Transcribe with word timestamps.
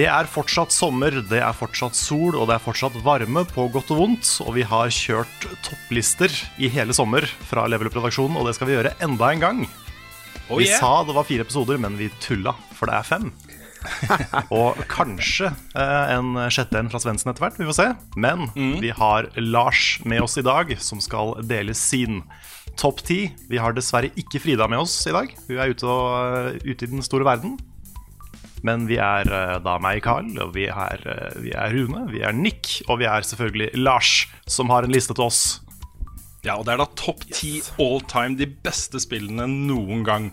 Det 0.00 0.06
er 0.08 0.28
fortsatt 0.32 0.72
sommer, 0.72 1.12
det 1.28 1.42
er 1.44 1.52
fortsatt 1.52 1.92
sol 1.98 2.32
og 2.38 2.46
det 2.48 2.54
er 2.54 2.62
fortsatt 2.64 2.94
varme 3.04 3.42
på 3.44 3.66
godt 3.68 3.90
og 3.92 3.98
vondt. 3.98 4.30
Og 4.46 4.54
vi 4.56 4.62
har 4.64 4.88
kjørt 4.96 5.44
topplister 5.66 6.32
i 6.56 6.70
hele 6.72 6.96
sommer 6.96 7.26
fra 7.50 7.66
Level 7.68 7.90
Up-redaksjonen, 7.90 8.38
og 8.40 8.48
det 8.48 8.54
skal 8.56 8.70
vi 8.70 8.78
gjøre 8.78 8.94
enda 9.04 9.28
en 9.28 9.42
gang. 9.42 9.60
Vi 10.48 10.70
sa 10.72 11.02
det 11.04 11.18
var 11.18 11.28
fire 11.28 11.44
episoder, 11.44 11.76
men 11.82 12.00
vi 12.00 12.08
tulla, 12.24 12.54
for 12.78 12.88
det 12.88 12.96
er 12.96 13.10
fem. 13.10 13.28
og 14.62 14.80
kanskje 14.88 15.50
eh, 15.50 16.14
en 16.16 16.32
sjette 16.52 16.80
en 16.80 16.88
fra 16.92 17.00
Svendsen 17.02 17.34
etter 17.34 17.44
hvert, 17.44 17.60
vi 17.60 17.68
får 17.68 17.78
se. 17.82 17.88
Men 18.16 18.48
vi 18.80 18.94
har 18.96 19.28
Lars 19.36 19.98
med 20.08 20.24
oss 20.24 20.40
i 20.40 20.46
dag, 20.48 20.72
som 20.80 21.04
skal 21.04 21.36
dele 21.44 21.76
sin 21.76 22.22
topp 22.80 23.04
ti. 23.04 23.26
Vi 23.52 23.60
har 23.60 23.76
dessverre 23.76 24.14
ikke 24.16 24.40
Frida 24.40 24.64
med 24.70 24.80
oss 24.80 24.96
i 25.04 25.12
dag. 25.12 25.36
Hun 25.44 25.60
er 25.60 25.74
ute, 25.76 25.84
og, 25.84 26.64
ute 26.64 26.88
i 26.88 26.94
den 26.96 27.04
store 27.04 27.28
verden. 27.28 27.60
Men 28.66 28.84
vi 28.90 28.98
er 29.00 29.28
eh, 29.32 29.56
da 29.64 29.78
meg, 29.80 30.02
Carl, 30.04 30.28
og 30.42 30.52
vi 30.56 30.66
er, 30.68 31.02
eh, 31.08 31.36
vi 31.40 31.52
er 31.56 31.72
Rune, 31.72 32.04
vi 32.12 32.20
er 32.26 32.34
Nick, 32.36 32.80
og 32.88 33.00
vi 33.00 33.08
er 33.08 33.24
selvfølgelig 33.24 33.70
Lars, 33.80 34.26
som 34.50 34.72
har 34.72 34.84
en 34.84 34.92
liste 34.92 35.16
til 35.16 35.24
oss. 35.30 35.42
Ja, 36.44 36.56
og 36.58 36.66
det 36.66 36.74
er 36.74 36.82
da 36.82 36.88
topp 36.96 37.24
ti 37.32 37.58
all 37.80 38.00
time, 38.08 38.36
de 38.40 38.48
beste 38.64 39.00
spillene 39.02 39.48
noen 39.48 40.04
gang. 40.06 40.30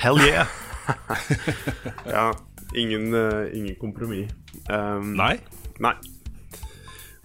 Hell 0.00 0.20
yeah! 0.24 0.48
Ja, 2.08 2.30
ingen, 2.74 3.12
eh, 3.14 3.52
ingen 3.54 3.76
kompromiss. 3.78 4.32
Um, 4.70 5.12
Nei? 5.18 5.36
Nei. 5.82 5.94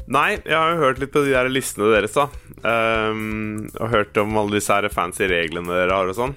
Nei, 0.05 0.36
jeg 0.45 0.53
har 0.53 0.75
jo 0.75 0.81
hørt 0.83 0.99
litt 1.02 1.14
på 1.16 1.23
de 1.25 1.31
der 1.33 1.49
listene 1.49 1.89
deres, 1.95 2.14
da. 2.14 2.27
Um, 2.66 3.66
og 3.80 3.89
hørt 3.89 4.17
om 4.22 4.38
alle 4.38 4.59
disse 4.59 4.73
her 4.75 4.86
fancy 4.94 5.25
reglene 5.31 5.72
dere 5.72 5.97
har 5.97 6.11
og 6.11 6.17
sånn. 6.20 6.36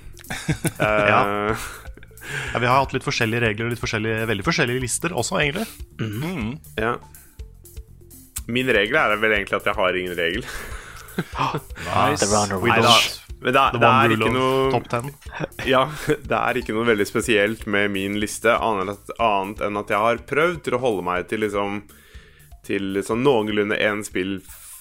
uh, 0.78 1.04
Ja. 1.12 1.20
Ja, 2.52 2.58
vi 2.62 2.66
har 2.68 2.80
hatt 2.82 2.92
litt 2.96 3.04
forskjellige 3.06 3.40
regler 3.46 3.68
og 3.68 3.72
litt 3.74 3.82
forskjellige, 3.82 4.26
veldig 4.30 4.44
forskjellige 4.46 4.82
lister 4.84 5.14
også, 5.16 5.38
egentlig. 5.42 5.66
ja. 6.78 6.96
Min 8.48 8.68
regel 8.72 8.96
er 8.96 9.16
vel 9.20 9.34
egentlig 9.36 9.58
at 9.58 9.66
jeg 9.68 9.76
har 9.76 9.96
ingen 10.00 10.14
regel. 10.16 10.44
Nice. 11.18 12.28
Nei 12.70 12.78
da. 12.84 12.94
Men 13.38 13.54
det, 13.54 13.60
er- 13.60 13.76
det 13.78 13.88
er 13.88 14.12
ikke 14.16 14.30
noe. 14.34 14.70
Ja, 15.68 15.82
det 16.08 16.38
er 16.38 16.58
ikke 16.58 16.74
noe 16.74 16.86
veldig 16.88 17.06
spesielt 17.06 17.66
med 17.70 17.92
min 17.94 18.16
liste, 18.18 18.50
annet, 18.56 19.12
annet 19.22 19.60
enn 19.68 19.78
at 19.78 19.92
jeg 19.92 20.00
har 20.02 20.22
prøvd 20.26 20.62
til 20.66 20.74
å 20.78 20.80
holde 20.82 21.04
meg 21.06 21.28
til 21.30 21.44
liksom 21.44 21.82
Til 22.66 22.98
sånn 23.06 23.22
noenlunde 23.24 23.78
én 23.78 24.02
spill, 24.04 24.40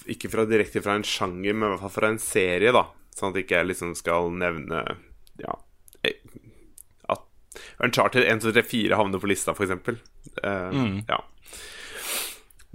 ikke 0.09 0.31
fra 0.33 0.47
direkte 0.49 0.81
fra 0.83 0.95
en 0.97 1.05
sjanger, 1.05 1.53
men 1.53 1.67
i 1.67 1.71
hvert 1.75 1.83
fall 1.85 1.93
fra 1.99 2.09
en 2.13 2.19
serie, 2.23 2.71
da. 2.75 2.85
Sånn 3.15 3.29
at 3.33 3.37
jeg 3.41 3.45
ikke 3.47 3.61
liksom 3.69 3.93
skal 3.99 4.31
nevne 4.33 4.83
Ja 5.43 5.53
Uncharted 7.83 8.25
1, 8.25 8.41
2, 8.41 8.51
3, 8.55 8.63
4 8.63 8.97
havner 8.97 9.21
på 9.21 9.29
lista, 9.29 9.53
for 9.57 9.67
eksempel. 9.67 9.99
mm. 10.43 11.03
Ja. 11.07 11.21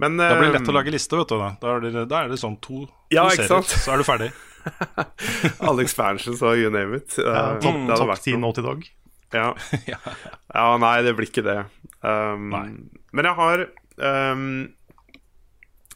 Men 0.01 0.17
Da 0.17 0.33
blir 0.39 0.49
det 0.49 0.57
lett 0.59 0.67
eh, 0.67 0.71
å 0.71 0.75
lage 0.75 0.91
liste, 0.93 1.17
vet 1.19 1.29
du. 1.29 1.37
Da, 1.37 1.49
da, 1.61 1.75
er, 1.75 1.83
det, 1.85 2.05
da 2.11 2.23
er 2.23 2.31
det 2.31 2.39
sånn 2.41 2.57
to, 2.63 2.85
Ja, 3.13 3.27
to 3.27 3.35
ikke 3.35 3.45
serier, 3.45 3.61
sant? 3.61 3.75
så 3.83 3.93
er 3.93 4.01
du 4.01 4.07
ferdig. 4.07 4.29
alle 5.67 5.83
expansions 5.83 6.41
og 6.41 6.57
you 6.59 6.71
name 6.73 6.97
it. 7.01 7.17
Uh, 7.19 7.29
Ja, 7.29 7.43
topp 7.61 7.79
det 7.83 7.97
hadde 7.97 7.99
topp 8.07 8.23
ti 8.23 8.33
noe. 8.35 8.41
Naughty 8.47 8.63
Dog. 8.65 8.87
Ja. 9.33 9.47
ja, 10.53 10.65
nei, 10.81 10.95
det 11.05 11.15
blir 11.17 11.29
ikke 11.29 11.43
det. 11.45 11.57
Um, 12.05 12.49
Nei. 12.53 12.65
Men 13.17 13.25
jeg 13.29 13.37
har 13.39 13.63
um, 14.33 14.43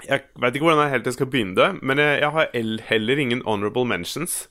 Jeg 0.07 0.23
veit 0.41 0.55
ikke 0.57 0.65
hvordan 0.65 0.83
jeg 0.87 0.93
helt 0.95 1.11
skal 1.13 1.29
begynne 1.29 1.57
det, 1.57 1.67
men 1.85 2.01
jeg, 2.01 2.21
jeg 2.23 2.33
har 2.37 2.49
heller 2.89 3.21
ingen 3.21 3.43
honorable 3.45 3.85
mentions. 3.89 4.47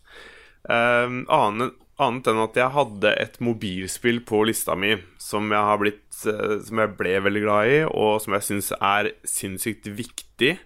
Um, 0.66 1.24
annet, 1.30 1.74
annet 2.02 2.28
enn 2.28 2.42
at 2.42 2.56
jeg 2.58 2.74
hadde 2.74 3.12
et 3.16 3.36
mobilspill 3.44 4.20
på 4.28 4.42
lista 4.48 4.76
mi 4.78 4.94
som 5.22 5.48
jeg, 5.52 5.80
blitt, 5.80 6.06
eh, 6.28 6.56
som 6.66 6.82
jeg 6.82 6.96
ble 6.98 7.18
veldig 7.24 7.44
glad 7.46 7.72
i, 7.72 7.78
og 7.88 8.18
som 8.22 8.36
jeg 8.36 8.48
syns 8.50 8.72
er 8.76 9.12
sinnssykt 9.26 9.88
viktig. 9.96 10.56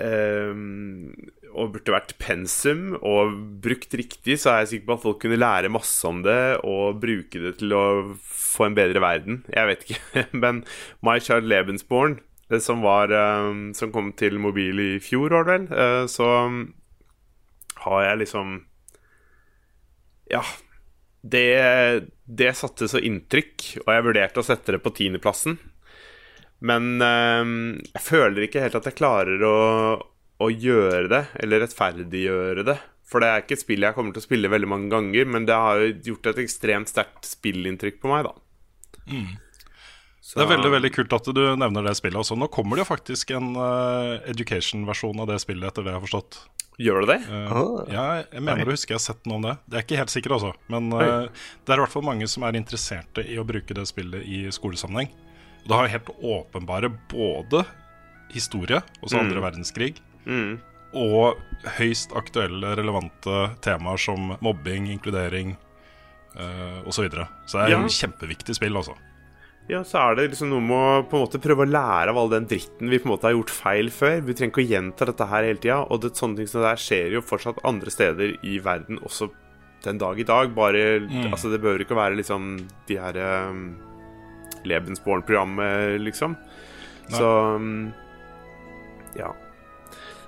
Um, 0.00 1.10
og 1.50 1.72
burde 1.74 1.92
vært 1.92 2.14
pensum 2.22 2.94
og 3.02 3.34
brukt 3.60 3.92
riktig, 3.98 4.36
så 4.38 4.52
er 4.52 4.60
jeg 4.62 4.70
sikker 4.70 4.86
på 4.86 4.94
at 4.94 5.02
folk 5.02 5.18
kunne 5.24 5.40
lære 5.40 5.72
masse 5.72 6.06
om 6.06 6.22
det 6.24 6.62
og 6.62 7.00
bruke 7.02 7.42
det 7.42 7.56
til 7.58 7.74
å 7.74 7.84
få 8.22 8.68
en 8.68 8.78
bedre 8.78 9.02
verden. 9.02 9.42
Jeg 9.50 9.70
vet 9.70 9.86
ikke. 9.86 10.24
Men 10.42 10.62
My 11.06 11.18
Child 11.22 11.50
Lebensborn, 11.50 12.20
som, 12.62 12.82
var, 12.86 13.12
um, 13.14 13.70
som 13.76 13.92
kom 13.94 14.14
til 14.18 14.38
mobil 14.42 14.82
i 14.82 14.90
fjor, 15.02 15.34
var 15.34 15.46
det 15.46 15.58
vel, 15.58 15.68
uh, 15.74 16.06
så 16.10 16.30
um, 16.46 16.62
har 17.84 18.06
jeg 18.06 18.22
liksom 18.24 18.58
Ja. 20.30 20.42
Det, 21.20 21.42
det 22.24 22.52
satte 22.56 22.86
så 22.88 23.00
inntrykk, 23.04 23.64
og 23.84 23.90
jeg 23.92 24.04
vurderte 24.06 24.40
å 24.40 24.46
sette 24.46 24.72
det 24.72 24.80
på 24.84 24.92
tiendeplassen. 24.96 25.58
Men 26.64 27.00
øh, 27.00 27.50
jeg 27.94 28.02
føler 28.04 28.46
ikke 28.46 28.62
helt 28.64 28.78
at 28.78 28.88
jeg 28.88 28.96
klarer 28.98 29.42
å, 29.44 29.56
å 30.40 30.48
gjøre 30.52 31.06
det, 31.12 31.22
eller 31.44 31.62
rettferdiggjøre 31.64 32.64
det. 32.70 32.78
For 33.10 33.20
det 33.24 33.28
er 33.32 33.42
ikke 33.42 33.56
et 33.58 33.62
spill 33.64 33.82
jeg 33.84 33.96
kommer 33.96 34.14
til 34.14 34.22
å 34.22 34.26
spille 34.28 34.50
veldig 34.52 34.68
mange 34.70 34.90
ganger, 34.92 35.26
men 35.26 35.46
det 35.48 35.56
har 35.58 35.80
jo 35.82 35.92
gjort 36.12 36.28
et 36.30 36.42
ekstremt 36.44 36.88
sterkt 36.92 37.26
spillinntrykk 37.26 37.98
på 38.04 38.12
meg, 38.12 38.28
da. 38.28 38.34
Så- 40.22 40.38
Det 40.38 40.44
er 40.46 40.52
veldig 40.56 40.70
veldig 40.76 40.92
kult 40.94 41.12
at 41.16 41.24
du 41.34 41.40
nevner 41.58 41.82
det 41.88 41.96
spillet 41.98 42.20
også. 42.20 42.36
Nå 42.38 42.46
kommer 42.54 42.76
det 42.78 42.84
jo 42.84 42.92
faktisk 42.94 43.32
en 43.34 43.48
uh, 43.58 44.20
education-versjon 44.30 45.18
av 45.24 45.26
det 45.32 45.40
spillet, 45.42 45.66
etter 45.72 45.82
det 45.82 45.90
jeg 45.90 45.98
har 45.98 46.06
forstått. 46.06 46.38
Gjør 46.80 47.04
det 47.04 47.08
det? 47.12 47.18
Eh, 47.28 47.64
ja, 47.92 48.04
jeg 48.32 48.40
mener 48.46 48.64
å 48.64 48.72
huske 48.72 48.94
jeg 48.94 48.96
har 48.96 49.04
sett 49.04 49.26
noe 49.28 49.36
om 49.36 49.42
det. 49.44 49.56
Det 49.68 49.76
er 49.76 49.84
ikke 49.84 49.98
helt 50.00 50.12
sikkert, 50.14 50.32
altså. 50.38 50.52
Men 50.72 50.86
uh, 50.96 51.26
det 51.28 51.74
er 51.74 51.76
i 51.76 51.82
hvert 51.84 51.92
fall 51.92 52.06
mange 52.06 52.28
som 52.30 52.46
er 52.48 52.56
interesserte 52.56 53.24
i 53.28 53.36
å 53.36 53.44
bruke 53.44 53.76
det 53.76 53.84
spillet 53.90 54.24
i 54.24 54.38
skolesammenheng. 54.54 55.10
Og 55.60 55.68
Det 55.68 55.76
har 55.76 55.90
helt 55.92 56.08
åpenbare 56.24 56.88
både 57.12 57.66
historie, 58.32 58.80
altså 59.02 59.20
andre 59.20 59.42
verdenskrig, 59.44 59.98
Mm. 60.26 60.58
og 60.94 61.36
høyst 61.78 62.12
aktuelle, 62.16 62.74
relevante 62.76 63.36
temaer 63.64 63.98
som 64.00 64.34
mobbing, 64.44 64.86
inkludering 64.92 65.54
uh, 66.36 66.80
osv. 66.86 66.92
Så, 66.92 67.02
videre. 67.08 67.28
så 67.46 67.58
det 67.58 67.64
er 67.66 67.70
Ja. 67.76 67.84
et 67.84 67.96
kjempeviktig 67.96 68.54
spill, 68.56 68.76
altså. 68.76 68.94
Ja, 69.70 69.84
så 69.86 70.00
er 70.00 70.16
det 70.18 70.30
liksom 70.32 70.50
noe 70.50 70.62
med 70.64 70.80
å 70.80 71.02
på 71.06 71.14
en 71.14 71.22
måte 71.28 71.38
prøve 71.42 71.62
å 71.62 71.70
lære 71.70 72.10
av 72.10 72.18
all 72.18 72.32
den 72.32 72.48
dritten 72.50 72.90
vi 72.90 72.98
på 72.98 73.06
en 73.06 73.12
måte 73.12 73.28
har 73.28 73.36
gjort 73.36 73.52
feil 73.54 73.90
før. 73.94 74.16
Vi 74.26 74.34
trenger 74.34 74.50
ikke 74.50 74.64
å 74.64 74.70
gjenta 74.72 75.06
dette 75.06 75.28
her 75.30 75.46
hele 75.46 75.60
tida. 75.62 75.76
Og 75.86 76.00
det, 76.02 76.10
sånne 76.18 76.40
ting 76.40 76.50
som 76.50 76.64
det 76.64 76.72
her 76.72 76.82
skjer 76.82 77.14
jo 77.14 77.22
fortsatt 77.22 77.60
andre 77.68 77.92
steder 77.94 78.34
i 78.42 78.56
verden 78.64 78.98
også 79.06 79.28
den 79.84 80.00
dag 80.00 80.18
i 80.18 80.26
dag. 80.26 80.50
Bare 80.56 80.82
Altså, 81.30 81.52
det 81.52 81.62
bør 81.62 81.84
ikke 81.84 81.98
være 81.98 82.18
liksom 82.18 82.50
de 82.88 82.98
her 82.98 83.20
um, 83.50 83.62
Lebensborn-programmet, 84.66 86.00
liksom. 86.02 86.34
Så 87.14 87.30
um, 87.54 87.92
ja. 89.14 89.30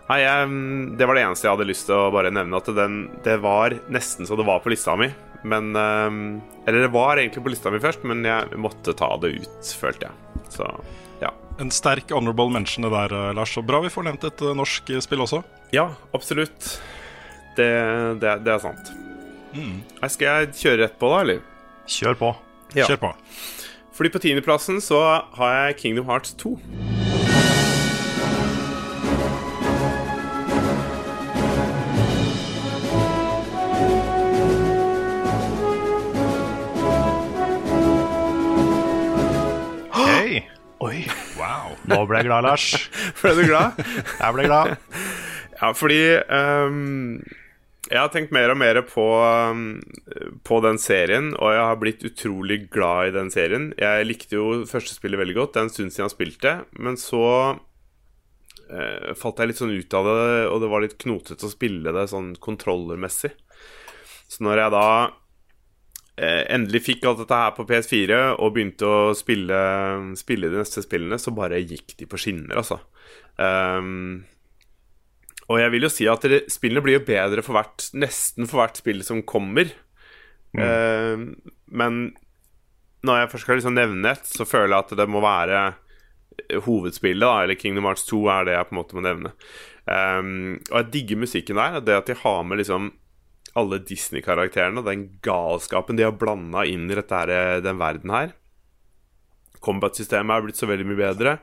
Nei, 0.06 0.20
jeg, 0.22 0.46
um, 0.46 0.94
det 0.98 1.08
var 1.08 1.18
det 1.18 1.26
eneste 1.26 1.48
jeg 1.48 1.56
hadde 1.56 1.70
lyst 1.72 1.90
til 1.90 1.98
å 1.98 2.14
bare 2.14 2.30
nevne. 2.30 2.62
At 2.62 2.70
den, 2.78 3.02
det 3.26 3.40
var 3.42 3.74
nesten 3.90 4.28
så 4.28 4.38
det 4.38 4.46
var 4.46 4.62
på 4.62 4.70
lista 4.70 4.94
mi. 4.94 5.10
Men 5.42 5.76
um, 5.76 6.40
Eller 6.66 6.86
det 6.86 6.92
var 6.94 7.18
egentlig 7.18 7.42
på 7.42 7.52
lista 7.52 7.70
mi 7.72 7.80
først, 7.82 8.04
men 8.06 8.24
jeg 8.26 8.58
måtte 8.60 8.94
ta 8.98 9.10
det 9.22 9.34
ut, 9.42 9.72
følte 9.78 10.08
jeg. 10.08 10.42
Så 10.54 10.68
ja. 11.22 11.32
En 11.62 11.72
sterk 11.74 12.12
honorable 12.14 12.50
mention 12.54 12.86
det 12.86 12.92
der, 12.94 13.14
eh, 13.18 13.34
Lars. 13.36 13.56
Og 13.58 13.66
bra 13.66 13.82
vi 13.84 13.92
får 13.92 14.06
nevnt 14.08 14.26
et 14.28 14.44
eh, 14.44 14.54
norsk 14.58 14.94
eh, 14.94 15.02
spill 15.04 15.24
også. 15.24 15.42
Ja, 15.74 15.90
absolutt. 16.14 16.76
Det, 17.56 17.68
det, 18.22 18.36
det 18.46 18.54
er 18.54 18.62
sant. 18.62 18.94
Mm. 19.52 19.82
Skal 20.08 20.28
jeg 20.28 20.54
kjøre 20.62 20.80
rett 20.86 20.96
på, 21.00 21.10
da, 21.12 21.20
eller? 21.26 21.42
Kjør 21.90 22.18
på. 22.22 22.32
Ja. 22.78 22.88
Kjør 22.88 23.02
på. 23.02 23.14
Fordi 23.92 24.14
på 24.14 24.22
tiendeplassen 24.24 24.80
så 24.80 25.02
har 25.36 25.56
jeg 25.58 25.80
Kingdom 25.82 26.08
Hearts 26.08 26.32
2. 26.40 26.56
ble 42.08 42.22
jeg 42.22 42.28
glad, 42.28 42.46
Lars. 42.46 42.66
Ble 43.20 43.36
du 43.38 43.44
glad? 43.46 43.78
Jeg 44.18 44.36
ble 44.36 44.48
glad. 44.48 44.74
Ja, 45.62 45.70
fordi 45.78 46.00
um, 46.26 47.22
jeg 47.92 47.98
har 48.00 48.10
tenkt 48.14 48.32
mer 48.34 48.50
og 48.54 48.58
mer 48.58 48.80
på, 48.88 49.04
um, 49.52 49.82
på 50.46 50.60
den 50.64 50.80
serien, 50.80 51.32
og 51.36 51.52
jeg 51.52 51.66
har 51.68 51.80
blitt 51.80 52.06
utrolig 52.08 52.58
glad 52.72 53.10
i 53.10 53.14
den 53.18 53.28
serien. 53.34 53.70
Jeg 53.78 54.08
likte 54.08 54.38
jo 54.38 54.62
første 54.70 54.96
spillet 54.96 55.20
veldig 55.20 55.36
godt, 55.38 55.54
det 55.54 55.60
er 55.60 55.68
en 55.68 55.74
stund 55.74 55.94
siden 55.94 56.06
jeg 56.06 56.14
spilte, 56.16 56.54
men 56.82 56.98
så 57.00 57.24
uh, 57.52 59.12
falt 59.18 59.42
jeg 59.42 59.52
litt 59.52 59.60
sånn 59.62 59.74
ut 59.76 59.98
av 59.98 60.08
det, 60.08 60.28
og 60.48 60.62
det 60.64 60.72
var 60.72 60.86
litt 60.86 60.98
knotete 61.04 61.48
å 61.48 61.52
spille 61.52 61.94
det 61.94 62.08
sånn 62.10 62.32
kontrollermessig. 62.42 63.34
Så 64.32 64.46
når 64.46 64.64
jeg 64.64 64.74
da 64.78 64.86
endelig 66.16 66.82
fikk 66.84 67.06
alt 67.08 67.22
dette 67.22 67.38
her 67.40 67.54
på 67.56 67.64
PS4 67.68 68.16
og 68.34 68.50
begynte 68.54 68.88
å 68.88 69.14
spille, 69.16 69.60
spille 70.20 70.50
de 70.52 70.60
neste 70.60 70.84
spillene, 70.84 71.16
så 71.18 71.32
bare 71.34 71.62
gikk 71.62 71.94
de 71.98 72.08
på 72.10 72.20
skinner, 72.20 72.58
altså. 72.60 72.78
Um, 73.40 74.20
og 75.52 75.60
jeg 75.60 75.72
vil 75.74 75.86
jo 75.86 75.92
si 75.92 76.08
at 76.08 76.24
det, 76.28 76.44
spillene 76.52 76.82
blir 76.84 77.00
jo 77.00 77.06
bedre 77.06 77.44
for 77.44 77.56
hvert, 77.56 77.88
nesten 77.98 78.48
for 78.48 78.62
hvert 78.62 78.78
spill 78.80 79.02
som 79.06 79.24
kommer. 79.28 79.72
Ehm, 80.58 81.32
men 81.72 82.02
når 83.02 83.18
jeg 83.18 83.30
først 83.32 83.46
skal 83.46 83.58
liksom 83.60 83.76
nevne 83.76 84.14
et, 84.14 84.28
så 84.28 84.46
føler 84.48 84.72
jeg 84.74 84.84
at 84.86 84.96
det 85.02 85.08
må 85.10 85.22
være 85.24 85.62
hovedspillet, 86.64 87.24
da, 87.24 87.42
eller 87.42 87.58
Kingdom 87.58 87.88
Hearts 87.88 88.06
2 88.08 88.22
er 88.32 88.48
det 88.48 88.56
jeg 88.56 88.68
på 88.68 88.74
en 88.74 88.80
måte 88.80 88.96
må 88.96 89.04
nevne. 89.04 89.34
Um, 89.82 90.60
og 90.70 90.76
jeg 90.78 90.90
digger 90.94 91.22
musikken 91.24 91.58
der. 91.58 91.80
Det 91.82 91.96
at 91.96 92.10
de 92.10 92.18
har 92.22 92.42
med 92.46 92.62
liksom 92.62 92.92
alle 93.58 93.80
Disney-karakterene 93.84 94.80
og 94.80 94.88
den 94.88 95.06
galskapen 95.24 95.98
de 95.98 96.06
har 96.06 96.16
blanda 96.16 96.64
inn 96.68 96.88
i 96.90 96.96
her, 96.96 97.60
den 97.64 97.80
verden 97.80 98.12
her. 98.14 98.32
Combat-systemet 99.62 100.34
er 100.34 100.46
blitt 100.46 100.60
så 100.60 100.68
veldig 100.70 100.88
mye 100.88 101.00
bedre. 101.00 101.36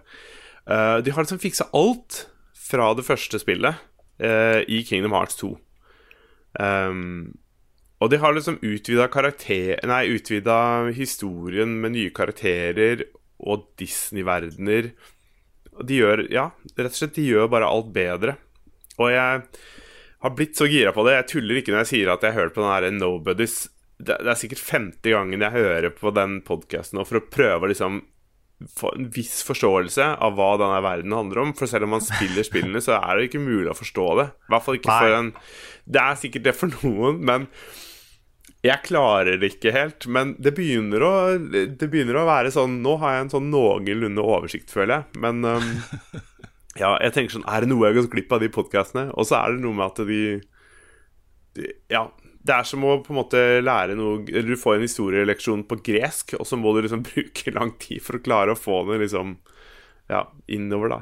Uh, 0.70 1.00
de 1.02 1.14
har 1.14 1.24
liksom 1.24 1.42
fiksa 1.42 1.70
alt 1.78 2.26
fra 2.70 2.92
det 2.98 3.06
første 3.08 3.40
spillet 3.42 3.78
uh, 4.22 4.60
i 4.68 4.82
Kingdom 4.88 5.16
Hearts 5.16 5.40
2. 5.40 5.54
Um, 6.60 7.38
og 8.00 8.12
de 8.12 8.20
har 8.22 8.36
liksom 8.36 8.60
utvida 8.64 9.10
karakter... 9.12 9.80
Nei, 9.88 10.06
utvida 10.16 10.90
historien 10.96 11.80
med 11.84 11.98
nye 11.98 12.14
karakterer 12.16 13.04
og 13.40 13.68
Disney-verdener. 13.80 14.94
Og 15.80 15.88
De 15.88 16.00
gjør 16.00 16.24
Ja, 16.32 16.50
rett 16.78 16.94
og 16.94 17.00
slett, 17.00 17.18
de 17.18 17.28
gjør 17.28 17.52
bare 17.52 17.68
alt 17.68 17.92
bedre. 17.96 18.38
Og 19.00 19.12
jeg 19.12 19.44
har 20.20 20.36
blitt 20.36 20.60
så 20.60 20.68
gira 20.68 20.92
på 20.96 21.06
det. 21.08 21.16
Jeg 21.18 21.30
tuller 21.34 21.60
ikke 21.60 21.74
når 21.74 21.84
jeg 21.84 21.92
sier 21.94 22.14
at 22.14 22.24
jeg 22.26 22.36
har 22.36 22.46
hørt 22.46 22.56
på 22.56 22.64
den 22.64 22.72
her 22.74 22.96
Nobodies. 22.96 23.58
Det, 24.00 24.16
det 24.16 24.32
er 24.32 24.40
sikkert 24.40 24.64
femte 24.64 25.12
gangen 25.12 25.44
jeg 25.44 25.56
hører 25.56 25.92
på 25.96 26.12
den 26.16 26.40
podkasten 26.48 27.02
for 27.08 27.20
å 27.20 27.28
prøve 27.32 27.68
å 27.68 27.72
liksom 27.72 28.02
få 28.76 28.92
en 28.96 29.08
viss 29.16 29.40
forståelse 29.48 30.06
av 30.20 30.36
hva 30.36 30.50
denne 30.60 30.80
verden 30.84 31.16
handler 31.16 31.44
om. 31.46 31.54
For 31.56 31.72
selv 31.72 31.88
om 31.88 31.96
man 31.96 32.04
spiller 32.04 32.44
spillene, 32.48 32.82
så 32.84 32.98
er 33.00 33.16
det 33.16 33.30
ikke 33.30 33.44
mulig 33.44 33.72
å 33.72 33.78
forstå 33.78 34.08
det. 34.20 34.26
I 34.32 34.54
hvert 34.54 34.66
fall 34.66 34.80
ikke 34.80 34.98
for 34.98 35.20
en 35.20 35.30
Det 35.90 36.02
er 36.02 36.20
sikkert 36.20 36.50
det 36.50 36.56
for 36.58 36.76
noen, 36.84 37.22
men 37.26 37.48
jeg 38.66 38.84
klarer 38.84 39.40
det 39.40 39.54
ikke 39.54 39.72
helt. 39.72 40.08
Men 40.12 40.36
det 40.42 40.52
begynner 40.58 41.06
å, 41.06 41.14
det 41.40 41.88
begynner 41.88 42.20
å 42.20 42.28
være 42.28 42.52
sånn 42.52 42.82
Nå 42.84 42.98
har 43.00 43.16
jeg 43.16 43.26
en 43.26 43.34
sånn 43.38 43.52
noenlunde 43.54 44.26
oversikt, 44.26 44.74
føler 44.76 45.00
jeg. 45.00 45.22
Men 45.24 45.40
um, 45.48 45.72
ja, 46.80 46.94
jeg 47.04 47.14
tenker 47.16 47.36
sånn 47.38 47.46
Er 47.48 47.62
det 47.66 47.70
noe 47.70 47.86
jeg 47.86 47.94
har 47.96 48.02
gått 48.02 48.12
glipp 48.14 48.32
av 48.36 48.40
de 48.44 48.50
podkastene? 48.56 49.10
Og 49.20 49.28
så 49.28 49.36
er 49.40 49.54
det 49.58 49.62
noe 49.66 49.76
med 49.76 49.86
at 49.92 50.02
de, 50.08 50.42
de 51.60 51.70
Ja, 51.92 52.06
det 52.46 52.56
er 52.56 52.64
som 52.68 52.84
å 52.88 52.98
på 53.04 53.12
en 53.14 53.20
måte 53.20 53.42
lære 53.62 53.96
noe 54.00 54.22
Eller 54.32 54.54
du 54.54 54.60
får 54.60 54.78
en 54.78 54.86
historieleksjon 54.88 55.66
på 55.70 55.78
gresk, 55.86 56.36
og 56.40 56.48
så 56.48 56.58
må 56.60 56.72
du 56.78 56.82
liksom 56.86 57.04
bruke 57.10 57.54
lang 57.56 57.74
tid 57.84 58.02
for 58.06 58.18
å 58.20 58.24
klare 58.26 58.56
å 58.56 58.60
få 58.60 58.82
det 58.92 59.02
liksom 59.06 59.36
Ja, 60.10 60.24
innover, 60.48 60.90
da. 60.96 61.02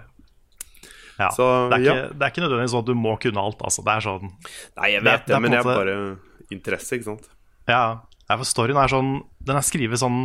Ja, 1.17 1.29
Så, 1.33 1.45
det, 1.71 1.79
er 1.79 1.85
ja. 1.85 1.93
ikke, 1.95 2.09
det 2.17 2.25
er 2.27 2.33
ikke 2.33 2.43
nødvendigvis 2.45 2.73
sånn 2.75 2.83
at 2.83 2.89
du 2.91 2.97
må 2.99 3.13
kunne 3.23 3.41
alt. 3.41 3.61
Altså. 3.65 3.81
Det 3.85 3.93
er 3.95 4.03
sånn 4.05 4.27
Nei, 4.27 4.89
jeg 4.91 4.99
er- 4.99 5.05
vet 5.07 5.23
det 5.23 5.31
det, 5.31 5.35
er 5.37 5.41
men 5.45 5.51
en 5.53 5.57
jeg 5.57 5.65
måte- 5.65 5.79
bare 5.79 6.51
Interesse, 6.53 6.93
ikke 6.99 7.07
sant? 7.09 7.25
Ja, 7.67 7.79
ja, 8.29 8.35
for 8.37 8.45
storyen 8.47 8.77
er 8.79 8.87
sånn 8.91 9.09
Den 9.43 9.57
er 9.59 9.65
skrevet 9.65 9.99
sånn 9.99 10.19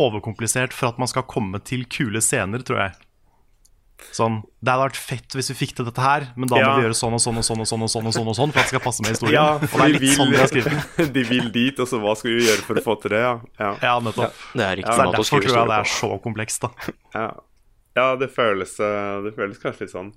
overkomplisert 0.00 0.72
for 0.72 0.88
at 0.88 0.98
man 0.98 1.10
skal 1.10 1.26
komme 1.28 1.58
til 1.62 1.82
kule 1.92 2.22
scener, 2.24 2.62
tror 2.64 2.78
jeg. 2.80 2.94
Sånn, 4.12 4.40
Det 4.62 4.72
hadde 4.72 4.84
vært 4.90 4.96
fett 4.98 5.36
hvis 5.38 5.50
vi 5.52 5.54
fikk 5.66 5.74
til 5.76 5.84
dette 5.86 6.00
her, 6.02 6.28
men 6.36 6.48
da 6.48 6.56
Ja. 6.58 6.66
må 6.70 6.76
vi 6.80 6.82
gjøre 6.88 6.96
sånn 6.98 7.14
og 7.14 7.20
sånn 7.22 7.38
og 7.38 7.44
sånn 7.46 7.60
og 7.60 7.68
sånn 7.70 7.82
og 7.82 7.90
sånn, 7.90 8.06
og 8.06 8.14
sånn, 8.14 8.28
og 8.28 8.36
sånn 8.36 8.52
for 8.52 8.58
at 8.58 8.64
det 8.66 8.72
skal 8.74 8.80
passe 8.80 9.02
med 9.02 9.10
historien. 9.14 9.34
Ja, 9.38 9.54
og 9.54 9.60
det 9.60 9.70
er 9.70 9.88
litt 9.94 10.00
vil, 10.02 10.16
sånn 10.16 10.30
de 10.32 10.36
har 10.40 10.50
skrevet 10.50 11.12
de 11.12 11.22
vil 11.30 11.50
dit, 11.52 11.78
og 11.78 11.86
så 11.86 12.00
hva 12.02 12.16
skal 12.16 12.30
vi 12.34 12.46
gjøre 12.48 12.64
for 12.66 12.74
å 12.74 12.82
få 12.88 12.96
til 13.02 13.10
det? 13.14 13.20
Ja, 13.22 13.34
ja. 13.60 13.70
Ja, 13.82 13.94
nettopp. 14.00 14.34
Det 14.54 14.64
er 14.66 14.76
riktig 14.80 14.90
er 14.98 15.06
måte 15.06 15.20
å 15.20 15.22
derfor 15.22 15.40
tror 15.40 15.56
jeg 15.60 15.68
det 15.70 15.78
er 15.78 15.90
så 15.94 16.10
komplekst, 16.22 16.60
da. 16.66 16.70
ja. 17.14 17.28
ja 17.96 18.08
det, 18.16 18.30
føles, 18.34 18.74
eh, 18.80 19.22
det 19.28 19.34
føles 19.36 19.58
kanskje 19.62 19.80
litt 19.86 19.94
sånn. 19.94 20.12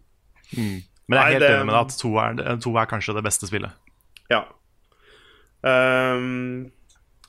Men 0.57 1.19
jeg 1.19 1.19
er 1.19 1.24
Nei, 1.24 1.31
helt 1.33 1.39
det- 1.44 1.51
enig 1.53 1.65
med 1.65 1.75
deg 1.75 1.86
at 1.86 1.97
to 2.00 2.18
er, 2.18 2.57
to 2.63 2.77
er 2.77 2.86
kanskje 2.88 3.13
det 3.15 3.24
beste 3.24 3.47
spillet. 3.47 3.71
Ja. 4.31 4.44
Um, 5.63 6.71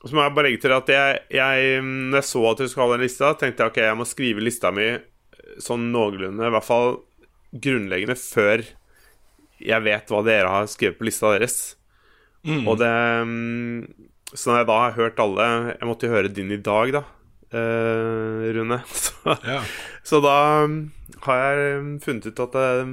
og 0.02 0.10
så 0.10 0.16
må 0.16 0.24
jeg 0.24 0.34
bare 0.34 0.48
legge 0.48 0.60
til 0.64 0.72
at 0.74 0.86
jeg, 0.90 1.18
jeg 1.30 1.82
Når 1.86 2.18
jeg 2.18 2.26
så 2.26 2.40
at 2.50 2.58
du 2.58 2.64
skulle 2.68 2.88
ha 2.90 2.96
den 2.96 3.04
lista, 3.06 3.30
tenkte 3.38 3.62
jeg 3.62 3.70
ok, 3.70 3.76
jeg 3.84 3.96
må 4.00 4.06
skrive 4.08 4.42
lista 4.42 4.72
mi 4.74 4.88
sånn 5.62 5.90
noenlunde, 5.94 6.46
i 6.48 6.52
hvert 6.54 6.66
fall 6.66 6.96
grunnleggende, 7.54 8.16
før 8.18 8.64
jeg 9.64 9.84
vet 9.86 10.10
hva 10.10 10.20
dere 10.26 10.50
har 10.50 10.66
skrevet 10.68 10.98
på 10.98 11.06
lista 11.06 11.30
deres. 11.36 11.58
Og 12.44 12.74
det 12.76 12.90
mm, 13.24 13.84
Så 14.36 14.50
når 14.50 14.58
jeg 14.58 14.66
da 14.68 14.74
har 14.82 14.96
hørt 14.98 15.20
alle 15.22 15.44
Jeg 15.78 15.86
måtte 15.88 16.04
jo 16.04 16.12
høre 16.12 16.28
din 16.28 16.50
i 16.52 16.58
dag, 16.60 16.90
da, 16.92 17.00
eh, 17.56 18.42
Rune. 18.52 18.82
Så, 18.92 19.14
Ja. 19.48 19.62
så 20.04 20.20
da 20.20 20.34
mm, 20.68 20.90
har 21.24 21.38
jeg 21.40 21.78
mm, 21.80 21.94
funnet 22.04 22.26
ut 22.28 22.42
at 22.44 22.58
eh, 22.60 22.92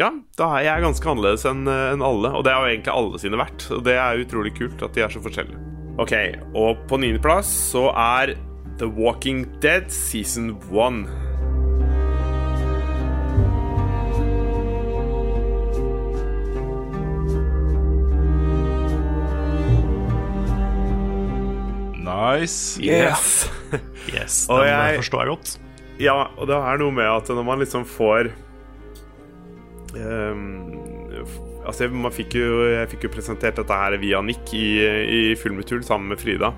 ja, 0.00 0.10
da 0.36 0.48
er 0.58 0.64
jeg 0.66 0.82
ganske 0.82 1.08
annerledes 1.08 1.46
enn 1.48 1.62
en 1.70 2.02
alle. 2.04 2.32
Og 2.34 2.42
det 2.44 2.52
har 2.52 2.66
jo 2.66 2.72
egentlig 2.74 2.92
alle 2.96 3.20
sine 3.22 3.38
vært. 3.40 3.68
Og 3.72 3.84
det 3.86 3.94
er 3.96 4.18
utrolig 4.24 4.52
kult 4.58 4.82
at 4.82 4.92
de 4.98 5.04
er 5.06 5.14
så 5.14 5.22
forskjellige. 5.24 5.62
Ok, 6.02 6.12
og 6.58 6.82
på 6.90 6.98
niendeplass 7.00 7.48
så 7.70 7.86
er 7.94 8.34
The 8.82 8.90
Walking 8.98 9.46
Dead 9.62 9.88
season 9.88 10.56
one. 10.68 11.06
Nice. 22.16 22.80
Yes! 22.80 23.46
Yes, 24.12 24.46
Og 24.52 24.64
jeg- 24.64 25.00
forstår 25.02 25.22
jeg 25.24 25.32
godt. 25.34 25.54
Ja, 26.00 26.16
og 26.36 26.48
det 26.48 26.56
er 26.56 26.80
noe 26.80 26.92
med 26.92 27.08
at 27.08 27.28
når 27.32 27.44
man 27.44 27.62
liksom 27.62 27.86
får 27.88 28.28
um, 29.96 30.42
Altså, 31.66 31.88
man 31.90 32.12
fikk 32.14 32.36
jo, 32.38 32.50
jeg 32.70 32.90
fikk 32.92 33.06
jo 33.08 33.12
presentert 33.16 33.56
dette 33.58 33.74
her 33.80 33.96
via 33.98 34.20
Nick 34.22 34.52
i, 34.54 34.66
i 34.86 35.22
Fullmetul 35.40 35.80
sammen 35.82 36.12
med 36.12 36.20
Frida. 36.22 36.52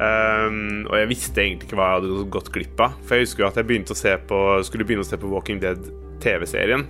Um, 0.00 0.86
og 0.86 0.94
jeg 1.00 1.08
visste 1.10 1.42
egentlig 1.42 1.66
ikke 1.66 1.76
hva 1.80 1.88
jeg 1.90 2.04
hadde 2.04 2.28
gått 2.36 2.52
glipp 2.54 2.84
av. 2.84 2.94
For 3.02 3.18
jeg 3.18 3.26
husker 3.26 3.42
jo 3.42 3.48
at 3.50 3.58
jeg 3.58 3.66
begynte 3.68 3.96
å 3.96 3.98
se 3.98 4.14
på, 4.30 4.38
skulle 4.68 4.86
begynne 4.86 5.02
å 5.02 5.08
se 5.08 5.18
på 5.18 5.32
Walking 5.32 5.58
Dead 5.64 5.90
TV-serien. 6.22 6.86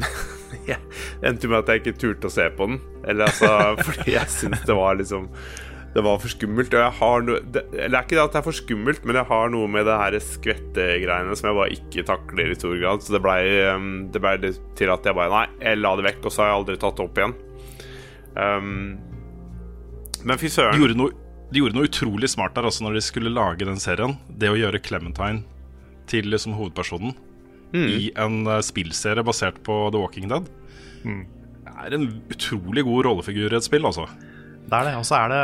jeg 0.70 0.80
endte 1.20 1.44
jo 1.44 1.52
med 1.52 1.60
at 1.60 1.74
jeg 1.74 1.82
ikke 1.84 1.98
turte 2.00 2.30
å 2.30 2.34
se 2.38 2.48
på 2.56 2.70
den. 2.72 2.80
Eller 3.04 3.28
altså, 3.28 3.52
fordi 3.90 4.16
jeg 4.16 4.32
syntes 4.38 4.64
det 4.64 4.78
var 4.80 4.96
liksom 5.02 5.28
Det 5.94 6.02
var 6.04 6.18
for 6.20 6.28
skummelt. 6.30 6.74
Og 6.76 6.82
jeg 6.84 6.94
har 6.98 7.22
noe 7.24 7.40
det, 7.48 7.62
Eller 7.72 7.88
det 7.88 7.98
er 7.98 8.04
ikke 8.04 8.16
det 8.18 8.24
at 8.26 8.34
det 8.36 8.40
er 8.42 8.46
for 8.46 8.58
skummelt, 8.58 9.04
men 9.08 9.16
jeg 9.18 9.28
har 9.30 9.48
noe 9.54 9.68
med 9.72 9.86
det 9.88 9.96
her 9.98 10.16
skvettegreiene 10.22 11.36
som 11.38 11.48
jeg 11.48 11.56
bare 11.58 11.76
ikke 11.78 12.04
takler 12.10 12.52
i 12.52 12.58
stor 12.58 12.76
grad. 12.80 13.02
Så 13.06 13.14
det 13.16 13.22
blei 13.24 13.40
det 14.12 14.22
ble 14.22 14.34
til 14.78 14.92
at 14.94 15.08
jeg 15.08 15.16
bare 15.18 15.32
Nei, 15.32 15.44
jeg 15.64 15.80
la 15.80 15.94
det 15.98 16.04
vekk, 16.10 16.20
og 16.28 16.34
så 16.34 16.44
har 16.44 16.50
jeg 16.52 16.58
aldri 16.60 16.76
tatt 16.84 16.98
det 17.00 17.06
opp 17.08 17.22
igjen. 17.22 17.36
Um, 18.38 18.98
men 20.28 20.38
fy 20.38 20.46
De 20.50 20.52
søren. 20.52 20.78
gjorde, 20.78 20.98
noe, 20.98 21.14
de 21.50 21.62
gjorde 21.62 21.78
noe 21.78 21.88
utrolig 21.88 22.28
smart 22.30 22.54
der 22.58 22.66
også 22.68 22.84
når 22.84 22.98
de 22.98 23.02
skulle 23.06 23.32
lage 23.32 23.66
den 23.66 23.80
serien. 23.82 24.16
Det 24.28 24.50
å 24.52 24.58
gjøre 24.58 24.80
Clementine 24.84 25.42
til 26.08 26.28
liksom 26.32 26.54
hovedpersonen 26.58 27.16
i 27.76 28.08
en 28.16 28.46
eh, 28.48 28.62
spillserie 28.64 29.20
basert 29.28 29.58
på 29.66 29.74
The 29.92 30.00
Walking 30.00 30.30
Dead. 30.30 30.46
Det 31.04 31.74
Er 31.84 31.94
en 31.98 32.06
utrolig 32.32 32.84
god 32.86 33.04
rollefigur 33.04 33.52
i 33.52 33.58
et 33.58 33.66
spill, 33.66 33.84
altså. 33.84 34.06
Det 34.64 34.72
er 34.78 34.86
det. 34.88 34.94
Og 34.96 35.04
så 35.04 35.18
er 35.20 35.28
det 35.34 35.42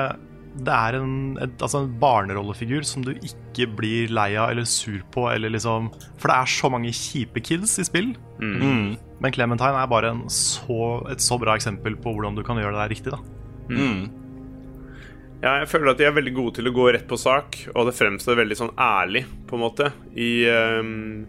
det 0.54 0.74
er 0.74 0.98
en, 1.00 1.14
et, 1.42 1.54
altså 1.58 1.82
en 1.82 1.92
barnerollefigur 2.00 2.86
som 2.86 3.02
du 3.06 3.12
ikke 3.14 3.66
blir 3.78 4.12
lei 4.14 4.34
av 4.38 4.52
eller 4.52 4.66
sur 4.68 5.00
på. 5.14 5.26
Eller 5.32 5.50
liksom, 5.54 5.90
for 6.20 6.30
det 6.30 6.36
er 6.36 6.52
så 6.54 6.70
mange 6.72 6.92
kjipe 6.94 7.42
kids 7.44 7.78
i 7.82 7.86
spill. 7.86 8.12
Men 9.18 9.34
Clementine 9.34 9.80
er 9.80 9.90
bare 9.90 10.12
en 10.14 10.26
så, 10.32 11.00
et 11.10 11.22
så 11.24 11.38
bra 11.40 11.56
eksempel 11.58 11.96
på 12.00 12.14
hvordan 12.14 12.36
du 12.38 12.44
kan 12.46 12.60
gjøre 12.60 12.76
det 12.76 12.82
der 12.82 12.94
riktig. 12.94 13.14
da 13.14 13.20
Ja, 15.44 15.58
jeg 15.60 15.68
føler 15.68 15.92
at 15.92 16.00
de 16.00 16.06
er 16.08 16.14
veldig 16.16 16.34
gode 16.36 16.56
til 16.56 16.70
å 16.70 16.74
gå 16.74 16.86
rett 16.94 17.06
på 17.08 17.18
sak, 17.20 17.58
og 17.74 17.88
det 17.88 17.96
fremstår 17.98 18.38
veldig 18.38 18.56
sånn 18.56 18.70
ærlig, 18.80 19.26
på 19.48 19.58
en 19.58 19.60
måte, 19.60 19.90
i, 20.16 20.46
um, 20.48 21.26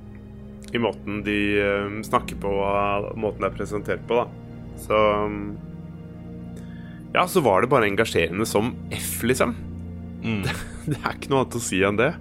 i 0.71 0.79
måten 0.79 1.19
de 1.25 1.39
um, 1.59 1.97
snakker 2.05 2.39
på, 2.39 2.47
og 2.47 3.09
måten 3.19 3.43
det 3.43 3.49
er 3.49 3.57
presentert 3.57 4.05
på, 4.07 4.21
da. 4.21 4.45
Så 4.85 4.95
ehm, 4.95 5.41
Ja, 7.15 7.23
så 7.31 7.39
var 7.39 7.63
det 7.63 7.71
bare 7.71 7.87
engasjerende 7.87 8.45
som 8.49 8.73
F, 8.91 9.21
liksom. 9.23 9.55
Det, 10.25 10.51
det 10.91 10.97
er 10.99 11.15
ikke 11.15 11.31
noe 11.31 11.45
annet 11.45 11.55
å 11.55 11.63
si 11.63 11.79
enn 11.85 11.99
det. 11.99 12.11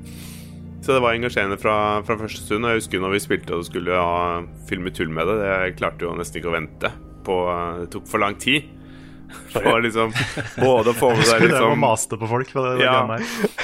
Så 0.85 0.93
det 0.93 1.01
var 1.01 1.17
engasjerende 1.17 1.57
fra, 1.59 1.77
fra 2.05 2.19
første 2.21 2.45
stund. 2.45 2.67
Og 2.67 2.75
jeg 2.75 2.83
husker 2.83 3.03
når 3.03 3.17
vi 3.17 3.23
spilte 3.25 3.57
og 3.57 3.67
skulle 3.67 3.97
ha 3.99 4.45
filme 4.69 4.93
tull 4.95 5.11
med 5.11 5.27
det. 5.31 5.39
det 5.41 5.75
klarte 5.81 6.07
jo 6.07 6.13
nesten 6.15 6.39
ikke 6.39 6.53
å 6.53 6.55
vente. 6.55 6.91
På, 7.25 7.39
det 7.81 7.89
tok 7.95 8.07
for 8.11 8.23
lang 8.23 8.37
tid. 8.39 8.71
For 9.51 9.81
liksom 9.83 10.13
både 10.61 10.93
å 10.93 10.95
få 10.95 11.09
med 11.11 11.25
deg 11.25 11.31
Skulle 11.31 11.47
liksom 11.49 11.73
å 11.73 11.79
maste 11.81 12.19
på 12.21 12.27
folk? 12.29 12.51
På 12.55 12.63
det, 12.63 12.75
det 12.79 12.85
ja. 12.85 13.17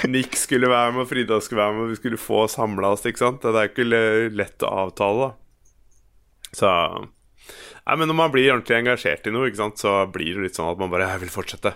Nick 0.09 0.35
skulle 0.41 0.71
være 0.73 0.95
med, 0.97 1.05
og 1.05 1.11
Frida 1.13 1.37
skulle 1.45 1.61
være 1.61 1.77
med, 1.77 1.91
vi 1.93 1.99
skulle 2.01 2.19
få 2.19 2.41
samla 2.51 2.91
oss. 2.97 3.05
Ikke 3.07 3.23
sant? 3.23 3.45
Det 3.45 3.53
er 3.55 3.69
ikke 3.69 3.87
lett 4.35 4.67
å 4.67 4.73
avtale, 4.87 5.29
da. 5.29 6.49
Så 6.57 6.73
Nei, 7.91 7.97
men 7.99 8.07
når 8.13 8.17
man 8.21 8.31
blir 8.31 8.53
ordentlig 8.53 8.77
engasjert 8.79 9.25
i 9.27 9.33
noe, 9.35 9.49
ikke 9.51 9.59
sant, 9.59 9.81
så 9.83 9.93
blir 10.15 10.37
det 10.37 10.45
litt 10.45 10.59
sånn 10.59 10.69
at 10.71 10.79
man 10.79 10.93
bare 10.93 11.09
Jeg 11.11 11.25
vil 11.25 11.33
fortsette. 11.35 11.73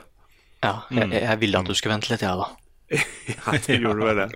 Ja, 0.63 0.77
jeg, 0.95 1.09
jeg 1.11 1.39
ville 1.43 1.59
at 1.59 1.67
du 1.67 1.75
skulle 1.75 1.97
vente 1.97 2.13
litt, 2.13 2.23
jeg, 2.23 2.39
da. 2.39 2.53
Ja, 3.35 3.55
det 3.67 3.79
gjorde 3.83 4.07
vel 4.07 4.21
det. 4.23 4.29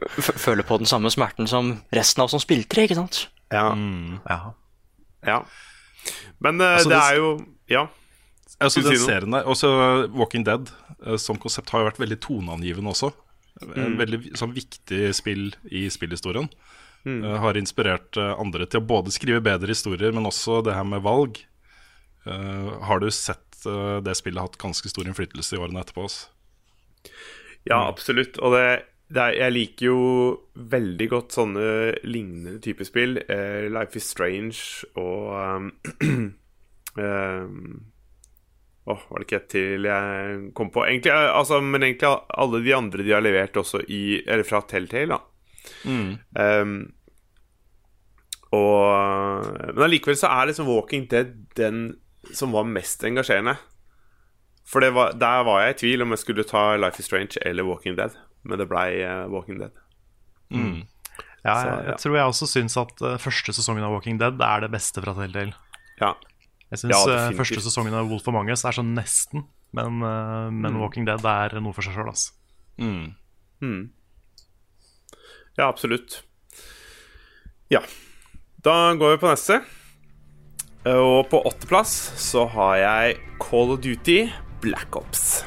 Føler 0.42 0.66
på 0.66 0.80
den 0.82 0.90
samme 0.90 1.12
smerten 1.14 1.46
som 1.50 1.76
resten 1.94 2.24
av 2.24 2.26
oss 2.26 2.34
som 2.34 2.42
spilte 2.42 2.80
det, 2.80 2.88
ikke 2.88 2.98
sant? 2.98 3.20
Ja. 3.54 3.68
Ja. 4.26 4.40
ja. 5.28 5.38
Men 6.42 6.58
uh, 6.60 6.74
Altså, 6.80 6.90
det 6.90 6.98
det- 6.98 7.06
er 7.06 7.20
jo 7.22 7.30
Ja. 7.70 7.86
Altså, 8.58 8.82
den 8.82 8.96
si 8.98 9.04
serien 9.06 9.30
der, 9.36 9.46
også 9.46 9.68
Walking 10.18 10.42
Dead 10.42 10.72
uh, 11.06 11.14
som 11.14 11.38
konsept 11.38 11.70
har 11.70 11.84
jo 11.84 11.90
vært 11.92 12.00
veldig 12.02 12.18
toneangivende 12.26 12.90
også. 12.90 13.12
En 13.78 13.94
veldig 13.98 14.34
sånn 14.38 14.50
viktig 14.54 15.12
spill 15.14 15.52
i 15.70 15.86
spillhistorien. 15.90 16.50
Eh, 17.06 17.36
har 17.40 17.56
inspirert 17.56 18.16
eh, 18.18 18.34
andre 18.40 18.66
til 18.66 18.82
å 18.82 18.86
både 18.86 19.12
skrive 19.14 19.40
bedre 19.44 19.70
historier, 19.72 20.12
men 20.14 20.26
også 20.28 20.60
det 20.66 20.74
her 20.76 20.86
med 20.86 21.02
valg. 21.04 21.38
Eh, 22.28 22.70
har 22.88 23.00
du 23.00 23.10
sett 23.10 23.66
eh, 23.66 23.98
det 24.04 24.16
spillet 24.18 24.44
hatt 24.44 24.60
ganske 24.60 24.90
stor 24.92 25.08
innflytelse 25.08 25.56
i 25.56 25.60
årene 25.62 25.82
etterpå? 25.82 26.06
Altså? 26.08 26.28
Ja, 27.68 27.82
absolutt. 27.88 28.38
Og 28.44 28.54
det, 28.56 28.64
det 29.12 29.24
er, 29.24 29.36
jeg 29.42 29.54
liker 29.56 29.90
jo 29.90 30.00
veldig 30.54 31.08
godt 31.12 31.36
sånne 31.36 31.68
lignende 32.06 32.58
typer 32.64 32.88
spill. 32.88 33.20
Eh, 33.28 33.68
Life 33.72 33.98
is 33.98 34.08
Strange 34.08 34.88
og 35.00 35.32
um, 35.36 35.70
um, 36.98 37.78
Åh, 38.88 39.00
var 39.10 39.20
det 39.20 39.26
ikke 39.26 39.36
et 39.36 39.50
til 39.52 39.84
jeg 39.84 40.36
kom 40.56 40.70
på? 40.72 40.80
Egentlig, 40.86 41.12
eh, 41.12 41.30
altså, 41.36 41.58
men 41.60 41.84
egentlig 41.84 42.08
alle 42.08 42.62
de 42.64 42.76
andre 42.76 43.04
de 43.04 43.12
har 43.12 43.24
levert 43.24 43.58
også 43.60 43.82
i 43.84 44.22
Eller 44.24 44.46
fra 44.48 44.62
Telltale, 44.64 45.18
da. 45.18 45.24
Um, 45.84 46.78
og 48.56 49.44
Men 49.74 49.82
allikevel 49.84 50.16
så 50.16 50.30
er 50.32 50.48
liksom 50.48 50.70
Walking 50.70 51.04
Dead 51.10 51.34
den 51.58 51.98
som 52.34 52.52
var 52.52 52.64
mest 52.68 53.04
engasjerende. 53.04 53.56
For 54.68 54.84
det 54.84 54.90
var, 54.92 55.14
der 55.16 55.44
var 55.48 55.62
jeg 55.64 55.74
i 55.74 55.78
tvil 55.80 56.02
om 56.04 56.10
jeg 56.12 56.18
skulle 56.24 56.44
ta 56.44 56.76
Life 56.76 57.00
is 57.00 57.06
Strange 57.08 57.40
eller 57.46 57.64
Walking 57.64 57.96
Dead. 57.96 58.12
Men 58.44 58.60
det 58.60 58.68
blei 58.68 59.00
uh, 59.00 59.24
Walking 59.32 59.58
Dead. 59.62 59.72
Ja, 60.50 61.54
Så, 61.54 61.68
jeg, 61.68 61.72
ja. 61.72 61.84
jeg 61.92 61.98
tror 62.02 62.16
jeg 62.18 62.32
også 62.32 62.46
syns 62.50 62.76
at 62.80 63.00
uh, 63.04 63.14
første 63.22 63.52
sesongen 63.56 63.84
av 63.86 63.94
Walking 63.96 64.18
Dead 64.20 64.40
er 64.44 64.64
det 64.66 64.70
beste 64.74 65.00
fra 65.04 65.14
Telltale. 65.16 65.54
Ja. 66.02 66.12
Jeg 66.68 66.82
syns 66.82 66.92
Ja, 66.92 67.00
eh, 67.30 67.36
første 67.38 67.62
sesongen 67.64 67.94
av 67.96 68.10
Wolf 68.10 68.26
of 68.28 68.34
Manges 68.36 68.60
er 68.68 68.76
sånn 68.76 68.90
nesten, 68.92 69.46
men, 69.72 70.02
eh, 70.04 70.50
men 70.52 70.74
Mm. 70.74 70.80
Walking 70.82 71.06
Dead 71.08 71.24
er 71.24 71.54
noe 71.64 71.72
for 71.72 71.80
seg 71.86 71.94
sjøl, 71.96 72.10
altså. 72.12 72.34
Mm. 72.78 73.88
Ja, 75.56 75.68
absolutt. 75.70 76.18
Ja. 77.72 77.80
Da 78.62 78.94
går 79.00 79.16
vi 79.16 79.20
på 79.24 79.30
neste. 79.32 79.62
Eh, 80.86 80.94
Og 80.94 81.28
på 81.30 81.40
åtteplass 81.48 81.94
så 82.30 82.46
har 82.54 82.76
jeg 82.82 83.18
Call 83.42 83.74
of 83.76 83.80
Duty 83.84 84.20
Black 84.62 84.96
Ops. 84.96 85.44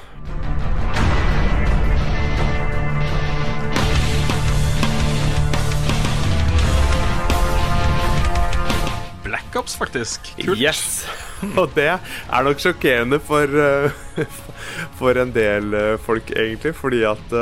Black 9.24 9.56
Ops, 9.56 9.76
faktisk. 9.78 10.34
Kult. 10.38 10.60
Yes! 10.60 11.06
Og 11.60 11.70
det 11.76 11.88
er 11.94 12.46
nok 12.46 12.60
sjokkerende 12.62 13.20
for, 13.24 13.48
eh, 13.64 14.26
for 15.00 15.18
en 15.22 15.34
del 15.36 15.74
eh, 15.78 15.96
folk, 16.02 16.32
egentlig. 16.36 16.74
Fordi 16.78 17.04
at 17.08 17.36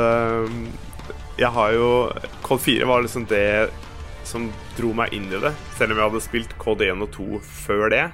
jeg 1.40 1.48
har 1.56 1.72
jo 1.72 1.90
Call 2.44 2.60
4 2.60 2.88
var 2.90 3.04
liksom 3.06 3.24
det 3.30 3.70
som 4.28 4.50
dro 4.80 4.92
meg 4.96 5.12
inn 5.16 5.28
i 5.30 5.40
det. 5.44 5.52
Selv 5.78 5.92
om 5.94 6.00
jeg 6.00 6.08
hadde 6.10 6.24
spilt 6.26 6.56
Cod 6.60 6.82
1 6.84 7.04
og 7.06 7.10
2 7.14 7.40
før 7.44 7.90
det. 7.92 8.04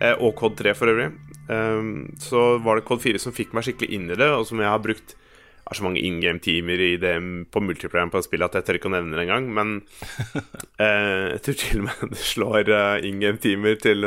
eh, 0.00 0.14
Og 0.20 0.34
Cod 0.38 0.56
3 0.60 0.74
for 0.76 0.92
øvrig. 0.92 1.10
Eh, 1.48 1.92
Så 2.22 2.46
var 2.62 2.76
det 2.80 2.84
Cod 2.88 3.00
4 3.02 3.18
som 3.22 3.32
fikk 3.36 3.54
meg 3.56 3.64
skikkelig 3.66 3.90
inn 3.96 4.10
i 4.10 4.16
det, 4.18 4.28
og 4.30 4.46
som 4.46 4.60
jeg 4.60 4.68
har 4.70 4.82
brukt 4.84 5.16
jeg 5.66 5.72
har 5.72 5.78
så 5.80 5.82
mange 5.88 5.98
in 6.06 6.20
game-timer 6.22 6.78
i 6.78 6.92
det 7.02 7.16
på 7.50 7.58
multiplayer 7.58 8.06
på 8.12 8.20
spillet 8.22 8.46
at 8.46 8.54
jeg 8.60 8.66
tør 8.68 8.76
ikke 8.78 8.86
å 8.86 8.92
nevne 8.94 9.16
det 9.18 9.24
engang. 9.24 9.48
Men 9.50 9.72
eh, 10.78 11.32
jeg 11.34 11.40
tror 11.42 11.56
til 11.58 11.80
og 11.80 11.88
med 11.88 12.12
det 12.12 12.20
slår 12.22 12.70
eh, 12.70 13.08
in 13.08 13.18
game-timer 13.24 13.74
til 13.82 14.06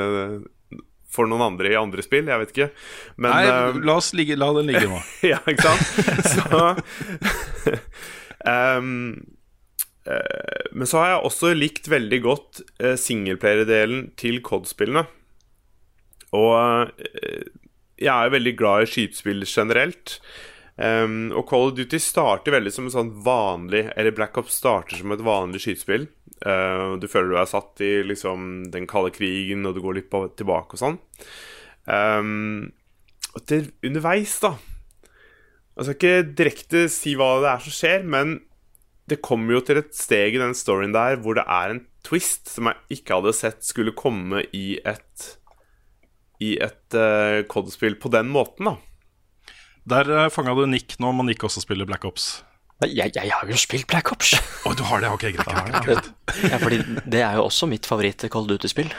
for 1.11 1.27
noen 1.27 1.41
andre 1.41 1.73
i 1.73 1.75
andre 1.75 2.05
spill. 2.05 2.29
Jeg 2.31 2.39
vet 2.45 2.53
ikke. 2.53 2.69
Men 3.17 3.33
Nei, 3.33 3.43
uh, 3.49 3.79
la, 3.81 3.97
oss 3.99 4.13
ligge, 4.15 4.37
la 4.39 4.53
den 4.55 4.69
ligge 4.69 4.85
nå. 4.87 5.01
ja, 5.33 5.41
ikke 5.51 5.67
sant? 5.67 5.83
Så 6.37 6.61
ehm, 8.45 8.93
eh, 9.17 9.38
Men 10.73 10.89
så 10.89 11.01
har 11.01 11.09
jeg 11.11 11.25
også 11.29 11.53
likt 11.57 11.89
veldig 11.91 12.19
godt 12.23 12.61
uh, 12.81 12.95
singleplayer-delen 12.97 14.11
til 14.19 14.39
COD-spillene. 14.45 15.03
Og 16.37 16.53
eh, 17.01 17.49
jeg 17.99 18.09
er 18.13 18.27
jo 18.29 18.35
veldig 18.35 18.53
glad 18.59 18.85
i 18.85 18.89
skytespill 18.89 19.45
generelt. 19.49 20.19
Og 20.79 21.41
Call 21.49 21.65
of 21.67 21.73
Duty 21.75 21.97
starter 21.99 22.53
veldig 22.55 22.71
som 22.71 22.85
en 22.87 22.93
sånn 22.93 23.09
vanlig 23.25 23.81
Eller 23.99 24.13
Black 24.15 24.37
Ops 24.39 24.61
starter 24.61 24.95
som 24.95 25.11
et 25.11 25.23
vanlig 25.25 25.59
skytespill. 25.65 26.05
Eh, 26.39 26.95
du 26.99 27.07
føler 27.11 27.33
du 27.33 27.39
er 27.39 27.49
satt 27.49 27.81
i 27.83 27.99
liksom 28.07 28.69
den 28.71 28.87
kalde 28.89 29.11
krigen, 29.15 29.65
og 29.67 29.75
du 29.75 29.83
går 29.83 29.99
litt 29.99 30.13
tilbake 30.39 30.77
og 30.77 30.81
sånn. 30.81 30.99
Ehm, 31.91 32.71
og 33.33 33.45
det, 33.49 33.71
underveis, 33.85 34.39
da 34.43 34.55
Jeg 35.79 35.85
skal 35.85 35.95
ikke 35.95 36.29
direkte 36.35 36.81
si 36.91 37.15
hva 37.15 37.29
det 37.43 37.51
er 37.51 37.61
som 37.63 37.75
skjer, 37.75 38.03
men 38.03 38.39
det 39.09 39.21
kommer 39.25 39.57
jo 39.57 39.63
til 39.65 39.81
et 39.81 39.93
steg 39.97 40.37
i 40.37 40.41
den 40.41 40.55
storyen 40.57 40.93
der 40.95 41.19
hvor 41.23 41.37
det 41.37 41.45
er 41.45 41.73
en 41.73 41.83
twist 42.05 42.51
som 42.51 42.69
jeg 42.69 42.99
ikke 42.99 43.19
hadde 43.19 43.35
sett 43.37 43.65
skulle 43.67 43.95
komme 43.97 44.43
i 44.55 44.79
et 44.87 45.31
I 46.39 46.53
et 46.63 46.95
uh, 46.95 47.41
COD-spill 47.51 47.97
på 47.99 48.11
den 48.13 48.29
måten, 48.31 48.69
da. 48.69 48.77
Der 49.89 50.11
uh, 50.13 50.29
fanga 50.31 50.53
du 50.55 50.63
Nick 50.69 50.95
nå 51.01 51.11
må 51.15 51.25
Nick 51.27 51.43
også 51.43 51.65
spille 51.65 51.87
Black 51.89 52.05
Ops. 52.07 52.29
Jeg, 52.85 53.11
jeg 53.11 53.31
har 53.33 53.49
jo 53.49 53.57
spilt 53.59 53.89
Black 53.91 54.07
Ops. 54.13 54.37
Å, 54.63 54.71
du 54.77 54.85
har 54.87 55.01
det? 55.03 55.09
Ok, 55.11 55.25
greit. 55.35 55.49
greit, 55.51 55.81
greit. 55.83 56.11
Ja, 56.47 56.59
fordi 56.61 56.77
det 57.03 57.23
er 57.25 57.35
jo 57.35 57.49
også 57.49 57.67
mitt 57.67 57.89
favoritt-Cold 57.89 58.47
of 58.47 58.53
Duty-spill. 58.53 58.93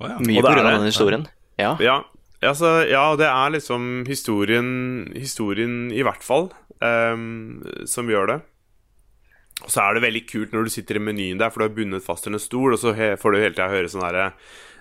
Å, 0.00 0.14
ja. 0.14 0.16
Mye 0.24 0.44
pga. 0.44 0.54
er 0.54 0.70
den 0.78 0.88
historien. 0.88 1.26
Ja. 1.60 1.74
Ja, 1.84 1.98
altså, 2.40 2.78
ja, 2.88 3.02
det 3.20 3.28
er 3.28 3.52
liksom 3.52 4.06
historien 4.08 4.70
Historien 5.12 5.90
i 5.92 6.04
hvert 6.06 6.24
fall 6.24 6.48
um, 6.80 7.60
som 7.84 8.08
gjør 8.08 8.32
det. 8.32 8.38
Og 9.66 9.72
så 9.72 9.82
er 9.82 9.96
det 9.96 10.04
veldig 10.04 10.24
kult 10.28 10.54
når 10.54 10.68
du 10.68 10.72
sitter 10.72 11.00
i 11.00 11.02
menyen 11.02 11.40
der, 11.40 11.50
for 11.50 11.62
du 11.62 11.66
er 11.66 11.74
bundet 11.74 12.04
fast 12.04 12.26
til 12.26 12.36
en 12.36 12.42
stol, 12.42 12.76
og 12.76 12.80
så 12.82 12.94
får 12.94 13.34
du 13.34 13.40
hele 13.40 13.54
tida 13.56 13.70
høre 13.72 13.90
sånn 13.90 14.06
herre 14.06 14.30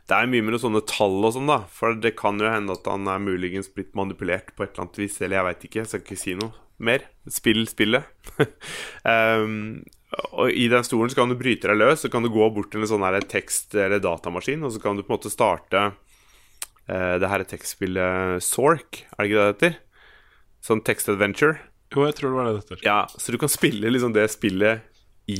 Det 0.07 0.15
er 0.15 0.29
mye 0.29 0.45
med 0.45 0.53
noen 0.53 0.63
sånne 0.67 0.83
tall 0.87 1.17
og 1.17 1.33
sånn, 1.35 1.49
da. 1.49 1.63
For 1.73 1.97
det 1.97 2.13
kan 2.19 2.37
jo 2.39 2.51
hende 2.51 2.77
at 2.77 2.85
han 2.87 3.09
er 3.09 3.23
muligens 3.23 3.71
blitt 3.73 3.97
manipulert 3.97 4.53
på 4.55 4.63
et 4.63 4.75
eller 4.75 4.85
annet 4.85 5.01
vis, 5.01 5.17
eller 5.21 5.39
jeg 5.39 5.47
veit 5.49 5.67
ikke. 5.67 5.81
Jeg 5.81 5.91
skal 5.91 6.05
ikke 6.05 6.21
si 6.21 6.35
noe 6.37 6.53
mer. 6.77 7.07
Spill 7.33 7.65
spillet. 7.67 8.05
um, 9.03 9.81
og 10.39 10.51
i 10.53 10.67
den 10.71 10.85
stolen 10.87 11.11
så 11.11 11.19
kan 11.19 11.33
du 11.33 11.39
bryte 11.39 11.67
deg 11.67 11.81
løs, 11.81 12.05
så 12.05 12.11
kan 12.13 12.23
du 12.23 12.31
gå 12.31 12.49
bort 12.53 12.71
til 12.71 12.85
en 12.85 12.91
sånn 12.93 13.03
her 13.03 13.19
tekst- 13.27 13.75
eller 13.75 13.99
datamaskin, 14.03 14.63
og 14.63 14.75
så 14.75 14.83
kan 14.83 14.95
du 14.95 15.03
på 15.03 15.11
en 15.11 15.17
måte 15.17 15.33
starte 15.33 15.87
uh, 15.89 17.15
det 17.19 17.33
her 17.33 17.43
tekstspillet 17.49 18.45
Sork, 18.45 19.03
er 19.11 19.17
det 19.19 19.31
ikke 19.31 19.41
det 19.41 19.47
det 19.47 19.55
heter? 19.55 19.81
Sånn 20.67 20.85
text 20.85 21.09
adventure. 21.11 21.59
Jo, 21.95 22.03
jeg 22.07 22.17
tror 22.17 22.31
det 22.31 22.37
var 22.37 22.49
det 22.49 22.61
dette. 22.61 22.79
Ja, 22.85 22.99
så 23.07 23.33
du 23.33 23.37
kan 23.41 23.51
spille 23.51 23.91
liksom 23.93 24.13
det 24.15 24.27
spillet 24.33 24.83
i, 25.27 25.37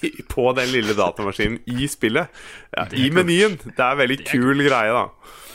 i 0.00 0.10
På 0.28 0.50
den 0.56 0.70
lille 0.72 0.96
datamaskinen 0.96 1.60
i 1.68 1.88
spillet. 1.92 2.32
Ja, 2.72 2.86
I 2.92 3.10
menyen. 3.12 3.58
Det 3.64 3.76
er 3.76 3.92
en 3.92 4.00
veldig 4.00 4.18
kul 4.28 4.64
greie, 4.64 4.92
da. 4.96 5.06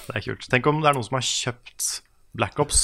Det 0.09 0.17
er 0.17 0.25
kult. 0.31 0.47
Tenk 0.49 0.69
om 0.69 0.81
det 0.83 0.89
er 0.91 0.97
noen 0.97 1.05
som 1.05 1.17
har 1.17 1.25
kjøpt 1.25 1.89
Black 2.37 2.61
Ops 2.61 2.83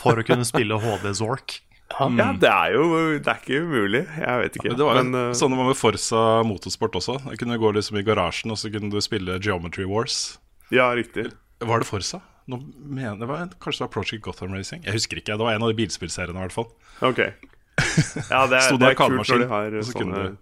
for 0.00 0.18
å 0.18 0.26
kunne 0.26 0.46
spille 0.46 0.78
HD 0.82 1.10
Zork. 1.18 1.60
Ja, 1.94 2.32
det 2.40 2.48
er 2.48 2.72
jo 2.74 2.84
Det 3.22 3.28
er 3.30 3.38
ikke 3.38 3.58
umulig. 3.62 4.02
Jeg 4.18 4.38
vet 4.40 4.56
ikke. 4.58 4.70
Men 4.72 4.78
det 4.78 4.86
var 4.86 4.96
jo 4.98 5.02
Men, 5.04 5.30
uh, 5.30 5.34
sånn 5.36 5.52
det 5.52 5.58
var 5.60 5.68
med 5.68 5.78
Forsa 5.78 6.22
motorsport 6.48 6.96
også. 6.98 7.18
Jeg 7.30 7.42
kunne 7.42 7.58
gå 7.60 7.70
liksom 7.76 7.98
i 8.00 8.04
garasjen, 8.06 8.54
og 8.54 8.58
så 8.58 8.70
kunne 8.72 8.90
du 8.90 8.98
spille 9.04 9.38
Geometry 9.38 9.86
Wars. 9.86 10.38
ja, 10.74 10.88
riktig. 10.96 11.28
Var 11.62 11.84
det 11.84 11.86
Forsa? 11.86 12.22
Nå 12.50 12.58
mener, 12.84 13.16
det 13.16 13.26
var, 13.30 13.46
kanskje 13.62 13.80
det 13.80 13.86
var 13.86 13.92
Project 13.94 14.22
Gotham 14.26 14.52
Racing? 14.52 14.82
Jeg 14.84 14.92
husker 14.98 15.16
ikke. 15.20 15.32
Det 15.32 15.44
var 15.46 15.54
en 15.56 15.62
av 15.64 15.70
de 15.72 15.76
bilspillseriene, 15.78 16.36
i 16.36 16.42
hvert 16.44 16.52
fall. 16.56 16.66
Ok. 17.08 17.20
Ja, 17.24 18.42
det 18.50 18.58
er, 18.58 18.64
Sto 18.68 18.76
det 18.80 18.90
er 18.92 18.98
kult 18.98 19.16
når 19.16 19.44
de 19.44 19.48
har 19.50 19.78
og 19.80 19.86
så 19.88 19.94
sånne 19.96 20.24
du- 20.24 20.40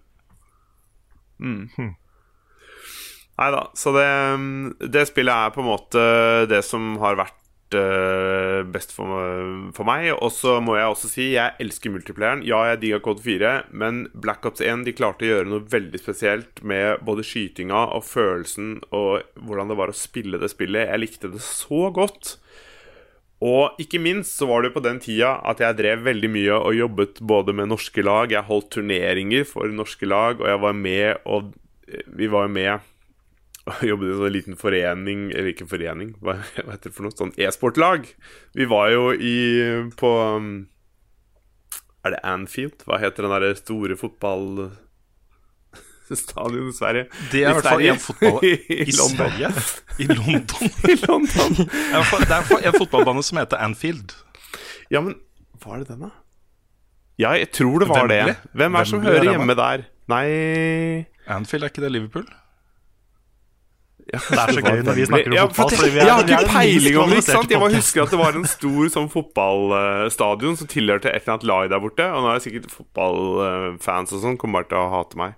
mm. 1.43 1.93
Nei 3.39 3.47
da. 3.55 3.61
Så 3.79 3.93
det, 3.95 4.09
det 4.93 5.07
spillet 5.09 5.33
er 5.47 5.53
på 5.55 5.63
en 5.63 5.69
måte 5.71 6.03
det 6.51 6.59
som 6.67 6.91
har 7.01 7.15
vært 7.17 7.39
best 8.73 8.93
for, 8.95 9.09
for 9.75 9.87
meg. 9.87 10.09
Og 10.13 10.31
så 10.35 10.59
må 10.63 10.77
jeg 10.77 10.91
også 10.91 11.09
si 11.11 11.27
jeg 11.33 11.57
elsker 11.63 11.93
multiplayeren. 11.93 12.43
Ja, 12.47 12.61
jeg 12.71 12.81
digga 12.83 13.01
Code 13.03 13.23
4, 13.25 13.53
men 13.71 14.05
Black 14.13 14.45
Ops 14.49 14.63
1 14.63 14.85
de 14.87 14.95
klarte 14.97 15.25
å 15.25 15.31
gjøre 15.31 15.49
noe 15.49 15.65
veldig 15.73 16.01
spesielt 16.01 16.63
med 16.65 17.03
både 17.05 17.25
skytinga 17.27 17.87
og 17.97 18.05
følelsen 18.07 18.77
og 18.91 19.25
hvordan 19.41 19.73
det 19.73 19.79
var 19.79 19.93
å 19.93 19.97
spille 19.97 20.41
det 20.41 20.51
spillet. 20.53 20.89
Jeg 20.89 21.03
likte 21.03 21.33
det 21.33 21.43
så 21.45 21.89
godt. 21.93 22.37
Og 23.43 23.81
ikke 23.81 23.99
minst 23.99 24.37
så 24.39 24.47
var 24.47 24.63
det 24.63 24.71
på 24.75 24.83
den 24.83 25.01
tida 25.03 25.35
at 25.43 25.59
jeg 25.59 25.75
drev 25.81 26.05
veldig 26.05 26.29
mye 26.31 26.61
og 26.61 26.77
jobbet 26.77 27.19
både 27.19 27.55
med 27.57 27.73
norske 27.73 28.05
lag. 28.05 28.31
Jeg 28.31 28.47
holdt 28.47 28.71
turneringer 28.77 29.43
for 29.49 29.67
norske 29.73 30.07
lag, 30.07 30.39
og 30.39 30.47
jeg 30.47 30.63
var 30.63 30.79
med 30.79 31.27
og 31.27 31.51
Vi 32.15 32.29
var 32.31 32.47
jo 32.47 32.53
med 32.55 32.92
jobbet 33.89 34.07
i 34.07 34.09
en 34.11 34.17
sånn 34.19 34.33
liten 34.35 34.57
forening 34.59 35.19
Eller 35.31 35.49
ikke 35.53 35.69
forening, 35.71 36.09
hva, 36.23 36.33
heter 36.57 36.87
det 36.89 36.95
for 36.95 37.03
noe? 37.07 37.15
Sånn 37.15 37.35
e-sportlag. 37.39 38.01
Vi 38.57 38.65
var 38.69 38.85
jo 38.91 39.03
i 39.15 39.35
på 39.99 40.09
um, 40.37 40.47
Er 42.03 42.09
det 42.15 42.21
Anfield? 42.27 42.77
Hva 42.87 42.95
heter 42.99 43.23
den 43.23 43.33
derre 43.35 43.55
store 43.59 43.95
fotballstadion 43.99 46.69
i 46.73 46.75
Sverige? 46.75 47.05
Det 47.31 47.39
er 47.43 47.49
i 47.49 47.51
hvert 47.55 47.69
fall 47.69 47.81
en 47.87 48.03
fotball 48.03 48.39
I 48.43 48.45
i 48.83 48.91
London. 48.97 49.17
Sverige. 49.21 49.49
I 49.95 50.05
London. 50.11 50.63
I 50.89 50.91
London. 51.05 51.51
Det 51.63 52.57
er 52.59 52.67
en 52.73 52.81
fotballbane 52.81 53.23
som 53.23 53.35
heter 53.39 53.57
Anfield. 53.63 54.09
Ja, 54.91 54.99
men 54.99 55.13
var 55.63 55.75
det 55.79 55.87
den, 55.93 56.03
da? 56.03 56.09
Ja, 57.21 57.29
jeg 57.37 57.49
tror 57.55 57.79
det 57.79 57.87
var 57.87 58.09
Wembley? 58.09 58.33
det. 58.33 58.37
Hvem 58.57 58.75
er 58.75 58.79
det 58.83 58.89
som 58.89 58.99
er 58.99 59.03
hører 59.07 59.23
hjemme 59.31 59.53
der? 59.55 59.83
Nei 60.11 60.27
Anfield, 61.31 61.63
er 61.63 61.69
ikke 61.71 61.83
det 61.85 61.93
Liverpool? 61.93 62.27
Det 64.03 64.19
er 64.19 64.51
så 64.53 64.61
gøy 64.63 64.81
når 64.83 64.97
vi 64.97 65.05
snakker 65.07 65.31
om 65.31 65.37
ja, 65.37 65.45
fotball. 65.47 65.77
for 65.79 65.87
er- 65.87 65.95
Jeg 65.95 66.11
har 66.11 66.23
ikke 66.27 66.53
peiling 66.53 66.97
om 66.99 67.09
det. 67.09 67.17
ikke 67.21 67.35
sant? 67.37 67.53
Jeg 67.53 67.61
bare 67.63 67.77
husker 67.77 68.03
at 68.03 68.13
det 68.13 68.19
var 68.19 68.39
en 68.39 68.47
stor 68.51 68.89
sånn 68.95 69.09
fotballstadion 69.13 70.57
som 70.59 70.67
tilhørte 70.67 71.11
et 71.11 71.21
eller 71.23 71.35
annet 71.37 71.47
lag 71.49 71.69
der 71.71 71.83
borte. 71.83 72.07
Og 72.09 72.23
nå 72.23 72.31
er 72.31 72.39
det 72.39 72.45
sikkert 72.47 72.73
fotballfans 72.73 74.13
og 74.13 74.25
sånn 74.25 74.37
kommer 74.41 74.61
bare 74.61 74.69
til 74.73 74.81
å 74.81 74.89
hate 74.91 75.21
meg. 75.23 75.37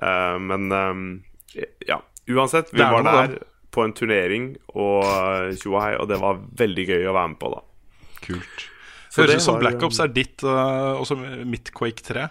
Eh, 0.00 0.38
men 0.38 0.72
eh, 0.72 1.66
ja, 1.88 2.00
uansett. 2.28 2.72
Vi 2.72 2.80
var 2.82 3.04
der 3.06 3.38
på 3.76 3.84
en 3.84 3.92
turnering 3.92 4.54
og 4.72 5.04
tjohei, 5.60 5.92
og 6.00 6.08
det 6.08 6.16
var 6.22 6.40
veldig 6.56 6.86
gøy 6.88 7.10
å 7.10 7.12
være 7.12 7.34
med 7.34 7.38
på, 7.42 7.52
da. 7.52 7.60
Kult. 8.24 8.66
Så 9.12 9.24
Høres 9.24 9.42
ut 9.42 9.46
som 9.46 9.58
Black 9.60 9.82
Ops 9.84 10.00
er 10.00 10.10
ditt, 10.12 10.42
uh, 10.44 10.96
også 11.00 11.16
mitt 11.48 11.70
Quake 11.76 12.04
3. 12.04 12.26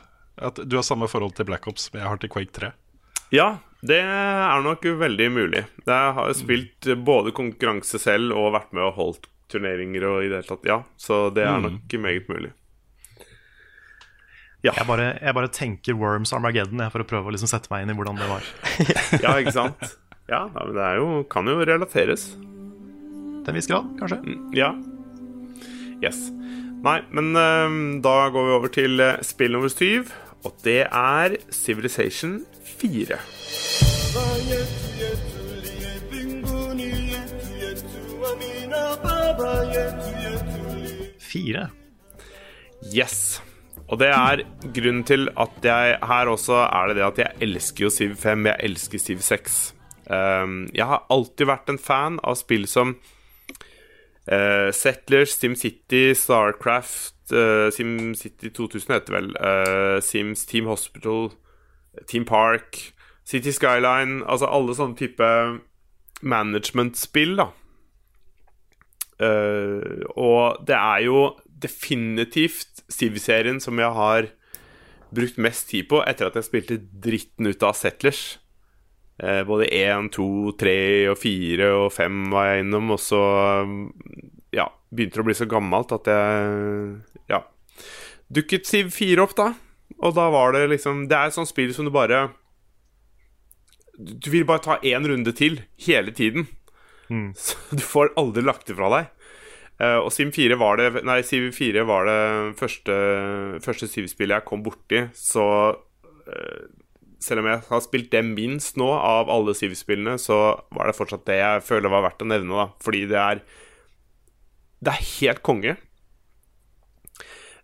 At 0.45 0.59
du 0.67 0.75
har 0.77 0.83
samme 0.85 1.07
forhold 1.09 1.33
til 1.37 1.47
Black 1.47 1.65
Ops 1.69 1.87
som 1.87 1.99
jeg 1.99 2.05
har 2.05 2.19
til 2.21 2.29
Quake 2.33 2.53
3. 2.53 2.71
Ja, 3.33 3.47
det 3.87 4.01
er 4.01 4.65
nok 4.65 4.85
veldig 4.99 5.29
mulig. 5.33 5.63
Jeg 5.85 6.11
har 6.17 6.29
jo 6.29 6.35
spilt 6.37 6.89
både 7.05 7.33
konkurranse 7.35 7.99
selv 8.01 8.35
og 8.37 8.53
vært 8.55 8.75
med 8.75 8.85
og 8.87 8.99
holdt 8.99 9.29
turneringer 9.51 10.05
og 10.09 10.21
i 10.23 10.29
det 10.29 10.39
hele 10.39 10.49
tatt. 10.49 10.67
Ja, 10.67 10.79
så 10.97 11.27
det 11.33 11.45
er 11.45 11.61
nok 11.63 11.97
meget 12.01 12.29
mulig. 12.31 12.53
Jeg 14.65 14.87
bare, 14.87 15.11
jeg 15.21 15.35
bare 15.37 15.51
tenker 15.53 15.97
Worms 15.99 16.31
Armageddon 16.33 16.81
jeg, 16.81 16.89
for 16.89 17.03
å 17.03 17.05
prøve 17.05 17.29
å 17.29 17.33
liksom 17.35 17.49
sette 17.51 17.69
meg 17.69 17.83
inn 17.85 17.93
i 17.93 17.97
hvordan 17.97 18.17
det 18.17 18.29
var. 18.31 18.47
Ja, 19.23 19.35
ikke 19.37 19.53
sant? 19.53 19.83
Ja, 20.25 20.47
men 20.49 20.73
det 20.73 20.81
er 20.81 20.97
jo, 20.97 21.21
kan 21.29 21.45
jo 21.45 21.59
relateres. 21.61 22.31
Til 22.33 23.51
en 23.51 23.59
viss 23.59 23.69
grad, 23.69 23.91
kanskje. 23.99 24.17
Ja. 24.57 24.71
Yes. 26.01 26.31
Nei, 26.85 26.97
men 27.13 27.29
um, 27.37 27.77
da 28.01 28.15
går 28.33 28.47
vi 28.47 28.55
over 28.55 28.73
til 28.73 29.01
eh, 29.01 29.21
spill 29.25 29.53
nummer 29.53 29.69
syv, 29.69 30.09
og 30.45 30.57
det 30.65 30.81
er 30.89 31.37
Civilization 31.53 32.39
4. 32.81 33.19
Fire. 41.19 41.69
Yes. 42.93 43.41
Og 43.85 43.99
det 44.01 44.09
er 44.09 44.41
grunnen 44.73 45.03
til 45.05 45.27
at 45.37 45.65
jeg 45.65 45.97
her 46.09 46.29
også 46.31 46.57
er 46.65 46.89
det 46.89 46.97
det 46.97 47.05
at 47.05 47.19
jeg 47.21 47.47
elsker 47.47 47.85
jo 47.85 47.91
Siv 47.93 48.15
5, 48.17 48.45
jeg 48.49 48.69
elsker 48.69 49.01
Siv 49.01 49.19
6. 49.21 49.59
Um, 50.05 50.69
jeg 50.73 50.85
har 50.85 51.05
alltid 51.09 51.49
vært 51.49 51.69
en 51.69 51.81
fan 51.81 52.19
av 52.23 52.37
spill 52.37 52.67
som 52.69 52.95
uh, 54.29 54.69
Settlers, 54.73 55.33
SimCity, 55.37 56.13
Starcraft, 56.17 57.17
uh, 57.33 57.69
SimCity 57.73 58.49
2000 58.53 58.93
heter 58.93 59.05
det 59.05 59.17
vel, 59.19 59.31
uh, 59.37 59.97
Sims 60.05 60.45
Team 60.49 60.69
Hospital, 60.69 61.31
Team 62.09 62.25
Park, 62.27 62.79
City 63.25 63.53
Skyline 63.55 64.21
Altså 64.29 64.49
alle 64.51 64.75
sånne 64.77 64.97
type 64.99 65.29
management-spill, 66.25 67.35
da. 67.39 67.49
Uh, 69.15 70.03
og 70.19 70.65
det 70.67 70.75
er 70.75 71.05
jo 71.05 71.19
definitivt 71.47 72.81
Civ-serien 72.91 73.61
som 73.63 73.79
jeg 73.79 73.95
har 73.95 74.27
brukt 75.15 75.37
mest 75.39 75.69
tid 75.71 75.87
på 75.87 76.01
etter 76.03 76.27
at 76.27 76.35
jeg 76.35 76.47
spilte 76.49 76.79
dritten 76.81 77.47
ut 77.47 77.63
av 77.63 77.77
Settlers. 77.79 78.23
Uh, 79.21 79.43
både 79.47 79.69
1, 79.71 80.11
2, 80.15 80.27
3 80.59 80.77
og 81.13 81.19
4 81.21 81.69
og 81.77 81.87
5 81.95 82.23
var 82.33 82.49
jeg 82.49 82.65
innom, 82.65 82.91
og 82.95 82.99
så 82.99 83.21
ja, 84.55 84.67
begynte 84.91 85.19
det 85.19 85.23
å 85.23 85.29
bli 85.29 85.37
så 85.37 85.47
gammelt 85.51 85.95
at 85.95 86.09
jeg 86.11 87.29
ja, 87.31 87.43
dukket 88.35 88.67
Civ 88.67 88.91
4 88.95 89.23
opp, 89.23 89.37
da. 89.39 89.53
Og 90.03 90.15
da 90.17 90.25
var 90.33 90.51
det 90.51 90.65
liksom 90.73 91.05
Det 91.07 91.15
er 91.15 91.29
et 91.29 91.35
sånt 91.37 91.47
spill 91.49 91.71
som 91.75 91.87
du 91.87 91.91
bare 91.95 92.25
Du 93.95 94.27
vil 94.33 94.43
bare 94.47 94.63
ta 94.65 94.75
én 94.83 95.07
runde 95.07 95.31
til 95.35 95.61
hele 95.87 96.11
tiden. 96.11 96.47
Så 97.39 97.55
du 97.71 97.83
får 97.85 98.13
aldri 98.19 98.43
lagt 98.43 98.67
det 98.67 98.75
fra 98.75 98.89
deg. 98.91 99.11
Eh, 99.79 99.97
og 99.99 100.11
Sim 100.15 100.31
4 100.35 100.55
var 100.59 100.79
det 100.79 101.03
Nei, 101.03 101.19
Sim 101.27 101.49
4 101.53 101.83
var 101.87 102.07
det 102.07 102.19
første, 102.59 102.95
første 103.63 103.89
Siv-spillet 103.91 104.39
jeg 104.39 104.47
kom 104.47 104.63
borti, 104.63 105.01
så 105.19 105.45
eh, 106.31 106.61
Selv 107.19 107.43
om 107.43 107.49
jeg 107.51 107.63
har 107.67 107.83
spilt 107.83 108.11
det 108.13 108.21
minst 108.27 108.79
nå 108.79 108.87
av 108.95 109.31
alle 109.33 109.55
Siv-spillene, 109.57 110.15
så 110.21 110.37
var 110.75 110.87
det 110.87 110.95
fortsatt 110.95 111.25
det 111.27 111.39
jeg 111.41 111.65
føler 111.67 111.91
var 111.91 112.05
verdt 112.07 112.23
å 112.23 112.29
nevne, 112.29 112.55
da. 112.55 112.67
Fordi 112.83 113.03
det 113.11 113.19
er 113.19 113.43
Det 114.79 114.93
er 114.93 115.05
helt 115.19 115.43
konge. 115.43 115.75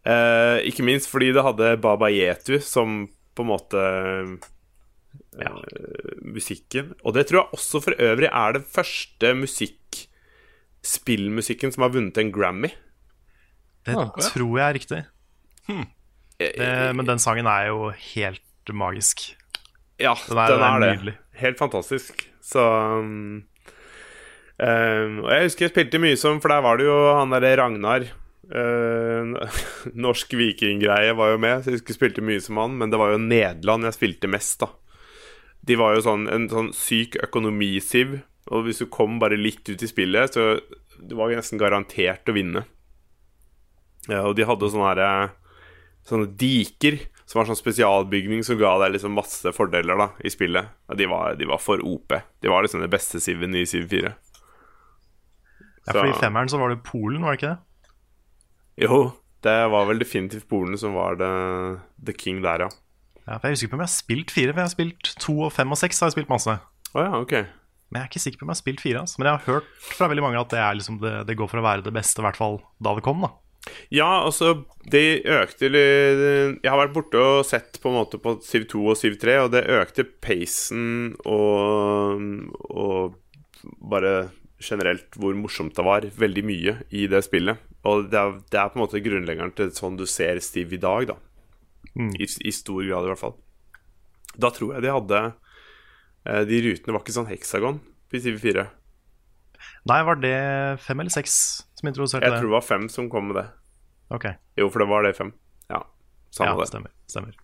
Eh, 0.05 0.57
ikke 0.65 0.83
minst 0.87 1.09
fordi 1.11 1.31
det 1.35 1.43
hadde 1.45 1.75
Baba 1.81 2.07
Yetu 2.09 2.55
som 2.65 3.03
på 3.37 3.43
en 3.45 3.51
måte 3.51 3.81
eh, 5.39 5.61
musikken. 6.25 6.93
Og 7.05 7.13
det 7.15 7.27
tror 7.29 7.43
jeg 7.43 7.57
også 7.59 7.81
for 7.85 7.97
øvrig 8.01 8.29
er 8.31 8.57
det 8.57 8.63
første 8.71 9.33
musikk 9.37 10.05
spillmusikken 10.81 11.71
som 11.73 11.85
har 11.85 11.93
vunnet 11.93 12.17
en 12.17 12.31
Grammy. 12.33 12.71
Det 13.85 13.93
tror 14.31 14.57
jeg 14.57 14.65
er 14.67 14.73
riktig. 14.77 15.01
Hmm. 15.69 15.85
Det, 16.41 16.95
men 16.97 17.05
den 17.05 17.21
sangen 17.21 17.45
er 17.49 17.67
jo 17.69 17.91
helt 18.15 18.71
magisk. 18.73 19.27
Ja, 20.01 20.15
Den 20.27 20.33
den 20.33 20.37
er- 20.37 20.49
er, 20.49 20.57
den 20.57 20.63
er 20.65 20.79
det. 20.81 20.91
nydelig. 20.97 21.15
Helt 21.41 21.57
fantastisk. 21.61 22.23
Så 22.41 22.61
um, 22.99 23.43
um, 24.57 25.19
Og 25.21 25.29
jeg 25.31 25.43
husker 25.45 25.65
jeg 25.67 25.71
spilte 25.75 25.99
mye 26.01 26.17
som 26.17 26.39
For 26.41 26.49
der 26.49 26.61
var 26.65 26.77
det 26.77 26.87
jo 26.87 26.95
han 27.19 27.29
derre 27.29 27.51
Ragnar. 27.61 28.07
Uh, 28.49 29.37
norsk 30.05 30.33
vikinggreie 30.39 31.13
var 31.17 31.33
jo 31.33 31.41
med, 31.41 31.61
så 31.61 31.71
jeg 31.71 31.79
husker 31.79 31.93
jeg 31.93 31.99
spilte 31.99 32.25
mye 32.25 32.43
som 32.43 32.59
han. 32.61 32.77
Men 32.79 32.93
det 32.93 32.99
var 33.01 33.13
jo 33.13 33.21
Nederland 33.21 33.89
jeg 33.89 33.99
spilte 33.99 34.31
mest, 34.31 34.63
da. 34.63 34.71
De 35.61 35.77
var 35.77 35.95
jo 35.95 36.05
sånn 36.07 36.25
en 36.31 36.49
sånn 36.49 36.71
syk 36.73 37.19
økonomisiv. 37.21 38.19
Og 38.51 38.65
hvis 38.65 38.81
du 38.81 38.89
kom 38.91 39.19
bare 39.21 39.37
litt 39.37 39.67
ut 39.69 39.83
i 39.83 39.89
spillet, 39.89 40.33
så 40.33 40.57
du 41.01 41.13
var 41.17 41.33
nesten 41.33 41.61
garantert 41.61 42.29
å 42.29 42.35
vinne. 42.35 42.65
Ja, 44.09 44.23
og 44.25 44.35
de 44.37 44.47
hadde 44.49 44.69
sånne, 44.73 44.95
her, 44.97 45.33
sånne 46.09 46.31
diker 46.33 46.97
som 47.29 47.39
var 47.39 47.47
sånn 47.47 47.59
spesialbygning 47.59 48.41
som 48.43 48.57
ga 48.59 48.73
deg 48.81 48.97
liksom 48.97 49.13
masse 49.15 49.53
fordeler 49.55 49.99
da 49.99 50.09
i 50.25 50.31
spillet. 50.33 50.73
Ja, 50.89 50.97
de 50.99 51.07
var, 51.07 51.37
de 51.39 51.47
var 51.47 51.61
for 51.63 51.83
OP. 51.85 52.17
De 52.43 52.51
var 52.51 52.65
liksom 52.65 52.83
det 52.83 52.91
beste 52.91 53.21
siven 53.23 53.55
i 53.55 53.63
Siv 53.69 53.87
4. 53.93 54.11
Ja, 55.85 55.93
for 55.93 56.09
I 56.09 56.17
femmeren 56.19 56.51
så 56.51 56.59
var 56.61 56.73
det 56.73 56.81
Polen, 56.85 57.21
var 57.23 57.33
det 57.33 57.39
ikke 57.39 57.53
det? 57.53 57.70
Jo, 58.79 59.11
det 59.43 59.57
var 59.73 59.87
vel 59.89 59.99
definitivt 60.01 60.47
Polen 60.49 60.77
som 60.79 60.95
var 60.95 61.17
the, 61.19 61.31
the 62.05 62.15
king 62.15 62.43
der, 62.45 62.67
ja. 62.67 62.69
Ja, 63.27 63.37
Jeg 63.43 63.53
husker 63.55 63.67
ikke 63.67 63.77
om 63.77 63.83
jeg 63.83 63.89
har 63.89 63.93
spilt 63.93 64.31
fire, 64.33 64.53
for 64.53 64.61
jeg 64.61 64.69
har 64.69 64.75
spilt 64.75 65.11
to 65.21 65.35
og 65.45 65.51
fem 65.53 65.71
og 65.71 65.77
seks. 65.79 65.99
har 66.01 66.09
jeg 66.09 66.17
spilt 66.17 66.31
masse 66.31 66.55
oh, 66.95 67.01
ja, 67.01 67.11
ok. 67.19 67.35
Men 67.91 67.99
jeg 67.99 68.05
er 68.05 68.09
ikke 68.11 68.23
sikker 68.23 68.39
på 68.39 68.45
om 68.45 68.51
jeg 68.51 68.55
har 68.55 68.61
spilt 68.63 68.81
fire. 68.81 69.03
Altså. 69.03 69.19
Men 69.19 69.27
jeg 69.27 69.35
har 69.37 69.47
hørt 69.51 69.71
fra 69.83 70.07
veldig 70.07 70.23
mange 70.23 70.41
at 70.41 70.51
det, 70.53 70.59
er 70.63 70.75
liksom 70.79 70.99
det, 71.03 71.13
det 71.27 71.37
går 71.39 71.49
for 71.51 71.61
å 71.61 71.65
være 71.65 71.85
det 71.85 71.93
beste, 71.95 72.21
i 72.21 72.25
hvert 72.25 72.39
fall 72.39 72.61
da 72.79 72.93
det 72.97 73.03
kom. 73.05 73.25
da 73.25 73.31
Ja, 73.93 74.09
altså, 74.23 74.53
de 74.93 75.03
økte 75.21 75.69
Jeg 75.69 76.69
har 76.71 76.79
vært 76.79 76.95
borte 76.95 77.19
og 77.19 77.45
sett 77.45 77.81
på 77.83 77.91
en 77.91 77.99
måte 77.99 78.21
på 78.21 78.37
Civ 78.47 78.69
2 78.71 78.85
og 78.93 78.99
Civ 78.99 79.19
3, 79.21 79.39
og 79.43 79.51
det 79.53 79.65
økte 79.67 80.07
pacen 80.07 81.17
og, 81.27 82.23
og 82.71 83.19
bare 83.91 84.31
generelt 84.61 85.19
hvor 85.19 85.35
morsomt 85.35 85.75
det 85.75 85.85
var. 85.85 86.07
Veldig 86.15 86.45
mye 86.47 86.77
i 86.95 87.07
det 87.11 87.25
spillet. 87.27 87.59
Og 87.87 88.09
det 88.11 88.17
er, 88.19 88.35
det 88.53 88.59
er 88.61 88.69
på 88.69 88.77
en 88.77 88.83
måte 88.83 89.01
grunnleggeren 89.01 89.53
til 89.57 89.71
sånn 89.73 89.97
du 89.97 90.05
ser 90.09 90.39
Steve 90.45 90.77
i 90.77 90.81
dag, 90.81 91.07
da. 91.13 91.17
I, 91.97 92.27
I 92.27 92.51
stor 92.53 92.83
grad, 92.85 93.07
i 93.07 93.11
hvert 93.11 93.19
fall. 93.19 93.33
Da 94.39 94.51
tror 94.53 94.75
jeg 94.77 94.85
de 94.85 94.91
hadde 94.93 95.17
eh, 95.25 96.43
De 96.47 96.59
rutene 96.63 96.93
var 96.95 97.01
ikke 97.03 97.15
sånn 97.17 97.27
heksagon 97.27 97.81
i 98.13 98.21
Steve 98.21 98.39
4. 98.39 98.67
Nei, 99.89 99.97
var 100.07 100.19
det 100.21 100.37
fem 100.85 101.01
eller 101.01 101.13
seks 101.13 101.33
som 101.77 101.89
introduserte 101.89 102.29
Jeg 102.29 102.37
tror 102.37 102.51
det 102.51 102.55
var 102.55 102.65
fem 102.65 102.87
som 102.91 103.09
kom 103.11 103.29
med 103.31 103.41
det. 103.41 103.47
Ok, 104.11 104.27
Jo, 104.59 104.67
for 104.69 104.83
det 104.83 104.89
var 104.91 105.05
det 105.07 105.15
fem. 105.17 105.31
Ja, 105.71 105.81
samme 106.35 106.53
ja, 106.53 106.59
det. 106.59 106.69
stemmer. 106.69 106.93
stemmer. 107.09 107.37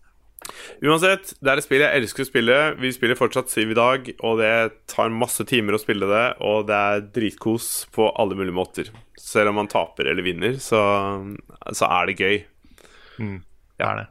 Uansett, 0.86 1.34
det 1.42 1.50
er 1.52 1.60
et 1.60 1.66
spill 1.66 1.82
jeg 1.82 2.02
elsker 2.02 2.24
å 2.24 2.28
spille. 2.30 2.58
Vi 2.82 2.92
spiller 2.94 3.18
fortsatt 3.18 3.50
Siv 3.52 3.72
i 3.74 3.78
dag, 3.78 4.10
og 4.22 4.38
det 4.42 4.52
tar 4.92 5.14
masse 5.14 5.44
timer 5.50 5.76
å 5.76 5.82
spille 5.82 6.10
det, 6.10 6.26
og 6.46 6.68
det 6.70 6.78
er 6.78 7.06
dritkos 7.16 7.88
på 7.96 8.10
alle 8.14 8.38
mulige 8.38 8.56
måter. 8.56 8.92
Selv 9.20 9.52
om 9.52 9.58
man 9.62 9.72
taper 9.72 10.12
eller 10.12 10.26
vinner, 10.26 10.60
så, 10.64 10.80
så 11.74 11.90
er 11.90 12.12
det 12.12 12.18
gøy. 12.22 12.38
Det 13.18 13.86
er 13.90 14.04
det. 14.04 14.08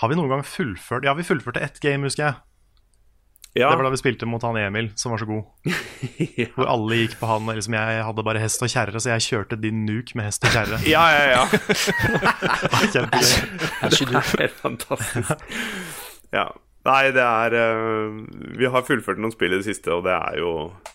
Har 0.00 0.10
vi 0.10 0.16
noen 0.18 0.32
gang 0.32 0.42
fullført 0.44 1.04
Ja, 1.06 1.14
vi 1.14 1.24
fullførte 1.26 1.62
ett 1.62 1.80
game, 1.82 2.04
husker 2.08 2.26
jeg. 2.26 2.40
Ja, 3.54 3.68
Det 3.70 3.78
var 3.78 3.86
da 3.86 3.92
vi 3.94 4.00
spilte 4.00 4.26
mot 4.26 4.42
han 4.42 4.56
Emil, 4.58 4.88
som 4.98 5.12
var 5.14 5.20
så 5.22 5.28
god. 5.28 5.44
Hvor 6.56 6.70
alle 6.72 6.96
gikk 6.98 7.14
på 7.20 7.28
han. 7.30 7.46
Liksom 7.54 7.76
jeg 7.78 8.00
hadde 8.08 8.24
bare 8.26 8.42
hest 8.42 8.64
og 8.66 8.72
kjerre, 8.72 8.98
så 8.98 9.12
jeg 9.12 9.26
kjørte 9.28 9.58
din 9.62 9.84
nuke 9.86 10.18
med 10.18 10.26
hest 10.26 10.42
og 10.48 10.56
kjerre. 10.56 10.80
ja, 10.90 11.04
ja. 11.14 11.24
ja. 11.36 11.44
Kjempegøy. 12.96 13.30
Det 13.78 14.02
er 14.10 14.42
helt 14.42 14.58
fantastisk. 14.58 15.46
Ja. 16.34 16.48
Nei, 16.84 17.04
det 17.16 17.22
er 17.24 17.54
uh, 17.56 18.18
Vi 18.58 18.68
har 18.68 18.84
fullført 18.84 19.22
noen 19.22 19.32
spill 19.32 19.54
i 19.54 19.60
det 19.62 19.68
siste, 19.70 19.94
og 19.94 20.04
det 20.04 20.18
er 20.18 20.42
jo, 20.42 20.50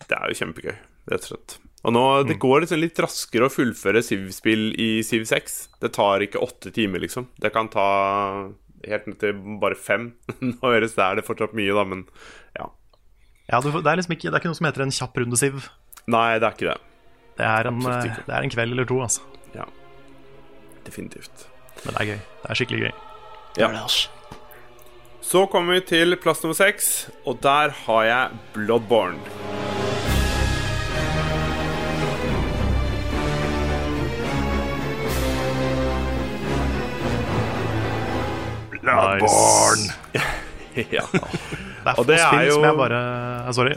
det 0.05 0.19
er 0.19 0.29
jo 0.29 0.37
kjempegøy, 0.43 0.75
rett 1.09 1.25
og 1.25 1.31
slett. 1.31 1.57
Og 1.87 1.95
nå, 1.95 2.03
Det 2.27 2.35
går 2.43 2.65
liksom 2.65 2.81
litt 2.83 2.99
raskere 2.99 3.47
å 3.47 3.53
fullføre 3.53 4.03
Siv-spill 4.03 4.73
i 4.75 4.89
Siv 5.07 5.23
6. 5.29 5.59
Det 5.79 5.93
tar 5.95 6.25
ikke 6.27 6.41
åtte 6.43 6.73
timer, 6.75 6.99
liksom. 7.05 7.29
Det 7.39 7.53
kan 7.55 7.71
ta 7.71 7.87
helt 8.89 9.07
ned 9.09 9.19
til 9.21 9.39
bare 9.61 9.77
fem. 9.77 10.11
Nå 10.45 10.59
høres 10.63 10.97
det 10.97 11.05
er 11.05 11.19
det 11.19 11.25
fortsatt 11.27 11.55
mye, 11.57 11.73
da, 11.75 11.85
men 11.87 12.05
ja. 12.57 12.69
Ja, 13.49 13.61
du, 13.65 13.71
det, 13.73 13.85
er 13.87 13.97
liksom 13.97 14.13
ikke, 14.13 14.29
det 14.29 14.37
er 14.37 14.43
ikke 14.43 14.51
noe 14.51 14.59
som 14.59 14.69
heter 14.69 14.85
en 14.85 14.93
kjapp 14.93 15.17
runde, 15.17 15.39
Siv. 15.41 15.69
Nei, 16.09 16.27
det 16.37 16.45
er 16.45 16.57
ikke 16.57 16.69
det. 16.69 16.77
Det 17.39 17.47
er, 17.47 17.69
en, 17.69 17.79
det 17.81 18.33
er 18.35 18.43
en 18.43 18.51
kveld 18.51 18.75
eller 18.75 18.87
to, 18.89 18.99
altså. 19.05 19.23
Ja. 19.55 19.65
Definitivt. 20.85 21.47
Men 21.85 21.95
det 21.95 22.01
er 22.01 22.09
gøy. 22.11 22.19
Det 22.41 22.51
er 22.51 22.59
skikkelig 22.59 22.81
gøy. 22.83 22.91
Altså. 23.69 24.09
Så 25.29 25.45
kommer 25.51 25.77
vi 25.77 25.85
til 25.93 26.17
plass 26.21 26.43
nummer 26.43 26.57
seks, 26.57 27.09
og 27.25 27.41
der 27.43 27.73
har 27.85 28.03
jeg 28.07 28.43
Bloodborne. 28.55 29.58
Bloodborne! 38.95 40.25
ja. 40.97 41.05
Det 41.09 41.91
er 41.91 41.95
få 41.97 42.05
det 42.07 42.17
er 42.17 42.25
spill 42.25 42.51
som 42.53 42.65
jeg 42.67 42.77
bare 42.79 42.99
eh, 42.99 43.51
Sorry. 43.57 43.75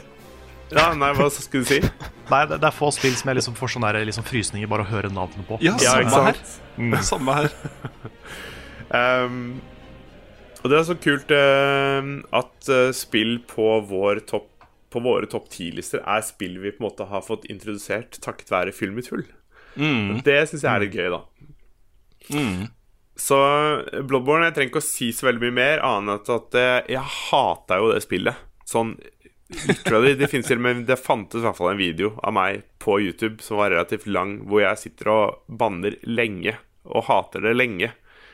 ja, 0.73 0.87
nei, 0.97 1.11
hva 1.17 1.27
skulle 1.33 1.63
du 1.63 1.69
si? 1.69 1.79
Nei, 2.31 2.39
det, 2.49 2.61
det 2.63 2.69
er 2.69 2.75
få 2.75 2.89
spill 2.95 3.13
som 3.19 3.29
jeg 3.29 3.41
liksom 3.41 3.57
får 3.59 3.75
sånne 3.75 3.91
liksom 4.07 4.25
frysninger 4.27 4.69
bare 4.71 4.85
å 4.85 4.89
høre 4.89 5.11
navnet 5.13 5.45
på. 5.47 5.59
Ja, 5.63 5.75
Ja, 5.83 5.97
ikke 5.99 6.15
samme 6.15 6.31
her. 6.31 6.41
Mm. 6.79 6.95
Samme 7.03 7.35
her. 7.37 7.51
Um, 8.93 9.37
og 10.63 10.71
det 10.71 10.79
er 10.79 10.87
så 10.87 10.95
kult 11.03 11.33
uh, 11.35 12.13
at 12.39 12.71
uh, 12.71 12.89
spill 12.95 13.37
på, 13.49 13.67
vår 13.89 14.23
topp 14.29 14.49
på 14.93 15.01
våre 15.01 15.25
topp 15.25 15.47
10-lister 15.49 16.03
er 16.05 16.21
spill 16.21 16.59
vi 16.61 16.71
på 16.73 16.83
en 16.83 16.85
måte 16.85 17.07
har 17.09 17.23
fått 17.25 17.47
introdusert 17.49 18.19
takket 18.21 18.51
være 18.53 18.75
Film 18.75 18.99
i 19.01 19.05
tull. 19.05 19.25
Mm. 19.73 20.21
Det 20.25 20.37
syns 20.49 20.61
jeg 20.61 20.69
er 20.69 20.83
litt 20.85 20.93
gøy, 20.93 21.09
da. 21.09 21.21
Så 23.19 23.37
uh, 23.37 24.01
Bloodborne 24.01 24.47
Jeg 24.49 24.55
trenger 24.55 24.71
ikke 24.71 24.81
å 24.81 24.87
si 24.87 25.11
så 25.13 25.27
veldig 25.29 25.43
mye 25.47 25.57
mer, 25.59 25.81
annet 25.85 26.29
enn 26.29 26.39
at 26.39 26.55
uh, 26.57 26.91
jeg 26.91 27.03
hata 27.29 27.77
jo 27.81 27.91
det 27.93 28.01
spillet. 28.05 28.39
Sånn 28.65 28.95
literally. 29.67 30.15
Det, 30.17 30.29
finnes, 30.31 30.47
til 30.49 30.61
med- 30.63 30.85
det 30.87 30.97
fantes 30.97 31.43
i 31.43 31.45
hvert 31.45 31.57
fall 31.59 31.73
en 31.73 31.81
video 31.81 32.13
av 32.25 32.33
meg 32.33 32.63
på 32.81 32.97
YouTube 33.03 33.43
som 33.45 33.59
var 33.61 33.69
relativt 33.73 34.07
lang, 34.09 34.39
hvor 34.49 34.63
jeg 34.63 34.81
sitter 34.81 35.11
og 35.13 35.43
banner 35.61 35.99
lenge. 36.09 36.55
Og 36.89 37.05
hater 37.07 37.45
det 37.45 37.53
lenge. 37.55 37.91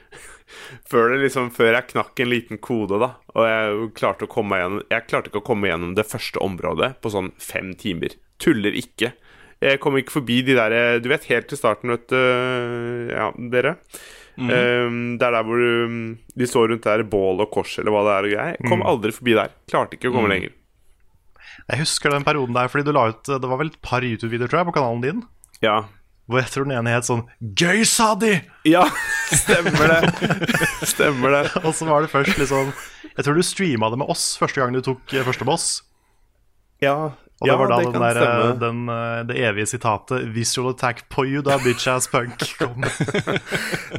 Før, 0.90 1.12
det 1.12 1.20
liksom, 1.26 1.52
før 1.54 1.76
jeg 1.76 1.90
knakk 1.92 2.22
en 2.24 2.32
liten 2.32 2.58
kode, 2.64 2.98
da. 3.04 3.12
Og 3.36 3.46
jeg 3.46 3.90
klarte, 4.00 4.26
å 4.26 4.32
komme 4.32 4.58
gjennom, 4.58 4.86
jeg 4.90 5.06
klarte 5.12 5.30
ikke 5.30 5.44
å 5.44 5.46
komme 5.52 5.70
gjennom 5.70 5.92
det 5.98 6.08
første 6.10 6.42
området 6.42 6.96
på 7.04 7.12
sånn 7.14 7.30
fem 7.38 7.76
timer. 7.78 8.16
Tuller 8.42 8.74
ikke. 8.80 9.12
Jeg 9.62 9.82
kom 9.84 9.98
ikke 10.00 10.16
forbi 10.22 10.40
de 10.48 10.56
der 10.56 11.02
Du 11.04 11.10
vet, 11.12 11.26
helt 11.28 11.50
til 11.52 11.60
starten, 11.60 11.92
vet 11.92 12.06
du 12.08 13.10
Ja, 13.12 13.26
dere. 13.52 13.74
Um, 14.40 15.00
det 15.20 15.26
er 15.28 15.36
der 15.36 15.46
hvor 15.48 15.60
um, 15.60 16.00
de 16.40 16.48
står 16.48 16.72
rundt 16.72 16.88
der 16.88 17.04
bål 17.12 17.44
og 17.44 17.52
kors 17.52 17.76
eller 17.82 17.92
hva 17.92 18.06
det 18.08 18.14
er. 18.14 18.28
og 18.28 18.34
greier. 18.36 18.56
Jeg 18.56 18.72
kom 18.72 18.86
aldri 18.88 19.12
forbi 19.16 19.36
der. 19.38 19.54
Klarte 19.72 20.00
ikke 20.00 20.12
å 20.12 20.16
komme 20.16 20.32
lenger. 20.32 20.56
Jeg 21.70 21.82
husker 21.84 22.14
den 22.14 22.26
perioden 22.26 22.56
der, 22.56 22.70
fordi 22.72 22.88
du 22.88 22.94
la 22.96 23.10
ut 23.12 23.30
Det 23.30 23.50
var 23.50 23.60
vel 23.60 23.72
et 23.74 23.82
par 23.86 24.06
YouTube-videoer, 24.06 24.50
tror 24.50 24.62
jeg, 24.62 24.70
på 24.70 24.76
kanalen 24.80 25.04
din. 25.04 25.24
Ja. 25.66 25.82
Hvor 26.30 26.44
jeg 26.44 26.52
tror 26.54 26.68
den 26.68 26.78
ene 26.78 26.94
het 26.94 27.08
sånn 27.08 27.26
Gøy, 27.42 27.84
sa 27.90 28.14
de! 28.20 28.36
ja, 28.70 28.86
stemmer 29.44 29.94
det. 29.96 30.30
stemmer 30.94 31.36
det. 31.36 31.44
Og 31.64 31.74
så 31.76 31.90
var 31.90 32.06
det 32.06 32.12
først 32.14 32.38
liksom 32.40 32.70
Jeg 33.16 33.26
tror 33.26 33.38
du 33.38 33.46
streama 33.46 33.90
det 33.92 34.00
med 34.02 34.12
oss 34.14 34.32
første 34.40 34.62
gang 34.62 34.76
du 34.76 34.84
tok 34.86 35.16
eh, 35.16 35.26
første 35.26 35.48
boss. 35.48 35.70
Ja, 36.84 37.12
Og 37.40 37.48
det 37.48 37.56
var 37.56 37.70
da 37.72 37.76
det 37.80 37.92
den 37.94 38.04
der, 38.04 38.58
den, 38.60 38.80
eh, 38.92 39.20
det 39.30 39.38
evige 39.48 39.70
sitatet 39.72 40.26
'Visual 40.36 40.74
attack 40.74 41.06
på 41.10 41.24
you, 41.26 41.42
da, 41.46 41.56
bitch 41.64 41.88
ass 41.88 42.10
punk'. 42.12 42.44
kom. 42.60 42.84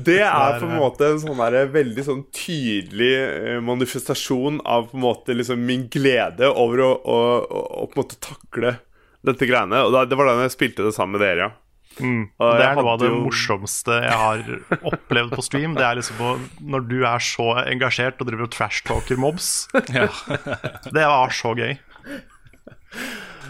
Det 0.05 0.19
er 0.21 0.59
på 0.61 0.69
en 0.69 0.77
måte 0.77 1.09
en 1.09 1.23
sånn 1.23 1.41
der, 1.41 1.71
veldig 1.73 2.05
sånn 2.05 2.21
tydelig 2.37 3.15
eh, 3.17 3.61
manifestasjon 3.65 4.61
av 4.65 4.91
på 4.91 4.99
en 5.01 5.07
måte 5.07 5.37
liksom 5.37 5.65
min 5.65 5.89
glede 5.89 6.51
over 6.53 6.85
å, 6.85 6.93
å, 7.01 7.19
å, 7.49 7.65
å 7.81 7.89
på 7.89 7.97
en 7.97 8.05
måte 8.05 8.21
takle 8.21 8.77
dette 9.25 9.49
greiene. 9.49 9.87
Og 9.89 9.97
det 10.09 10.17
var 10.21 10.29
da 10.29 10.37
jeg 10.45 10.57
spilte 10.59 10.85
det 10.85 10.93
sammen 10.97 11.17
med 11.19 11.25
dere, 11.27 11.49
ja. 11.49 11.51
Og 11.51 11.67
Mm. 12.01 12.21
Det 12.39 12.65
er 12.65 12.77
noe 12.79 12.93
av 12.95 13.01
det 13.01 13.09
jo- 13.11 13.17
morsomste 13.25 13.97
jeg 14.05 14.15
har 14.15 14.45
opplevd 14.93 15.33
på 15.35 15.43
stream. 15.43 15.75
Det 15.75 15.83
er 15.85 15.97
liksom 15.99 16.17
på, 16.17 16.29
Når 16.63 16.87
du 16.89 16.99
er 17.05 17.19
så 17.19 17.49
engasjert 17.67 18.21
og 18.23 18.29
driver 18.31 18.47
og 18.47 18.53
trashtalker 18.55 19.19
mobs. 19.21 19.67
Det 19.75 21.05
var 21.05 21.29
så 21.35 21.53
gøy. 21.59 21.75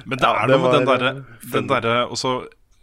Men 0.04 0.18
det 0.18 0.26
Ja, 0.26 0.32
er 0.36 0.48
det 0.48 0.56
noe 0.56 0.64
med 0.64 0.78
den 0.78 0.88
derre 0.88 1.12
eh, 1.18 1.52
den 1.52 1.70
der, 1.70 1.90
også 2.06 2.32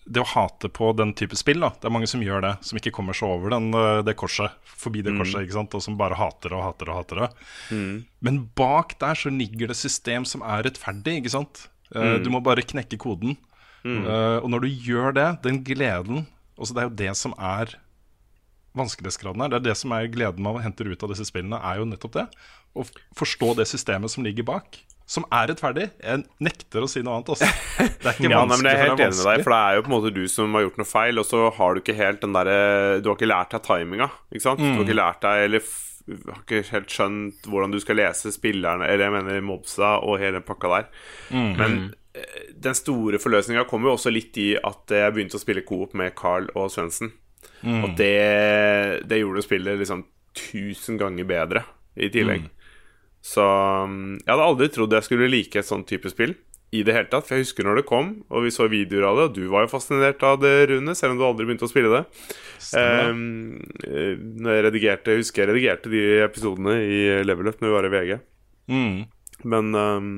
Det 0.08 0.21
å 0.23 0.30
hate 0.32 0.69
på 0.71 0.93
den 0.95 1.12
type 1.19 1.36
spill, 1.36 1.60
da. 1.60 1.73
Det 1.75 1.89
er 1.89 1.91
mange 1.91 2.08
som 2.08 2.21
gjør 2.23 2.45
det. 2.45 2.53
Som 2.63 2.80
ikke 2.80 2.93
kommer 2.95 3.17
seg 3.17 3.27
over 3.27 3.51
den, 3.51 3.73
eh, 3.75 4.03
det 4.08 4.15
korset. 4.15 4.56
Forbi 4.63 5.01
det 5.03 5.17
korset, 5.17 5.41
ikke 5.43 5.58
sant. 5.58 5.75
Og 5.75 5.84
som 5.84 5.97
bare 5.99 6.15
hater 6.15 6.56
og 6.56 6.63
hater 6.63 6.93
og 6.93 7.01
hater 7.01 7.23
det. 7.25 7.32
Men 8.23 8.45
bak 8.56 8.95
der 9.03 9.19
så 9.19 9.34
ligger 9.34 9.67
det 9.67 9.75
system 9.75 10.23
som 10.23 10.45
er 10.47 10.63
rettferdig, 10.63 11.19
ikke 11.19 11.36
sant. 11.36 11.67
Mm. 11.91 12.23
Du 12.23 12.32
må 12.32 12.39
bare 12.43 12.63
knekke 12.63 12.99
koden. 12.99 13.36
Uh, 13.88 14.39
og 14.43 14.49
når 14.51 14.65
du 14.65 14.69
gjør 14.88 15.13
det, 15.15 15.27
den 15.45 15.62
gleden 15.63 16.25
også 16.58 16.73
Det 16.73 16.82
er 16.82 16.88
jo 16.88 16.97
det 16.97 17.12
som 17.15 17.34
er 17.38 17.75
vanskelighetsgraden 18.77 19.43
her. 19.43 19.51
Det 19.53 19.60
er 19.60 19.65
det 19.67 19.75
som 19.77 19.93
er 19.93 20.10
gleden 20.10 20.45
man 20.45 20.58
henter 20.63 20.89
ut 20.89 21.03
av 21.06 21.12
disse 21.13 21.27
spillene, 21.30 21.60
er 21.62 21.82
jo 21.82 21.86
nettopp 21.89 22.15
det. 22.17 22.25
Å 22.77 22.86
forstå 23.17 23.53
det 23.60 23.67
systemet 23.69 24.13
som 24.13 24.25
ligger 24.25 24.47
bak. 24.47 24.80
Som 25.08 25.24
er 25.32 25.48
rettferdig. 25.48 25.86
Jeg 26.04 26.24
nekter 26.43 26.84
å 26.84 26.88
si 26.91 27.00
noe 27.00 27.15
annet. 27.15 27.30
Altså. 27.32 27.48
Det 28.04 28.10
er 28.10 28.17
ikke 28.17 28.28
Ja, 28.28 28.41
nei, 28.41 28.48
vanskelig, 28.52 28.72
jeg 28.72 28.78
er 28.78 28.84
helt 28.84 28.98
det 29.00 29.06
enig 29.08 29.17
med 29.22 29.30
deg, 29.30 29.43
for 29.46 29.54
det 29.56 29.60
er 29.63 29.76
jo 29.78 29.84
på 29.86 29.89
en 29.91 29.93
måte 29.96 30.13
du 30.17 30.24
som 30.32 30.56
har 30.58 30.65
gjort 30.65 30.80
noe 30.82 30.89
feil, 30.89 31.22
og 31.22 31.28
så 31.30 31.43
har 31.58 31.76
du 31.78 31.80
ikke 31.82 31.96
helt 31.98 32.24
den 32.26 32.34
derre 32.36 32.58
Du 33.00 33.08
har 33.12 33.15
ikke 33.15 33.30
lært 33.30 33.54
deg 33.56 33.63
timinga, 33.67 34.10
ikke 34.34 34.43
sant? 34.43 34.60
Du 34.63 34.67
har 34.82 34.84
ikke 34.84 34.98
lært 35.00 35.22
deg 35.24 35.43
Eller 35.46 35.70
har 36.28 36.41
ikke 36.43 36.60
helt 36.72 36.91
skjønt 36.98 37.48
hvordan 37.52 37.74
du 37.76 37.80
skal 37.84 38.00
lese 38.00 38.32
spillerne, 38.36 38.88
eller 38.88 39.08
jeg 39.08 39.15
mener 39.15 39.41
mobsa 39.43 39.93
og 40.04 40.20
hele 40.22 40.38
den 40.39 40.46
pakka 40.48 40.70
der. 40.72 40.86
Men 41.60 41.74
eh, 42.15 42.52
den 42.67 42.78
store 42.80 43.20
forløsninga 43.20 43.65
kom 43.67 43.84
jo 43.88 43.96
også 43.98 44.12
litt 44.15 44.38
i 44.39 44.54
at 44.60 44.93
jeg 44.96 45.15
begynte 45.15 45.36
å 45.39 45.43
spille 45.43 45.65
coop 45.67 45.96
med 46.00 46.15
Carl 46.20 46.48
og 46.56 46.70
Svendsen. 46.72 47.12
Og 47.67 47.96
det, 48.00 48.13
det 49.10 49.20
gjorde 49.20 49.43
spillet 49.43 49.80
liksom 49.82 50.06
tusen 50.38 51.00
ganger 51.02 51.28
bedre 51.28 51.63
i 51.98 52.08
tillegg. 52.13 52.46
Så 53.27 53.43
um, 53.43 54.15
jeg 54.21 54.31
hadde 54.31 54.45
aldri 54.45 54.69
trodd 54.71 54.93
jeg 54.95 55.07
skulle 55.07 55.31
like 55.31 55.59
et 55.59 55.67
sånt 55.67 55.87
type 55.89 56.09
spill 56.13 56.35
i 56.75 56.83
det 56.83 56.95
hele 56.95 57.09
tatt. 57.11 57.27
For 57.27 57.35
jeg 57.35 57.47
husker 57.47 57.67
når 57.67 57.81
det 57.81 57.87
kom, 57.89 58.13
og 58.31 58.45
vi 58.45 58.53
så 58.53 58.69
videoer 58.71 59.07
av 59.09 59.19
det, 59.19 59.27
og 59.27 59.35
du 59.37 59.51
var 59.51 59.65
jo 59.65 59.71
fascinert 59.71 60.23
av 60.27 60.39
det, 60.43 60.53
Rune, 60.71 60.95
selv 60.97 61.15
om 61.15 61.19
du 61.19 61.25
aldri 61.27 61.47
begynte 61.47 61.67
å 61.67 61.71
spille 61.71 61.91
det. 61.93 62.03
Um, 62.75 63.59
når 63.83 64.57
jeg 64.57 64.65
redigerte, 64.69 65.13
jeg 65.13 65.23
husker 65.23 65.43
jeg 65.43 65.51
redigerte 65.51 65.91
de 65.93 66.03
episodene 66.25 66.77
i 66.83 66.99
Level 67.27 67.51
Up 67.51 67.63
når 67.63 67.71
vi 67.71 67.77
var 67.77 67.87
i 67.87 67.93
VG. 67.95 68.13
Mm. 68.71 68.97
Men 69.47 69.75
um, 69.75 70.13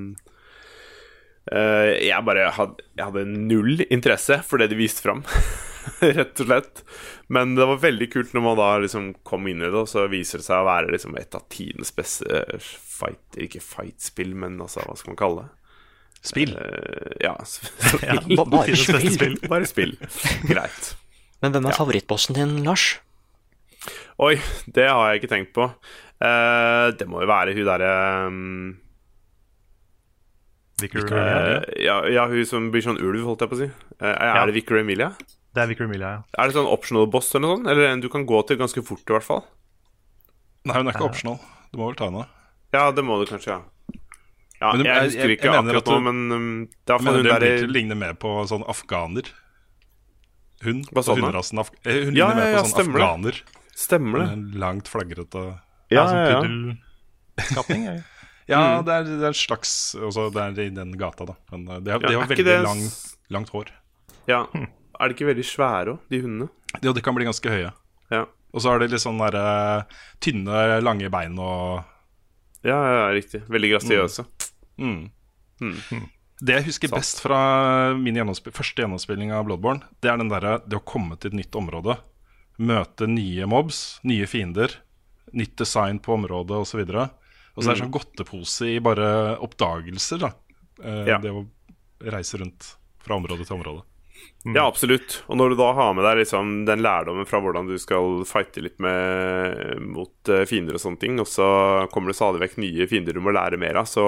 uh, 1.51 1.89
jeg 1.97 2.27
bare 2.29 2.51
hadde, 2.57 2.89
jeg 2.97 3.09
hadde 3.09 3.25
null 3.29 3.87
interesse 3.89 4.41
for 4.45 4.61
det 4.61 4.71
de 4.73 4.79
viste 4.79 5.05
fram. 5.05 5.25
Rett 6.19 6.39
og 6.43 6.47
slett. 6.49 6.81
Men 7.31 7.55
det 7.57 7.65
var 7.69 7.79
veldig 7.83 8.07
kult 8.13 8.33
når 8.35 8.43
man 8.45 8.57
da 8.59 8.69
liksom 8.83 9.11
kom 9.27 9.47
inn 9.51 9.61
i 9.61 9.67
det, 9.69 9.75
og 9.77 9.87
så 9.91 10.07
viser 10.11 10.41
det 10.41 10.47
seg 10.47 10.61
å 10.63 10.67
være 10.67 10.91
liksom 10.95 11.17
et 11.19 11.35
av 11.37 11.45
tidenes 11.53 11.91
beste 11.95 12.41
fight 12.59 13.37
Ikke 13.39 13.61
fight-spill, 13.63 14.33
men 14.35 14.57
altså, 14.61 14.83
hva 14.87 14.95
skal 14.99 15.13
man 15.13 15.19
kalle 15.21 15.45
det? 15.45 15.49
Spill. 16.29 16.51
Uh, 16.57 17.13
ja, 17.23 17.35
spill. 17.47 18.01
Ja, 18.03 18.43
bare 18.43 18.75
spill. 18.75 19.05
spill. 19.13 19.37
bare 19.47 19.69
spill. 19.69 19.93
Greit. 20.49 20.89
Men 21.39 21.53
hvem 21.55 21.69
er 21.69 21.77
favorittbossen 21.77 22.35
din, 22.35 22.57
Lars? 22.65 22.89
Oi, 24.19 24.33
det 24.75 24.89
har 24.91 25.13
jeg 25.13 25.21
ikke 25.21 25.31
tenkt 25.31 25.53
på. 25.55 25.69
Uh, 26.19 26.91
det 26.99 27.07
må 27.07 27.21
jo 27.23 27.29
være 27.31 27.53
hun 27.55 27.63
derre 27.69 27.91
um, 28.27 28.73
Vicar 30.81 31.05
Vicar 31.05 31.17
Emilia. 31.21 31.55
Eh, 31.61 31.83
ja, 31.85 31.95
ja, 32.11 32.25
hun 32.31 32.43
som 32.47 32.67
blir 32.73 32.83
sånn 32.83 32.99
ulv, 32.99 33.23
holdt 33.27 33.45
jeg 33.45 33.51
på 33.51 33.57
å 33.57 33.61
si. 33.61 33.69
Eh, 33.99 34.11
er 34.11 34.35
Ja. 34.41 34.45
det 34.47 34.55
Vicar 34.55 34.79
Emilia? 34.81 35.09
Det 35.55 35.63
er 35.63 35.67
Vicar 35.71 35.85
Emilia, 35.89 36.09
ja. 36.13 36.21
Er 36.37 36.47
det 36.51 36.55
sånn 36.59 36.67
optional 36.69 37.07
boss 37.09 37.31
eller 37.33 37.47
noe 37.47 37.57
sånt? 37.57 37.67
Eller 37.71 37.87
en 37.89 38.01
du 38.03 38.09
kan 38.13 38.25
gå 38.29 38.41
til 38.47 38.57
ganske 38.59 38.83
fort, 38.85 39.01
i 39.07 39.13
hvert 39.15 39.25
fall? 39.25 39.43
Nei, 40.69 40.75
hun 40.77 40.87
er 40.91 40.93
ikke 40.93 41.07
optional. 41.09 41.39
Du 41.71 41.79
må 41.81 41.87
vel 41.89 41.97
ta 41.97 42.09
henne. 42.11 42.25
Ja, 42.75 42.91
det 42.93 43.03
må 43.07 43.17
du 43.21 43.25
kanskje, 43.29 43.55
ja. 43.57 43.61
Ja, 44.59 44.73
Men 44.75 44.85
jeg 44.85 45.05
husker 45.07 45.31
ikke 45.33 45.47
jeg 45.47 45.53
jeg 45.55 45.63
akkurat 45.63 45.85
du- 45.87 45.91
nå, 45.95 45.99
men 46.03 46.17
um, 46.35 46.47
det 46.85 46.93
er 46.93 46.99
hun 46.99 47.23
derre 47.23 47.39
virkelig 47.39 47.71
ligner 47.73 47.95
mer 47.95 48.13
på 48.19 48.33
sånn 48.49 48.65
afghaner. 48.67 49.29
Hun 50.61 50.81
hunderasen 50.91 51.59
af 51.63 51.69
eh, 51.85 52.03
Hun 52.09 52.15
Ja, 52.19 52.27
ligner 52.27 52.35
mer 52.35 52.45
ja, 52.45 52.51
ja, 52.51 52.61
på 52.61 52.67
sånn 52.67 52.75
stemmer 52.75 52.99
det. 52.99 53.05
afghaner. 53.07 53.41
Stemmer 53.79 54.19
det. 54.19 54.27
En 54.33 54.43
langt, 54.59 54.89
flagrete 54.91 55.43
Ja, 55.89 56.03
sånn 56.09 56.19
ja, 56.19 56.27
ja. 56.27 56.41
ja. 57.95 57.95
Ja, 58.49 58.81
det, 58.81 58.91
er, 58.91 59.03
det 59.07 59.23
er 59.23 59.27
en 59.29 59.37
slags 59.37 59.71
altså, 59.95 60.27
Det 60.33 60.41
er 60.41 60.59
i 60.65 60.69
den 60.73 60.91
gata, 60.99 61.25
da. 61.29 61.35
Men 61.53 61.67
eh, 61.69 61.79
de 61.85 61.91
har, 61.95 62.01
Ja, 62.03 62.09
de 62.09 62.15
har 62.19 62.27
veldig 62.27 62.57
lang, 62.65 62.83
langt 63.31 63.49
hår. 63.55 63.71
ja. 64.27 64.43
Er 64.99 65.07
de 65.09 65.15
ikke 65.15 65.29
veldig 65.29 65.45
svære 65.47 65.93
òg, 65.95 65.99
de 66.11 66.19
hundene? 66.21 66.49
Ja, 66.83 66.91
de 66.93 67.01
kan 67.01 67.15
bli 67.15 67.25
ganske 67.27 67.49
høye. 67.49 67.71
Ja. 68.11 68.25
Og 68.53 68.61
så 68.63 68.71
har 68.73 68.79
de 68.81 68.87
litt 68.91 69.01
sånn 69.03 69.19
derre 69.21 69.85
tynne, 70.19 70.79
lange 70.83 71.09
bein 71.13 71.37
og 71.39 71.83
Ja, 72.65 72.75
ja, 72.75 73.03
riktig. 73.15 73.43
Veldig 73.47 73.69
grasiøse. 73.77 74.25
mm. 74.81 75.09
Mm. 75.61 76.07
Det 76.41 76.55
jeg 76.55 76.65
husker 76.69 76.87
Satt. 76.87 76.99
best 76.99 77.19
fra 77.21 77.93
min 77.99 78.15
gjennomsp 78.15 78.47
første 78.55 78.79
gjennomspilling 78.83 79.31
av 79.35 79.43
Bloodborne, 79.47 79.83
det 80.01 80.07
er 80.11 80.17
den 80.21 80.29
derre 80.31 80.61
det 80.65 80.77
å 80.79 80.83
komme 80.87 81.17
til 81.19 81.31
et 81.33 81.39
nytt 81.41 81.55
område. 81.59 81.97
Møte 82.59 83.07
nye 83.11 83.45
mobs, 83.47 83.99
nye 84.07 84.25
fiender, 84.27 84.71
nytt 85.35 85.55
design 85.59 85.99
på 85.99 86.15
området 86.15 86.55
osv. 86.63 86.79
Og 86.79 87.63
så 87.63 87.69
er 87.71 87.75
det 87.75 87.83
sånn 87.83 87.91
godtepose 87.91 88.69
i 88.71 88.79
bare 88.83 89.37
oppdagelser, 89.43 90.19
da. 90.23 90.31
Eh, 90.83 91.05
Ja. 91.11 91.17
Det 91.19 91.31
å 91.31 91.45
reise 92.07 92.39
rundt 92.39 92.75
fra 93.03 93.15
område 93.19 93.45
til 93.45 93.57
område. 93.59 93.83
Ja, 94.47 94.63
absolutt. 94.65 95.19
Og 95.27 95.37
når 95.37 95.51
du 95.51 95.59
da 95.59 95.69
har 95.75 95.93
med 95.95 96.05
deg 96.07 96.21
liksom 96.21 96.51
den 96.67 96.83
lærdommen 96.83 97.27
fra 97.27 97.41
hvordan 97.43 97.67
du 97.67 97.75
skal 97.81 98.21
fighte 98.27 98.63
litt 98.63 98.77
med, 98.81 99.81
mot 99.83 100.31
eh, 100.31 100.45
fiender 100.49 100.77
og 100.77 100.83
sånne 100.83 101.01
ting, 101.01 101.19
og 101.19 101.27
så 101.27 101.47
kommer 101.93 102.11
det 102.11 102.19
stadig 102.19 102.41
vekk 102.45 102.59
nye 102.63 102.87
fiender 102.89 103.17
du 103.17 103.23
må 103.23 103.35
lære 103.35 103.59
mer 103.59 103.81
av, 103.81 103.89
så 103.89 104.05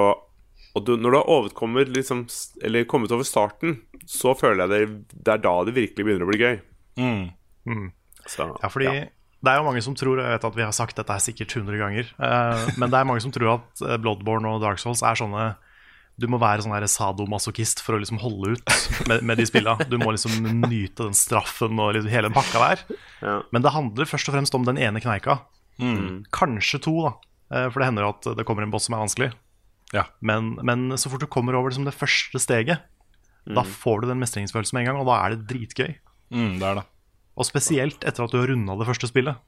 Og 0.71 0.85
du, 0.87 0.93
når 0.95 1.11
du 1.11 1.17
har 1.17 1.29
overkommet 1.29 1.89
liksom 1.91 2.27
Eller 2.63 2.85
kommet 2.87 3.11
over 3.11 3.27
starten, 3.27 3.81
så 4.07 4.31
føler 4.31 4.63
jeg 4.63 4.69
det, 4.71 5.17
det 5.25 5.33
er 5.33 5.41
da 5.43 5.55
det 5.67 5.75
virkelig 5.75 6.05
begynner 6.05 6.23
å 6.23 6.29
bli 6.31 6.39
gøy. 6.39 6.61
Mm. 6.95 7.89
Så, 8.25 8.47
Ja, 8.61 8.69
fordi 8.69 8.93
det 9.41 9.49
er 9.49 9.57
jo 9.57 9.65
mange 9.65 9.81
som 9.81 9.95
tror, 9.97 10.21
jeg 10.21 10.31
vet 10.35 10.47
at 10.47 10.57
vi 10.57 10.63
har 10.63 10.73
sagt 10.75 10.95
dette 10.95 11.17
sikkert 11.19 11.55
100 11.57 11.79
ganger, 11.81 12.09
uh, 12.21 12.61
men 12.77 12.91
det 12.93 12.99
er 12.99 13.07
mange 13.09 13.23
som 13.23 13.33
tror 13.33 13.55
at 13.55 13.81
eh, 13.81 13.97
Bloodborne 13.97 14.47
og 14.47 14.61
Dark 14.61 14.77
Souls 14.81 15.01
er 15.01 15.17
sånne 15.17 15.47
Du 16.19 16.27
må 16.29 16.37
være 16.41 16.61
sånn 16.65 16.75
sadomasochist 16.91 17.79
for 17.81 17.95
å 17.95 18.01
liksom 18.01 18.19
holde 18.21 18.55
ut 18.57 18.73
med, 19.09 19.23
med 19.25 19.39
de 19.39 19.45
spilla. 19.47 19.77
Du 19.89 19.95
må 20.01 20.11
liksom 20.13 20.35
nyte 20.67 21.07
den 21.07 21.17
straffen 21.17 21.79
og 21.81 21.95
liksom 21.95 22.11
hele 22.13 22.29
den 22.29 22.35
pakka 22.35 22.61
der. 22.61 22.83
Ja. 23.23 23.37
Men 23.55 23.63
det 23.65 23.73
handler 23.73 24.09
først 24.09 24.29
og 24.29 24.35
fremst 24.35 24.57
om 24.57 24.67
den 24.67 24.77
ene 24.81 25.01
kneika. 25.01 25.39
Mm. 25.81 26.23
Kanskje 26.35 26.81
to, 26.83 26.93
da. 27.07 27.13
Eh, 27.55 27.67
For 27.71 27.81
det 27.81 27.89
hender 27.89 28.05
jo 28.05 28.13
at 28.13 28.29
det 28.37 28.45
kommer 28.45 28.67
en 28.67 28.73
boss 28.73 28.85
som 28.89 28.97
er 28.97 29.01
vanskelig. 29.05 29.31
Ja. 29.95 30.05
Men, 30.21 30.53
men 30.67 30.91
så 30.99 31.09
fort 31.11 31.23
du 31.23 31.29
kommer 31.31 31.57
over 31.57 31.71
liksom 31.71 31.87
det 31.87 31.95
første 31.97 32.39
steget, 32.39 32.83
da 33.49 33.63
får 33.65 34.03
du 34.03 34.11
den 34.11 34.21
mestringsfølelsen 34.21 34.77
med 34.77 34.83
en 34.85 34.91
gang, 34.91 34.99
og 35.01 35.09
da 35.09 35.15
er 35.23 35.33
det 35.33 35.47
dritgøy. 35.49 35.95
Mm, 36.31 36.59
det 36.61 36.67
er 36.67 36.77
det. 36.77 36.85
Og 37.39 37.47
spesielt 37.47 38.05
etter 38.05 38.27
at 38.27 38.31
du 38.35 38.37
har 38.37 38.51
runda 38.51 38.75
det 38.77 38.85
første 38.87 39.09
spillet. 39.09 39.39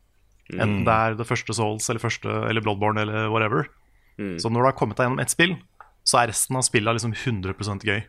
Enten 0.51 0.81
det 0.87 0.95
er 0.95 1.13
det 1.19 1.27
første 1.29 1.53
Souls 1.55 1.85
eller, 1.91 2.01
første, 2.03 2.33
eller 2.49 2.63
Bloodborne 2.65 3.05
eller 3.05 3.29
whatever. 3.31 3.69
Så 4.17 4.49
når 4.49 4.59
du 4.65 4.67
har 4.67 4.75
kommet 4.77 4.97
deg 4.99 5.07
gjennom 5.07 5.21
ett 5.23 5.31
spill, 5.33 5.53
så 6.03 6.19
er 6.21 6.33
resten 6.33 6.59
av 6.59 6.65
spillet 6.67 6.99
liksom 6.99 7.15
100 7.15 7.87
gøy. 7.87 8.01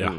Ja. 0.00 0.12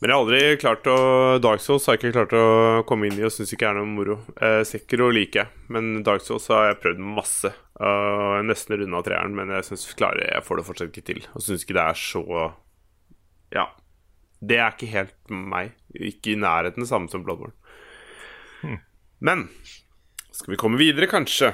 Men 0.00 0.08
jeg 0.08 0.16
har 0.16 0.22
aldri 0.22 0.38
klart 0.56 0.86
å 0.88 0.96
Dark 1.44 1.60
Souls 1.60 1.84
har 1.86 1.98
jeg 1.98 2.00
ikke 2.00 2.14
klart 2.16 2.32
å 2.32 2.84
komme 2.88 3.10
inn 3.10 3.18
i 3.20 3.24
og 3.26 3.34
syns 3.34 3.52
ikke 3.52 3.68
er 3.68 3.76
noe 3.76 3.88
moro. 3.88 4.16
Eh, 4.40 4.62
Sekiro 4.64 5.10
liker 5.12 5.42
jeg, 5.42 5.64
men 5.76 6.00
Dark 6.06 6.24
Souls 6.24 6.48
har 6.48 6.70
jeg 6.70 6.78
prøvd 6.80 7.02
masse. 7.18 7.50
Uh, 7.80 8.40
nesten 8.44 8.76
runda 8.76 9.00
treeren, 9.04 9.36
men 9.36 9.52
jeg 9.54 9.64
synes 9.68 9.86
klarer 9.96 10.26
jeg 10.26 10.44
får 10.44 10.60
det 10.60 10.64
fortsatt 10.66 10.90
ikke 10.92 11.06
til. 11.12 11.20
Og 11.36 11.44
syns 11.44 11.64
ikke 11.64 11.76
det 11.76 11.84
er 11.84 12.00
så 12.00 12.24
Ja. 13.52 13.68
Det 14.40 14.56
er 14.56 14.72
ikke 14.72 14.88
helt 14.88 15.16
meg. 15.28 15.74
Ikke 15.92 16.32
i 16.32 16.40
nærheten 16.40 16.80
det 16.80 16.88
samme 16.88 17.12
som 17.12 17.24
Bloodborne. 17.24 17.52
Men 19.20 19.50
skal 20.32 20.54
vi 20.54 20.60
komme 20.60 20.80
videre, 20.80 21.10
kanskje? 21.12 21.52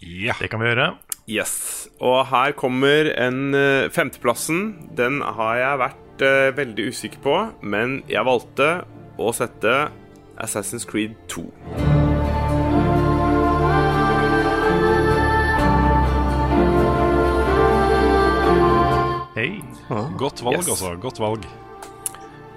ja. 0.00 0.32
Det 0.40 0.48
kan 0.48 0.62
vi 0.62 0.70
gjøre. 0.70 0.94
Yes. 1.32 1.88
Og 2.02 2.26
her 2.28 2.52
kommer 2.58 3.08
en 3.14 3.54
eh, 3.54 3.88
femteplassen. 3.94 4.62
Den 4.98 5.20
har 5.22 5.54
jeg 5.60 5.80
vært 5.84 6.24
uh, 6.26 6.50
veldig 6.58 6.88
usikker 6.92 7.22
på, 7.24 7.36
men 7.62 8.00
jeg 8.10 8.26
valgte 8.28 8.68
å 9.22 9.32
sette 9.36 9.76
Assassin's 10.42 10.84
Creed 10.88 11.14
2. 11.32 11.46
Hei. 19.36 19.62
Godt 20.20 20.42
valg, 20.44 20.58
Yes. 20.60 20.68
altså. 20.68 20.94
Godt 21.00 21.18
valg. 21.20 21.44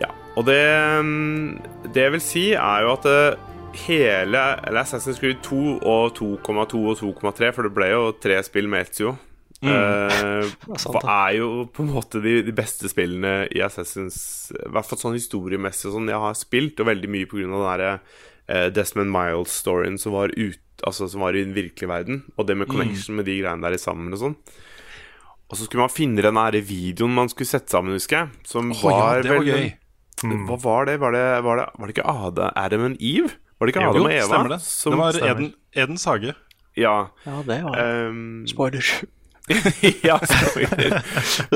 Ja. 0.01 0.09
Og 0.35 0.45
det 0.45 0.59
mm, 1.05 1.61
Det 1.93 2.01
jeg 2.03 2.11
vil 2.11 2.21
si, 2.21 2.45
er 2.53 2.81
jo 2.83 2.91
at 2.97 3.05
eh, 3.07 3.37
hele 3.85 4.41
eller 4.65 4.81
Assassin's 4.81 5.19
Creed 5.21 5.41
2 5.45 5.61
og 5.79 6.17
2,2 6.17 6.81
og 6.91 6.99
2,3, 6.99 7.51
for 7.55 7.67
det 7.67 7.73
ble 7.75 7.89
jo 7.91 8.03
tre 8.21 8.39
spill 8.45 8.69
med 8.71 8.85
Ezio, 8.85 9.15
eh, 9.63 10.51
sant, 10.83 10.99
er 11.01 11.37
jo 11.39 11.49
på 11.73 11.85
en 11.85 11.93
måte 11.95 12.21
de, 12.23 12.37
de 12.45 12.55
beste 12.55 12.91
spillene 12.91 13.45
i 13.53 13.63
Assassins 13.65 14.19
I 14.51 14.67
hvert 14.73 14.89
fall 14.89 15.01
sånn 15.01 15.17
historiemessig 15.17 15.89
og 15.89 15.97
sånn 15.97 16.11
jeg 16.11 16.21
har 16.27 16.37
spilt, 16.39 16.79
og 16.81 16.91
veldig 16.91 17.11
mye 17.11 17.29
pga. 17.31 17.45
den 17.45 17.57
derre 17.65 17.91
uh, 17.95 18.67
Desmond 18.75 19.13
Miles-storyen 19.15 19.99
som 20.01 20.17
var 20.17 20.35
ut, 20.35 20.61
Altså 20.85 21.07
som 21.07 21.21
var 21.23 21.33
i 21.33 21.41
den 21.45 21.55
virkelige 21.55 21.87
verden, 21.87 22.17
og 22.35 22.49
det 22.49 22.57
med 22.59 22.67
connection 22.67 23.15
med 23.15 23.25
de 23.29 23.37
greiene 23.39 23.63
der 23.63 23.77
sammen 23.79 24.11
og 24.11 24.19
sånn. 24.19 24.33
Og 25.47 25.55
så 25.55 25.65
skulle 25.65 25.85
man 25.85 25.93
finne 25.93 26.25
den 26.25 26.35
der 26.35 26.57
videoen 26.67 27.13
man 27.15 27.31
skulle 27.31 27.47
sette 27.47 27.71
sammen, 27.71 27.95
husker 27.95 28.17
jeg. 28.17 28.43
Som 28.49 28.73
ja, 28.73 28.79
var 28.81 29.23
det 29.23 29.31
var 29.31 29.39
veldig, 29.39 29.53
gøy. 29.55 30.35
Hva 30.49 30.57
var 30.61 30.89
det? 30.89 30.97
Var 30.99 31.15
det, 31.15 31.23
var 31.45 31.61
det, 31.61 31.65
var 31.79 31.87
det 31.87 31.95
ikke 31.95 32.07
Ada, 32.27 32.49
Adam 32.59 32.85
and 32.89 32.99
Eve? 32.99 33.31
Var 33.59 33.67
det 33.67 33.75
ikke 33.75 33.85
Adam 33.87 34.01
Jo, 34.01 34.03
og 34.03 34.13
Eva? 34.13 34.25
stemmer 34.29 34.49
det. 34.55 34.61
Som, 34.61 34.91
det 34.91 34.99
var. 34.99 35.31
Eden, 35.31 35.53
Edens 35.73 36.05
hage. 36.05 36.33
Ja. 36.77 37.05
Ja, 37.25 37.41
det 37.47 37.63
var 37.63 38.07
um, 38.09 38.47
Spoiler. 38.47 38.85
ja, 40.03 40.17
spoiler. 40.25 41.03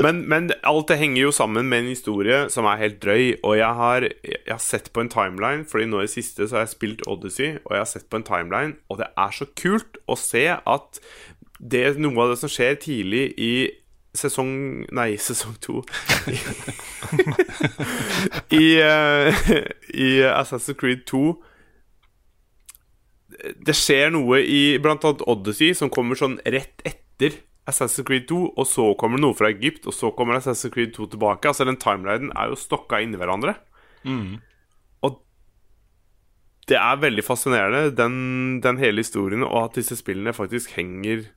men, 0.02 0.20
men 0.28 0.52
alt 0.62 0.88
det 0.88 0.96
henger 1.00 1.22
jo 1.22 1.30
sammen 1.34 1.66
med 1.68 1.78
en 1.82 1.88
historie 1.90 2.44
som 2.50 2.64
er 2.70 2.76
helt 2.78 3.00
drøy. 3.02 3.34
Og 3.42 3.56
jeg 3.58 3.74
har, 3.74 4.06
jeg 4.24 4.46
har 4.48 4.62
sett 4.62 4.92
på 4.92 5.00
en 5.00 5.08
timeline, 5.10 5.64
Fordi 5.70 5.84
nå 5.90 5.98
i 5.98 6.06
det 6.06 6.10
siste 6.14 6.46
så 6.48 6.56
har 6.60 6.68
jeg 6.68 6.74
spilt 6.76 7.02
Odyssey, 7.10 7.56
og 7.64 7.74
jeg 7.74 7.80
har 7.80 7.90
sett 7.90 8.06
på 8.10 8.16
en 8.20 8.26
timeline, 8.26 8.76
og 8.88 8.98
det 9.02 9.06
er 9.18 9.30
så 9.34 9.46
kult 9.58 9.98
å 10.06 10.16
se 10.16 10.46
at 10.54 11.00
det, 11.60 11.82
noe 11.98 12.22
av 12.22 12.30
det 12.32 12.38
som 12.40 12.48
skjer 12.48 12.78
tidlig 12.80 13.34
i 13.36 13.52
sesong 14.16 14.86
Nei, 14.96 15.10
sesong 15.20 15.58
to. 15.62 15.82
I, 18.62 18.64
uh, 18.82 19.34
I 20.06 20.08
Assassin's 20.30 20.78
Creed 20.78 21.04
2 21.10 21.34
det 23.40 23.76
skjer 23.76 24.12
noe 24.14 24.40
i 24.42 24.62
blant 24.82 25.04
annet 25.06 25.24
Odyssey 25.30 25.74
som 25.76 25.92
kommer 25.92 26.18
sånn 26.18 26.38
rett 26.44 26.82
etter 26.86 27.38
Assassin's 27.70 28.06
Creed 28.06 28.26
2, 28.30 28.38
og 28.58 28.66
så 28.66 28.86
kommer 28.98 29.20
det 29.20 29.26
noe 29.26 29.36
fra 29.36 29.50
Egypt, 29.52 29.86
og 29.88 29.94
så 29.94 30.10
kommer 30.16 30.38
Assassin's 30.38 30.72
Creed 30.74 30.94
2 30.96 31.10
tilbake. 31.14 31.50
Altså 31.50 31.66
Den 31.68 31.78
timelinen 31.80 32.32
er 32.34 32.50
jo 32.50 32.58
stokka 32.58 33.02
inni 33.04 33.20
hverandre. 33.20 33.56
Og 35.06 35.20
det 36.70 36.78
er 36.78 37.02
veldig 37.02 37.24
fascinerende, 37.26 37.90
den, 37.96 38.60
den 38.64 38.80
hele 38.80 39.04
historien, 39.04 39.44
og 39.46 39.58
at 39.64 39.80
disse 39.80 39.98
spillene 40.00 40.34
faktisk 40.36 40.74
henger, 40.76 41.28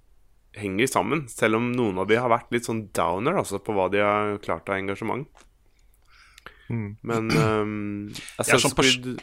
henger 0.57 0.89
sammen. 0.89 1.27
Selv 1.31 1.59
om 1.59 1.71
noen 1.75 2.01
av 2.01 2.09
de 2.09 2.19
har 2.19 2.31
vært 2.33 2.53
litt 2.55 2.69
sånn 2.69 2.87
downer 2.95 3.39
altså, 3.41 3.61
på 3.63 3.75
hva 3.75 3.89
de 3.93 4.03
har 4.03 4.37
klart 4.43 4.69
av 4.71 4.79
engasjement. 4.79 5.27
Men 6.69 7.29
um, 7.45 8.11
Assassin's 8.41 8.75
Creed 8.77 9.19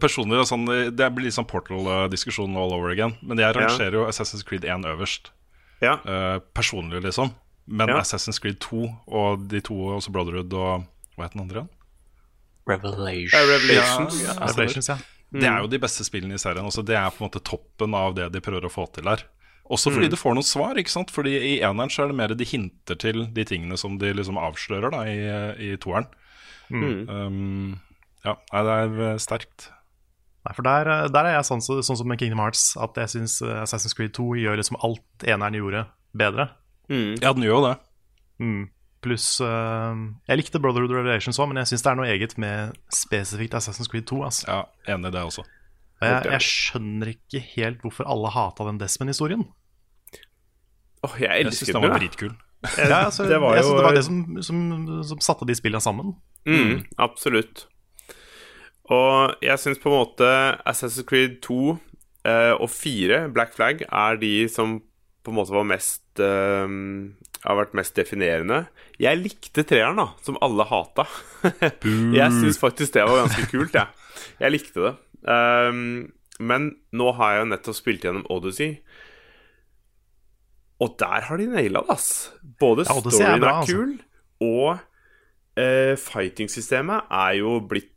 Personlig, 0.00 0.40
og 0.40 0.48
sånn, 0.48 0.66
Det 0.96 1.08
blir 1.14 1.28
litt 1.28 1.36
sånn 1.36 1.48
Portal-diskusjon 1.50 2.56
all 2.56 2.72
over 2.76 2.90
again. 2.90 3.16
Men 3.22 3.38
jeg 3.42 3.56
rangerer 3.56 3.98
jo 4.00 4.04
Assassin's 4.08 4.44
Creed 4.46 4.64
1 4.64 4.86
øverst. 4.94 5.30
Ja. 5.82 5.98
Uh, 6.04 6.38
personlig, 6.54 7.02
liksom. 7.04 7.34
Men 7.66 7.88
Ja. 7.88 8.00
Assassin's 8.00 8.40
Creed 8.40 8.60
2 8.60 8.84
og 9.08 9.48
de 9.48 9.60
to, 9.60 9.74
også 9.96 10.12
Brotherhood 10.12 10.52
og 10.52 10.86
Hva 11.16 11.28
het 11.28 11.32
den 11.32 11.44
andre 11.44 11.60
igjen? 11.62 11.70
Revelation. 12.66 13.38
Uh, 13.38 13.46
Revelations. 13.52 14.22
Ja, 14.24 14.32
Revelations, 14.40 14.88
ja. 14.88 14.96
Det 15.34 15.46
er 15.46 15.62
jo 15.62 15.68
de 15.70 15.78
beste 15.82 16.04
spillene 16.06 16.34
i 16.34 16.38
serien. 16.42 16.64
Også 16.64 16.84
det 16.86 16.96
er 16.96 17.10
på 17.10 17.22
en 17.22 17.28
måte 17.28 17.42
toppen 17.42 17.94
av 17.94 18.14
det 18.14 18.28
de 18.34 18.42
prøver 18.42 18.66
å 18.68 18.72
få 18.72 18.86
til 18.94 19.08
her. 19.10 19.24
Også 19.72 19.90
fordi 19.90 20.10
du 20.12 20.16
får 20.16 20.36
noen 20.36 20.46
svar. 20.46 20.76
ikke 20.78 20.92
sant? 20.92 21.10
Fordi 21.10 21.32
i 21.38 21.54
eneren 21.64 21.90
så 21.90 22.04
er 22.04 22.12
det 22.12 22.18
mer 22.18 22.34
de 22.36 22.44
hinter 22.44 22.98
til 23.00 23.26
de 23.34 23.44
tingene 23.48 23.78
som 23.80 23.96
de 23.98 24.12
liksom 24.12 24.38
avslører 24.38 24.92
da 24.92 25.00
i, 25.08 25.18
i 25.72 25.76
toeren. 25.80 26.06
Um, 26.70 27.80
ja, 28.24 28.36
det 28.52 28.76
er 28.76 29.00
eh, 29.08 29.16
sterkt. 29.22 29.70
Nei, 30.44 30.52
for 30.54 30.62
der, 30.66 30.88
eh, 30.92 31.08
der 31.08 31.24
er 31.30 31.36
jeg 31.38 31.46
sånn, 31.48 31.62
så- 31.64 31.80
sånn 31.82 31.96
som 31.96 32.08
med 32.08 32.18
Kingdom 32.20 32.38
Hearts, 32.42 32.76
at 32.76 32.94
jeg 33.00 33.08
syns 33.14 33.38
Assassin's 33.42 33.94
Creed 33.96 34.12
2 34.12 34.34
gjør 34.36 34.56
liksom 34.60 34.76
alt 34.84 35.24
eneren 35.24 35.54
gjorde, 35.56 35.86
bedre. 36.14 36.50
Ja, 36.90 37.32
den 37.32 37.42
gjør 37.46 37.56
jo 37.56 37.62
det. 37.68 37.76
Mm. 38.44 38.62
Pluss 39.04 39.40
uh, 39.40 39.94
Jeg 40.28 40.38
likte 40.40 40.60
Brotherhood 40.60 40.90
Revelations 40.90 41.38
òg, 41.38 41.48
men 41.48 41.56
jeg 41.60 41.66
syns 41.72 41.82
det 41.84 41.90
er 41.92 41.96
noe 41.96 42.06
eget 42.08 42.38
med 42.40 42.76
spesifikt 42.92 43.52
Assassin's 43.56 43.88
Creed 43.88 44.06
2. 44.06 44.22
Altså. 44.24 44.44
Ja, 44.48 44.64
Enig 44.94 45.08
i 45.08 45.16
det 45.16 45.22
også. 45.24 45.44
Jeg, 46.02 46.24
jeg 46.24 46.40
skjønner 46.44 47.10
ikke 47.14 47.40
helt 47.54 47.80
hvorfor 47.84 48.04
alle 48.10 48.28
hata 48.34 48.64
den 48.68 48.78
Desmond-historien. 48.80 49.46
Åh, 51.04 51.14
jeg 51.20 51.28
Jeg 51.30 51.46
elsker 51.46 51.66
jeg 51.72 51.74
den 51.76 51.84
var 51.90 51.98
dritkul. 51.98 52.34
Ja, 52.78 53.04
altså, 53.04 53.26
Det 53.28 53.38
var 53.40 53.52
jo... 53.52 53.56
jeg 53.56 53.64
synes 53.64 53.76
det 53.76 53.84
var 53.84 53.94
det 53.94 54.04
som, 54.04 54.42
som, 54.42 55.04
som 55.04 55.20
satte 55.20 55.46
de 55.48 55.54
spillene 55.56 55.80
sammen. 55.84 56.14
Mm, 56.48 56.84
absolutt. 56.98 57.66
Og 58.92 59.44
jeg 59.44 59.60
syns 59.62 59.80
på 59.80 59.88
en 59.88 59.96
måte 59.96 60.30
Assassin's 60.68 61.06
Creed 61.08 61.38
2 61.44 61.58
eh, 62.28 62.52
og 62.52 62.68
4, 62.68 63.28
Black 63.32 63.54
Flag, 63.56 63.84
er 63.88 64.18
de 64.20 64.34
som 64.52 64.80
på 65.24 65.32
en 65.32 65.38
måte 65.38 65.54
var 65.56 65.64
mest 65.64 66.20
eh, 66.20 66.74
Har 67.44 67.60
vært 67.60 67.76
mest 67.76 67.96
definerende. 67.96 68.66
Jeg 69.00 69.20
likte 69.22 69.64
treeren, 69.64 70.00
da, 70.00 70.10
som 70.24 70.36
alle 70.44 70.66
hata. 70.68 71.06
jeg 72.18 72.28
syns 72.40 72.60
faktisk 72.60 72.96
det 72.96 73.06
var 73.08 73.24
ganske 73.24 73.48
kult, 73.52 73.74
jeg. 73.76 73.88
Jeg 74.40 74.54
likte 74.54 74.84
det. 74.84 74.94
Um, 75.24 76.12
men 76.40 76.70
nå 76.92 77.12
har 77.16 77.34
jeg 77.34 77.42
jo 77.42 77.50
nettopp 77.52 77.76
spilt 77.76 78.04
gjennom 78.04 78.24
Odyssey. 78.32 78.78
Og 80.82 80.96
der 81.00 81.28
har 81.28 81.40
de 81.40 81.48
naila 81.52 81.84
det, 81.84 81.94
ass. 81.94 82.10
Både 82.60 82.84
Ja, 82.88 82.96
Odyssey 82.98 83.24
er 83.28 83.40
bra, 83.40 83.58
er, 83.60 83.68
kul, 83.68 83.92
altså. 83.92 84.00
kul, 84.00 84.48
og 84.48 84.70
uh, 85.60 85.94
fighting-systemet 86.00 87.12
er 87.12 87.36
jo 87.40 87.58
blitt 87.68 87.93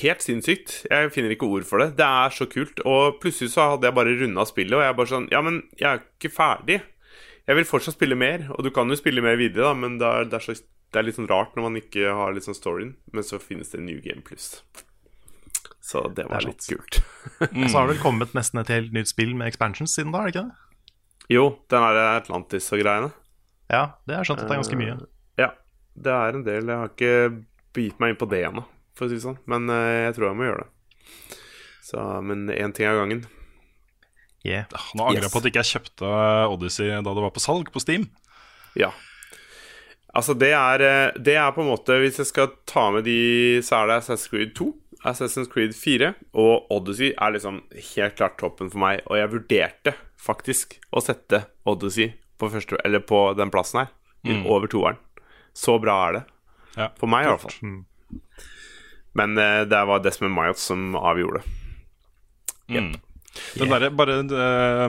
helt 0.00 0.24
sinnssykt. 0.24 0.74
Jeg 0.90 1.12
finner 1.14 1.34
ikke 1.34 1.48
ord 1.48 1.66
for 1.68 1.82
det. 1.82 1.94
Det 1.98 2.06
er 2.06 2.34
så 2.34 2.46
kult. 2.50 2.82
Og 2.88 3.20
plutselig 3.22 3.54
så 3.54 3.72
hadde 3.72 3.88
jeg 3.88 3.96
bare 3.96 4.16
runda 4.20 4.46
spillet, 4.48 4.76
og 4.78 4.84
jeg 4.84 4.98
bare 4.98 5.12
sånn 5.12 5.28
Ja, 5.32 5.42
men 5.44 5.62
jeg 5.78 5.88
er 5.90 6.02
ikke 6.04 6.32
ferdig. 6.34 6.80
Jeg 7.48 7.58
vil 7.58 7.66
fortsatt 7.66 7.96
spille 7.96 8.18
mer, 8.18 8.46
og 8.54 8.62
du 8.66 8.70
kan 8.74 8.90
jo 8.90 8.98
spille 8.98 9.24
mer 9.24 9.38
videre, 9.40 9.70
da, 9.70 9.74
men 9.74 9.96
det 9.98 10.06
er, 10.06 10.28
det 10.30 10.38
er, 10.38 10.44
så, 10.44 10.54
det 10.92 11.00
er 11.00 11.06
litt 11.08 11.18
sånn 11.18 11.30
rart 11.30 11.56
når 11.56 11.66
man 11.66 11.80
ikke 11.80 12.12
har 12.14 12.36
litt 12.36 12.46
sånn 12.46 12.58
storyen. 12.58 12.94
Men 13.14 13.26
så 13.26 13.40
finnes 13.42 13.72
det 13.72 13.82
New 13.82 13.98
Game 14.04 14.22
Plus. 14.26 14.60
Så 15.80 16.04
det 16.14 16.28
var 16.28 16.44
Det 16.44 16.50
er 16.50 16.50
litt 16.52 16.66
kult. 16.70 17.00
Og 17.50 17.64
så 17.70 17.80
har 17.80 17.88
det 17.88 17.96
vel 17.96 18.04
kommet 18.04 18.36
nesten 18.36 18.62
et 18.62 18.70
helt 18.70 18.92
nytt 18.94 19.10
spill 19.10 19.34
med 19.34 19.50
expansions 19.50 19.96
siden 19.96 20.14
da, 20.14 20.22
er 20.22 20.30
det 20.30 20.36
ikke 20.36 20.48
det? 20.50 20.66
Jo, 21.30 21.44
den 21.70 21.86
er 21.86 21.98
Atlantis 22.16 22.66
og 22.74 22.82
greiene. 22.82 23.12
Ja, 23.70 23.84
det 24.06 24.16
jeg 24.18 24.26
skjønt 24.26 24.42
at 24.42 24.48
det 24.48 24.54
er 24.54 24.60
ganske 24.64 24.78
mye. 24.80 24.96
Ja, 25.38 25.52
det 25.94 26.14
er 26.14 26.38
en 26.38 26.46
del. 26.46 26.66
Jeg 26.66 26.82
har 26.82 26.90
ikke 26.90 27.14
begitt 27.76 28.00
meg 28.02 28.14
inn 28.14 28.18
på 28.18 28.26
det 28.30 28.40
ennå, 28.48 28.64
for 29.00 29.08
å 29.08 29.10
si 29.10 29.16
det 29.18 29.24
sånn. 29.24 29.40
Men 29.50 29.66
eh, 29.72 30.06
jeg 30.10 30.16
tror 30.18 30.28
jeg 30.30 30.38
må 30.38 30.46
gjøre 30.50 30.64
det. 30.66 31.38
Så, 31.90 32.06
men 32.22 32.46
én 32.54 32.72
ting 32.76 32.86
av 32.86 33.00
gangen. 33.00 33.24
Yeah. 34.46 34.64
Nå 34.96 35.04
angrer 35.04 35.24
jeg 35.24 35.28
Yes. 35.28 35.32
på 35.34 35.40
at 35.40 35.46
jeg 35.48 35.52
ikke 35.52 35.68
kjøpte 35.74 36.10
Odyssey 36.54 36.90
da 36.94 37.12
det 37.16 37.24
var 37.26 37.32
på 37.34 37.42
salg 37.42 37.72
på 37.74 37.80
Steam. 37.82 38.06
Ja. 38.78 38.92
Altså, 40.16 40.34
det 40.38 40.52
er, 40.56 40.82
eh, 40.86 41.18
det 41.22 41.34
er 41.38 41.52
på 41.54 41.62
en 41.62 41.68
måte 41.70 41.94
Hvis 42.02 42.16
jeg 42.18 42.26
skal 42.30 42.48
ta 42.66 42.88
med 42.90 43.04
de, 43.06 43.60
så 43.62 43.82
er 43.82 43.90
det 43.90 43.98
Assassin's 44.00 44.30
Creed 44.32 44.54
2, 44.58 44.68
Assassin's 45.06 45.50
Creed 45.52 45.74
4 45.76 46.14
og 46.34 46.66
Odyssey 46.74 47.12
er 47.14 47.34
liksom 47.36 47.60
helt 47.94 48.16
klart 48.18 48.38
toppen 48.40 48.70
for 48.72 48.78
meg. 48.82 49.02
Og 49.06 49.16
jeg 49.20 49.30
vurderte 49.34 49.94
faktisk 50.20 50.78
å 50.92 51.00
sette 51.04 51.44
Odyssey 51.68 52.12
på, 52.40 52.50
første, 52.52 52.76
eller 52.84 53.00
på 53.04 53.22
den 53.38 53.50
plassen 53.54 53.84
her, 53.84 53.92
Mm. 54.24 54.42
over 54.52 54.68
toeren. 54.68 54.98
Så 55.56 55.78
bra 55.80 55.94
er 56.08 56.12
det. 56.18 56.24
Ja. 56.76 56.88
For 57.00 57.08
meg, 57.08 57.24
i 57.24 57.30
hvert 57.30 57.40
fall. 57.40 57.84
Men 59.18 59.38
eh, 59.38 59.62
det 59.68 59.84
var 59.90 60.02
Desmond 60.04 60.34
Miles 60.36 60.62
som 60.70 60.94
avgjorde 60.96 61.40
det. 61.40 61.56
Mm. 62.70 62.76
Yeah. 62.76 63.80
Der, 63.80 63.90
bare 63.94 64.18
eh, 64.20 64.88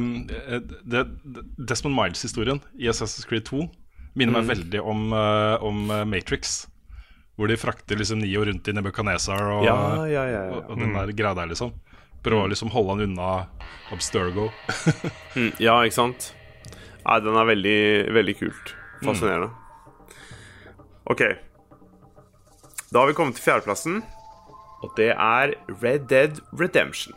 det, 0.83 1.03
det, 1.23 1.45
Desmond 1.57 1.95
Miles-historien 1.97 2.61
i 2.77 2.89
Assassin's 2.89 3.27
Creed 3.29 3.45
2 3.49 3.67
minner 4.17 4.39
meg 4.39 4.49
veldig 4.49 4.81
om, 4.81 5.07
eh, 5.15 5.63
om 5.63 5.85
eh, 5.91 6.05
Matrix. 6.09 6.65
Hvor 7.39 7.49
de 7.49 7.57
frakter 7.57 7.97
liksom 7.97 8.19
Nio 8.21 8.43
rundt 8.45 8.67
i 8.67 8.73
Nebuchadnezzar 8.75 9.41
og, 9.55 9.63
Ja, 9.65 9.77
ja, 10.05 10.25
ja, 10.27 10.43
ja. 10.49 10.57
og, 10.57 10.73
og 10.73 10.81
den 10.81 10.93
der 10.97 11.13
greia 11.15 11.37
der, 11.37 11.49
liksom. 11.53 11.71
Prøve 12.21 12.45
å 12.45 12.51
liksom 12.51 12.69
holde 12.73 12.97
han 12.97 13.05
unna 13.09 13.31
Abstergo. 13.93 14.51
Mm, 15.31 15.53
ja, 15.63 15.77
ikke 15.87 15.95
sant? 15.95 16.25
Nei, 17.05 17.17
den 17.23 17.37
er 17.39 17.45
veldig, 17.47 17.77
veldig 18.17 18.33
kult. 18.35 18.73
Fascinerende. 18.99 19.47
Ok. 21.07 21.21
Da 22.91 22.99
har 22.99 23.07
vi 23.07 23.13
kommet 23.15 23.37
til 23.37 23.45
fjerdeplassen, 23.45 24.01
og 24.83 24.89
det 24.97 25.13
er 25.13 25.53
Red 25.79 26.09
Dead 26.11 26.41
Redemption. 26.59 27.15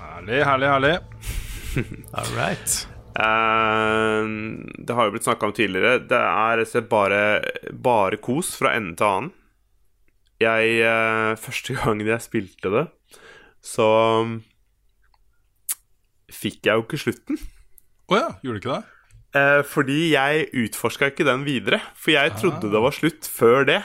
Herlig, 0.00 0.42
herlig, 0.50 0.72
herlig. 0.72 0.92
All 2.18 2.34
right. 2.34 2.76
Uh, 3.14 4.26
det 4.82 4.98
har 4.98 5.06
jo 5.06 5.14
blitt 5.14 5.30
snakka 5.30 5.46
om 5.46 5.54
tidligere. 5.54 6.02
Det 6.10 6.18
er 6.18 6.90
bare, 6.90 7.24
bare 7.70 8.18
kos 8.18 8.56
fra 8.58 8.74
ende 8.74 8.98
til 8.98 9.12
annen. 9.12 9.34
Jeg 10.42 10.78
uh, 10.82 11.38
Første 11.38 11.78
gangen 11.78 12.10
jeg 12.10 12.26
spilte 12.26 12.78
det, 12.80 12.88
så 13.62 13.92
um, 14.26 14.40
fikk 16.34 16.66
jeg 16.66 16.74
jo 16.74 16.90
ikke 16.90 17.06
slutten. 17.06 17.46
Å 18.06 18.18
ja, 18.18 18.28
gjorde 18.44 18.58
du 18.58 18.62
ikke 18.62 18.76
det? 18.76 18.96
Eh, 19.36 19.60
fordi 19.66 20.00
jeg 20.12 20.48
utforska 20.64 21.10
ikke 21.10 21.26
den 21.26 21.44
videre. 21.46 21.80
For 21.98 22.14
jeg 22.14 22.34
trodde 22.38 22.70
det 22.72 22.82
var 22.82 22.94
slutt 22.94 23.28
før 23.30 23.66
det. 23.68 23.80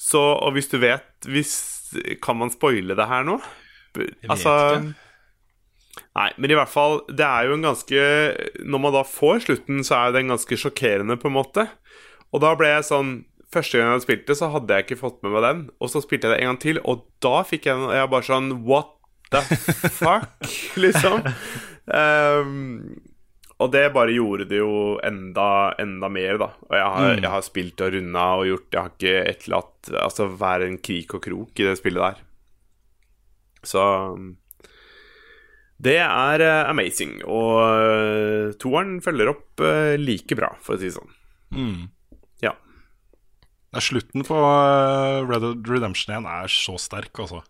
Så, 0.00 0.20
og 0.20 0.54
hvis 0.56 0.70
du 0.72 0.78
vet 0.80 1.28
hvis, 1.28 1.52
Kan 2.24 2.38
man 2.40 2.52
spoile 2.52 2.94
det 2.96 3.04
her 3.10 3.24
nå? 3.26 3.34
Vet 3.98 4.30
altså 4.32 4.52
ikke. 4.78 4.92
Nei, 6.16 6.28
men 6.38 6.52
i 6.52 6.56
hvert 6.56 6.70
fall 6.70 7.00
Det 7.10 7.26
er 7.26 7.48
jo 7.48 7.56
en 7.56 7.64
ganske 7.66 8.04
Når 8.62 8.80
man 8.80 8.94
da 8.94 9.02
får 9.04 9.42
slutten, 9.44 9.82
så 9.84 9.98
er 9.98 10.14
den 10.14 10.30
ganske 10.32 10.56
sjokkerende, 10.56 11.18
på 11.20 11.28
en 11.28 11.36
måte. 11.36 11.66
Og 12.32 12.40
da 12.44 12.54
ble 12.56 12.70
jeg 12.70 12.86
sånn 12.88 13.12
Første 13.50 13.80
gang 13.80 13.92
jeg 13.96 14.06
spilte, 14.06 14.38
så 14.38 14.48
hadde 14.54 14.72
jeg 14.78 14.86
ikke 14.86 15.00
fått 15.00 15.16
med 15.26 15.34
meg 15.34 15.42
den. 15.42 15.62
Og 15.82 15.90
så 15.90 15.98
spilte 16.04 16.28
jeg 16.30 16.36
det 16.36 16.44
en 16.44 16.52
gang 16.52 16.58
til, 16.62 16.78
og 16.86 17.00
da 17.18 17.40
fikk 17.42 17.66
jeg 17.66 17.74
den, 17.80 17.88
og 17.90 17.96
jeg 17.98 18.10
bare 18.12 18.28
sånn 18.28 18.52
What 18.62 18.92
the 19.34 19.40
fuck? 20.00 20.46
liksom. 20.78 21.26
Um, 21.90 23.00
og 23.60 23.68
det 23.74 23.84
bare 23.92 24.14
gjorde 24.14 24.46
det 24.48 24.60
jo 24.62 24.96
enda, 25.04 25.74
enda 25.80 26.08
mer, 26.12 26.38
da. 26.40 26.48
Og 26.70 26.76
jeg 26.78 26.92
har, 26.94 27.08
jeg 27.18 27.32
har 27.34 27.44
spilt 27.44 27.84
og 27.84 27.92
runda 27.94 28.26
og 28.40 28.48
gjort 28.48 28.76
Jeg 28.76 28.80
har 28.80 28.94
ikke 28.94 29.16
etterlatt 29.34 29.90
Altså 30.00 30.28
være 30.40 30.68
en 30.70 30.78
krik 30.80 31.12
og 31.18 31.24
krok 31.26 31.60
i 31.60 31.66
det 31.68 31.76
spillet 31.76 32.06
der. 32.06 32.22
Så 33.66 33.84
Det 35.76 35.98
er 36.00 36.44
eh, 36.44 36.70
amazing. 36.70 37.20
Og 37.28 37.60
uh, 37.60 38.56
toeren 38.60 38.98
følger 39.04 39.32
opp 39.32 39.64
eh, 39.64 39.96
like 40.00 40.36
bra, 40.36 40.54
for 40.64 40.76
å 40.76 40.80
si 40.80 40.88
det 40.88 40.96
sånn. 40.96 41.14
Mm. 41.56 41.88
Ja. 42.44 42.52
Slutten 43.80 44.24
på 44.28 44.36
eh, 44.40 45.20
Red 45.24 45.44
Dead 45.44 45.72
Redemption 45.72 46.16
1 46.20 46.28
er 46.28 46.52
så 46.52 46.76
sterk, 46.80 47.12
altså. 47.22 47.44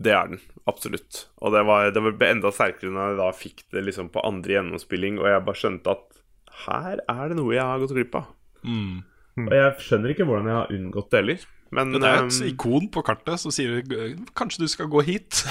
Det 0.00 0.12
er 0.16 0.30
den, 0.32 0.40
absolutt. 0.70 1.26
Og 1.44 1.52
det, 1.52 1.60
var, 1.68 1.90
det 1.92 2.00
ble 2.00 2.32
enda 2.32 2.52
sterkere 2.54 2.92
når 2.94 3.12
jeg 3.12 3.20
da 3.20 3.28
fikk 3.36 3.64
det 3.74 3.84
liksom 3.84 4.08
på 4.14 4.24
andre 4.24 4.56
gjennomspilling, 4.56 5.20
og 5.20 5.28
jeg 5.28 5.44
bare 5.44 5.60
skjønte 5.60 5.92
at 5.92 6.06
her 6.64 7.02
er 7.04 7.22
det 7.30 7.36
noe 7.36 7.54
jeg 7.54 7.64
har 7.68 7.80
gått 7.82 7.96
glipp 7.96 8.16
av. 8.20 8.30
Mm. 8.64 9.02
Og 9.46 9.56
jeg 9.56 9.74
skjønner 9.84 10.14
ikke 10.14 10.26
hvordan 10.28 10.48
jeg 10.48 10.56
har 10.56 10.76
unngått 10.76 11.10
det 11.12 11.20
heller. 11.22 11.48
Men 11.70 11.92
Det 11.94 12.02
er 12.02 12.24
et 12.24 12.34
um, 12.34 12.46
ikon 12.48 12.88
på 12.90 13.02
kartet 13.06 13.38
som 13.38 13.52
sier 13.54 13.84
'kanskje 14.34 14.64
du 14.64 14.68
skal 14.68 14.88
gå 14.90 15.04
hit'. 15.06 15.44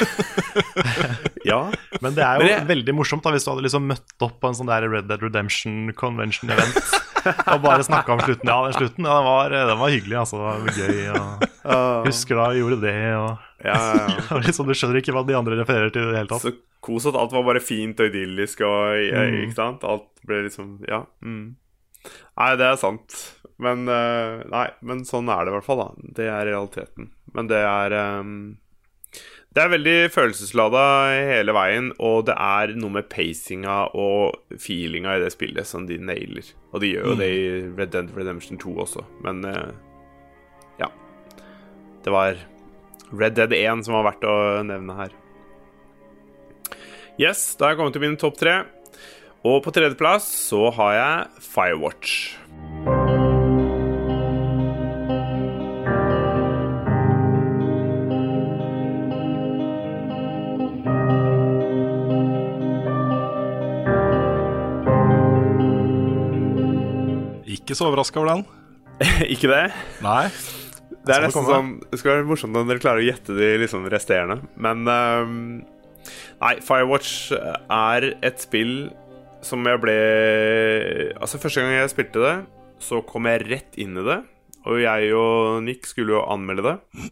ja, 1.47 1.59
Men 2.03 2.15
det 2.17 2.23
er 2.25 2.41
jo 2.41 2.47
det... 2.47 2.57
veldig 2.69 2.95
morsomt 2.97 3.23
da 3.25 3.33
hvis 3.35 3.45
du 3.45 3.51
hadde 3.53 3.65
liksom 3.67 3.85
møtt 3.89 4.25
opp 4.25 4.39
på 4.41 4.49
en 4.49 4.57
sånn 4.57 4.71
der 4.71 4.87
Red 4.89 5.07
Dead 5.11 5.21
Redemption 5.23 5.93
Convention-event 5.97 6.79
og 7.25 7.61
bare 7.63 7.83
snakka 7.83 8.13
om 8.15 8.21
slutten. 8.23 8.47
Ja, 8.47 8.57
den 8.65 8.75
slutten 8.77 9.07
ja, 9.07 9.15
den, 9.17 9.27
var, 9.27 9.51
den 9.51 9.79
var 9.81 9.93
hyggelig, 9.93 10.17
altså. 10.21 10.39
Det 10.39 10.45
var 10.45 10.77
gøy. 10.79 10.99
Og 11.75 12.07
husker 12.07 12.39
da 12.39 12.45
vi 12.53 12.61
gjorde 12.61 12.79
det. 12.83 12.95
Og, 13.19 13.47
ja, 13.65 13.79
ja, 13.99 14.39
liksom, 14.45 14.69
du 14.69 14.77
skjønner 14.77 15.01
ikke 15.01 15.15
hva 15.15 15.25
de 15.27 15.37
andre 15.37 15.57
refererer 15.59 15.91
til 15.93 16.07
i 16.07 16.13
det 16.13 16.21
hele 16.21 16.31
tatt. 16.31 16.45
Så 16.45 16.53
kos 16.85 17.09
at 17.09 17.17
alt 17.19 17.35
var 17.35 17.43
bare 17.49 17.63
fint 17.63 17.99
og 17.99 18.11
idyllisk 18.11 18.63
og 18.67 18.77
Mm. 19.09 19.41
Ikke 19.43 19.57
sant? 19.57 19.83
Alt 19.87 20.07
ble 20.27 20.45
liksom 20.47 20.77
Ja. 20.87 21.03
Mm. 21.25 21.57
Nei, 22.39 22.49
det 22.55 22.69
er 22.69 22.79
sant. 22.79 23.17
Men 23.59 23.83
eh, 23.91 24.39
Nei, 24.47 24.67
men 24.87 25.03
sånn 25.07 25.27
er 25.33 25.43
det 25.43 25.51
i 25.51 25.57
hvert 25.57 25.67
fall, 25.67 25.83
da. 25.83 26.09
Det 26.19 26.29
er 26.31 26.47
realiteten. 26.47 27.11
Men 27.35 27.49
det 27.51 27.59
er 27.59 27.95
ehm, 27.99 28.37
Det 29.59 29.65
er 29.65 29.71
veldig 29.73 29.93
følelseslada 30.15 30.81
hele 31.27 31.51
veien, 31.51 31.89
og 31.99 32.29
det 32.29 32.35
er 32.39 32.71
noe 32.79 32.93
med 32.95 33.09
pacinga 33.11 33.89
og 33.91 34.37
feelinga 34.55 35.17
i 35.17 35.19
det 35.19 35.33
spillet 35.33 35.67
som 35.67 35.83
de 35.83 35.97
nailer. 35.99 36.47
Og 36.71 36.79
de 36.79 36.93
gjør 36.93 37.09
jo 37.09 37.15
det 37.19 37.27
i 37.27 37.41
Red 37.75 37.91
Dead 37.91 38.13
Redemption 38.15 38.55
2 38.61 38.77
også, 38.85 39.03
men 39.25 39.43
eh, 39.49 39.73
ja. 40.79 40.87
Det 42.05 42.15
var 42.15 42.39
Red 43.11 43.35
Dead 43.35 43.57
1 43.57 43.83
som 43.83 43.97
var 43.97 44.07
verdt 44.07 44.23
å 44.31 44.37
nevne 44.63 44.95
her. 45.01 45.19
Yes, 47.19 47.43
da 47.59 47.67
har 47.67 47.75
jeg 47.75 47.81
kommet 47.81 47.99
til 47.99 48.07
mine 48.07 48.21
topp 48.23 48.39
tre. 48.39 48.61
Og 49.43 49.59
på 49.65 49.75
tredjeplass 49.75 50.31
så 50.53 50.69
har 50.79 50.95
jeg 51.01 51.43
Firewatch. 51.51 52.15
Ikke 67.69 67.77
så 67.77 67.85
overraska 67.85 68.17
over 68.17 68.31
den. 68.33 68.45
Ikke 69.33 69.45
det? 69.51 69.65
Nei. 70.01 70.23
Det 71.05 71.13
er 71.13 71.21
nesten 71.27 71.45
sånn 71.45 71.67
Det 71.85 71.99
skal 72.01 72.15
være 72.17 72.25
morsomt 72.27 72.57
om 72.57 72.65
dere 72.67 72.81
klarer 72.81 73.03
å 73.03 73.05
gjette 73.05 73.35
de 73.37 73.49
liksom 73.61 73.85
resterende. 73.93 74.39
Men 74.57 74.81
um, 74.89 75.35
Nei, 76.41 76.55
Firewatch 76.65 77.29
er 77.37 78.07
et 78.25 78.41
spill 78.41 78.89
som 79.45 79.61
jeg 79.69 79.79
ble 79.83 79.93
Altså, 81.21 81.37
første 81.37 81.61
gang 81.61 81.75
jeg 81.77 81.91
spilte 81.93 82.23
det, 82.25 82.33
så 82.81 83.03
kom 83.05 83.29
jeg 83.29 83.45
rett 83.51 83.77
inn 83.79 83.93
i 84.01 84.07
det. 84.07 84.17
Og 84.65 84.81
jeg 84.81 85.13
og 85.13 85.61
Nick 85.67 85.85
skulle 85.87 86.17
jo 86.17 86.25
anmelde 86.25 86.65
det. 86.73 87.05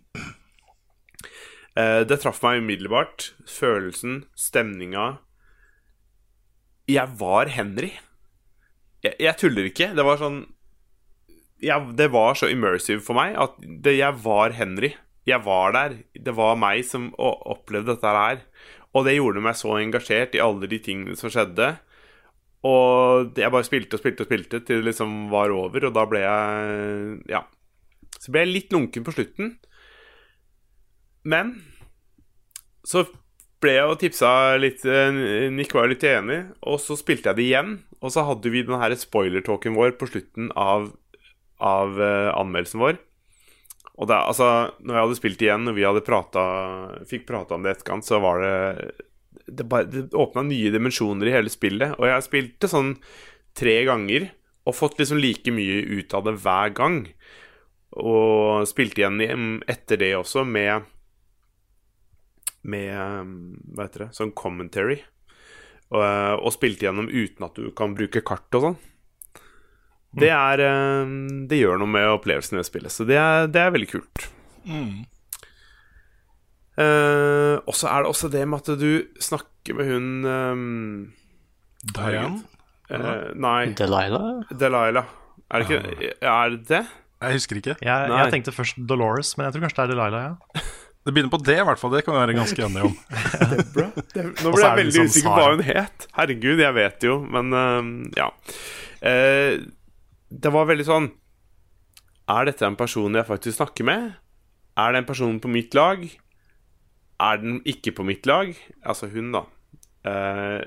Eh, 1.78 2.02
Det 2.10 2.18
traff 2.24 2.42
meg 2.42 2.64
umiddelbart. 2.66 3.30
Følelsen, 3.46 4.24
stemninga 4.34 5.20
Jeg 6.90 7.14
var 7.22 7.54
Henry. 7.54 7.94
Jeg, 9.06 9.18
jeg 9.22 9.38
tuller 9.40 9.70
ikke. 9.70 9.92
Det 9.98 10.06
var 10.06 10.22
sånn 10.22 10.46
ja, 11.64 11.80
Det 11.82 12.10
var 12.14 12.38
så 12.38 12.50
immersive 12.54 13.02
for 13.02 13.18
meg 13.18 13.38
at 13.42 13.58
det, 13.62 13.98
jeg 13.98 14.22
var 14.24 14.54
Henry. 14.58 14.94
Jeg 15.28 15.44
var 15.44 15.74
der. 15.76 15.98
Det 16.14 16.34
var 16.38 16.60
meg 16.60 16.86
som 16.88 17.10
opplevde 17.18 17.96
dette 17.96 18.14
her. 18.18 18.42
Og 18.96 19.06
det 19.06 19.18
gjorde 19.18 19.44
meg 19.44 19.58
så 19.60 19.76
engasjert 19.78 20.38
i 20.38 20.42
alle 20.44 20.70
de 20.70 20.80
tingene 20.82 21.18
som 21.20 21.32
skjedde. 21.34 21.76
Og 22.68 23.38
jeg 23.38 23.54
bare 23.54 23.68
spilte 23.68 23.98
og 23.98 24.02
spilte 24.02 24.26
og 24.26 24.30
spilte 24.30 24.62
til 24.66 24.82
det 24.82 24.90
liksom 24.90 25.28
var 25.30 25.54
over, 25.54 25.88
og 25.88 25.94
da 25.94 26.06
ble 26.10 26.24
jeg 26.24 27.22
Ja. 27.30 27.46
Så 28.18 28.32
ble 28.34 28.46
jeg 28.46 28.54
litt 28.54 28.74
lunken 28.74 29.06
på 29.06 29.14
slutten. 29.14 29.58
Men 31.28 31.54
så 32.88 33.04
ble 33.62 33.76
jeg 33.76 33.92
og 33.92 34.00
tipsa 34.02 34.32
litt 34.58 34.86
eh, 34.88 35.50
Nick 35.54 35.76
var 35.76 35.90
litt 35.92 36.06
enig, 36.08 36.40
og 36.66 36.80
så 36.82 36.98
spilte 36.98 37.30
jeg 37.30 37.38
det 37.38 37.46
igjen. 37.46 37.72
Og 38.04 38.14
så 38.14 38.24
hadde 38.28 38.52
vi 38.54 38.62
den 38.68 38.78
her 38.78 38.94
spoiler-talken 38.98 39.74
vår 39.78 39.96
på 39.98 40.08
slutten 40.12 40.52
av, 40.54 40.92
av 41.58 41.96
uh, 41.98 42.30
anmeldelsen 42.38 42.82
vår. 42.84 43.00
Og 43.98 44.06
det, 44.12 44.14
altså, 44.30 44.48
når 44.86 44.94
jeg 44.94 45.06
hadde 45.08 45.18
spilt 45.18 45.42
igjen, 45.42 45.70
og 45.72 45.74
vi 45.80 45.86
hadde 45.88 46.04
prata, 46.06 46.44
fikk 47.10 47.24
prata 47.30 47.56
om 47.58 47.64
det 47.66 47.72
etterkant, 47.74 48.06
så 48.06 48.20
var 48.22 48.44
det 48.44 48.56
Det, 49.48 49.64
bare- 49.66 49.88
det 49.90 50.12
åpna 50.14 50.44
nye 50.46 50.70
dimensjoner 50.74 51.30
i 51.30 51.34
hele 51.34 51.50
spillet. 51.50 51.96
Og 51.98 52.06
jeg 52.06 52.26
spilte 52.28 52.68
sånn 52.70 52.98
tre 53.58 53.80
ganger 53.88 54.28
og 54.68 54.76
fått 54.76 55.00
liksom 55.00 55.18
like 55.24 55.50
mye 55.56 55.80
ut 55.98 56.14
av 56.14 56.26
det 56.28 56.36
hver 56.44 56.74
gang. 56.76 56.98
Og 57.98 58.68
spilte 58.68 59.02
igjen 59.02 59.64
etter 59.66 59.98
det 59.98 60.12
også 60.20 60.44
med 60.46 60.84
Med 62.68 62.92
um, 63.00 63.32
Hva 63.74 63.86
heter 63.88 64.06
det? 64.06 64.10
Sånn 64.18 64.34
commentary. 64.36 65.00
Og, 65.88 66.02
uh, 66.04 66.36
og 66.44 66.52
spilte 66.52 66.84
gjennom 66.88 67.08
uten 67.08 67.46
at 67.48 67.56
du 67.56 67.70
kan 67.76 67.94
bruke 67.96 68.24
kart 68.28 68.58
og 68.60 68.66
sånn. 68.66 68.80
Det 70.18 70.32
er 70.34 70.64
um, 71.04 71.46
Det 71.48 71.60
gjør 71.60 71.80
noe 71.82 71.92
med 71.92 72.08
opplevelsen 72.10 72.58
ved 72.60 72.68
spillet, 72.68 72.92
så 72.94 73.06
det 73.08 73.20
er, 73.22 73.48
det 73.52 73.62
er 73.62 73.74
veldig 73.76 73.90
kult. 73.92 74.26
Uh, 76.78 77.58
og 77.66 77.74
så 77.74 77.90
er 77.90 78.04
det 78.04 78.12
også 78.12 78.30
det 78.34 78.44
med 78.46 78.62
at 78.62 78.82
du 78.82 78.92
snakker 79.24 79.78
med 79.78 79.90
hun 79.90 80.10
um, 80.28 80.66
Diane? 81.96 82.44
eh, 82.92 83.32
Nei, 83.36 83.72
Delilah? 83.78 84.44
Delilah. 84.52 85.08
Er 85.48 85.64
det 85.64 85.68
ikke 85.68 86.12
Er 86.22 86.54
det 86.54 86.62
det? 86.70 86.84
Jeg 87.18 87.40
husker 87.40 87.60
ikke. 87.62 87.76
Jeg, 87.82 88.12
jeg 88.12 88.34
tenkte 88.34 88.54
først 88.54 88.78
Dolores, 88.90 89.32
men 89.38 89.48
jeg 89.48 89.56
tror 89.56 89.66
kanskje 89.66 89.80
det 89.80 89.86
er 89.88 89.96
Delilah. 89.96 90.28
ja 90.28 90.74
Det 91.08 91.14
begynner 91.16 91.32
på 91.32 91.40
det, 91.40 91.56
i 91.56 91.64
hvert 91.64 91.80
fall. 91.80 91.94
Det 91.96 92.04
kan 92.04 92.18
vi 92.18 92.20
være 92.20 92.34
ganske 92.36 92.64
enige 92.66 92.84
om. 92.84 92.96
Nå 94.44 94.52
ble 94.52 94.60
jeg 94.60 94.80
veldig 94.82 94.86
liksom 94.90 95.06
usikker 95.08 95.30
på 95.32 95.36
hva 95.40 95.54
hun 95.54 95.64
het. 95.64 96.08
Herregud, 96.18 96.60
jeg 96.60 96.76
vet 96.76 97.06
jo, 97.08 97.14
men 97.32 97.56
uh, 97.56 97.92
ja. 98.20 98.28
Uh, 99.00 99.54
det 100.28 100.52
var 100.52 100.66
veldig 100.68 100.84
sånn 100.84 101.06
Er 102.34 102.48
dette 102.50 102.66
en 102.66 102.76
person 102.76 103.14
jeg 103.16 103.28
faktisk 103.30 103.62
snakker 103.62 103.88
med? 103.88 104.10
Er 104.76 104.92
det 104.92 105.00
en 105.00 105.08
person 105.08 105.38
på 105.40 105.52
mitt 105.54 105.78
lag? 105.78 106.04
Er 107.24 107.40
den 107.40 107.62
ikke 107.64 107.96
på 107.96 108.04
mitt 108.04 108.28
lag? 108.28 108.52
Altså 108.84 109.08
hun, 109.14 109.32
da. 109.32 109.46
Uh, 110.04 110.60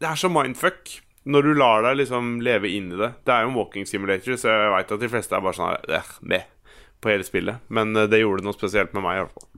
det 0.00 0.08
er 0.08 0.16
så 0.16 0.32
mindfuck 0.32 1.02
når 1.28 1.44
du 1.44 1.50
lar 1.58 1.84
deg 1.84 1.98
liksom 2.00 2.38
leve 2.40 2.70
inn 2.72 2.88
i 2.94 2.98
det. 3.02 3.10
Det 3.28 3.34
er 3.34 3.44
jo 3.44 3.52
en 3.52 3.58
walking 3.58 3.84
simulator, 3.88 4.40
så 4.40 4.54
jeg 4.54 4.72
veit 4.72 4.96
at 4.96 5.02
de 5.02 5.10
fleste 5.12 5.36
er 5.36 5.44
bare 5.44 5.58
sånn 5.58 5.90
eh, 5.98 6.12
med 6.32 6.48
på 7.00 7.12
hele 7.12 7.26
spillet. 7.26 7.62
Men 7.68 7.96
eh, 7.96 8.08
det 8.10 8.22
gjorde 8.22 8.46
noe 8.46 8.56
spesielt 8.56 8.94
med 8.96 9.04
meg, 9.06 9.18
i 9.18 9.24
hvert 9.24 9.38
fall. 9.38 9.48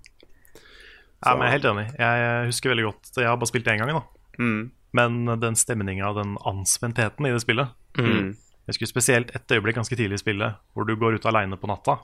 Ja, 1.21 1.35
men 1.35 1.45
jeg 1.45 1.51
er 1.51 1.57
helt 1.59 1.71
enig. 1.73 1.89
Jeg 2.01 2.27
eh, 2.27 2.47
husker 2.49 2.73
veldig 2.73 2.85
godt 2.87 3.11
Jeg 3.21 3.29
har 3.29 3.41
bare 3.41 3.51
spilt 3.51 3.67
det 3.67 3.75
én 3.75 3.83
gang, 3.83 3.99
da. 3.99 4.37
Mm. 4.41 4.63
Men 4.97 5.19
den 5.43 5.59
stemninga, 5.59 6.15
den 6.17 6.39
anspentheten 6.49 7.29
i 7.29 7.35
det 7.35 7.43
spillet 7.45 7.77
Mm. 7.99 8.37
Jeg 8.71 8.77
husker 8.77 8.87
spesielt 8.87 9.33
et 9.35 9.51
øyeblikk 9.51 9.81
ganske 9.81 9.97
tidlig 9.99 10.21
i 10.21 10.23
spillet 10.23 10.59
hvor 10.75 10.87
du 10.87 10.93
går 10.95 11.17
ut 11.19 11.25
aleine 11.27 11.57
på 11.59 11.67
natta, 11.67 11.97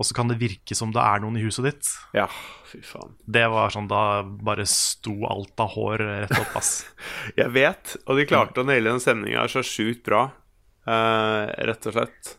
og 0.00 0.06
så 0.06 0.16
kan 0.16 0.30
det 0.30 0.38
virke 0.40 0.74
som 0.74 0.92
det 0.94 1.02
er 1.02 1.22
noen 1.22 1.36
i 1.38 1.44
huset 1.44 1.66
ditt. 1.66 1.90
Ja, 2.16 2.26
fy 2.66 2.80
faen. 2.86 3.14
Det 3.22 3.44
var 3.52 3.72
sånn 3.74 3.88
Da 3.90 4.22
bare 4.22 4.64
sto 4.68 5.14
alt 5.28 5.60
av 5.60 5.74
hår 5.74 6.04
rett 6.24 6.36
opp, 6.38 6.54
ass. 6.58 6.72
Jeg 7.40 7.52
vet, 7.54 7.96
og 8.06 8.18
de 8.18 8.26
klarte 8.30 8.62
å 8.62 8.66
naile 8.66 8.94
den 8.94 9.02
stemninga 9.02 9.46
så 9.50 9.62
sjukt 9.66 10.02
bra, 10.08 10.28
uh, 10.88 11.44
rett 11.68 11.90
og 11.90 11.98
slett. 11.98 12.36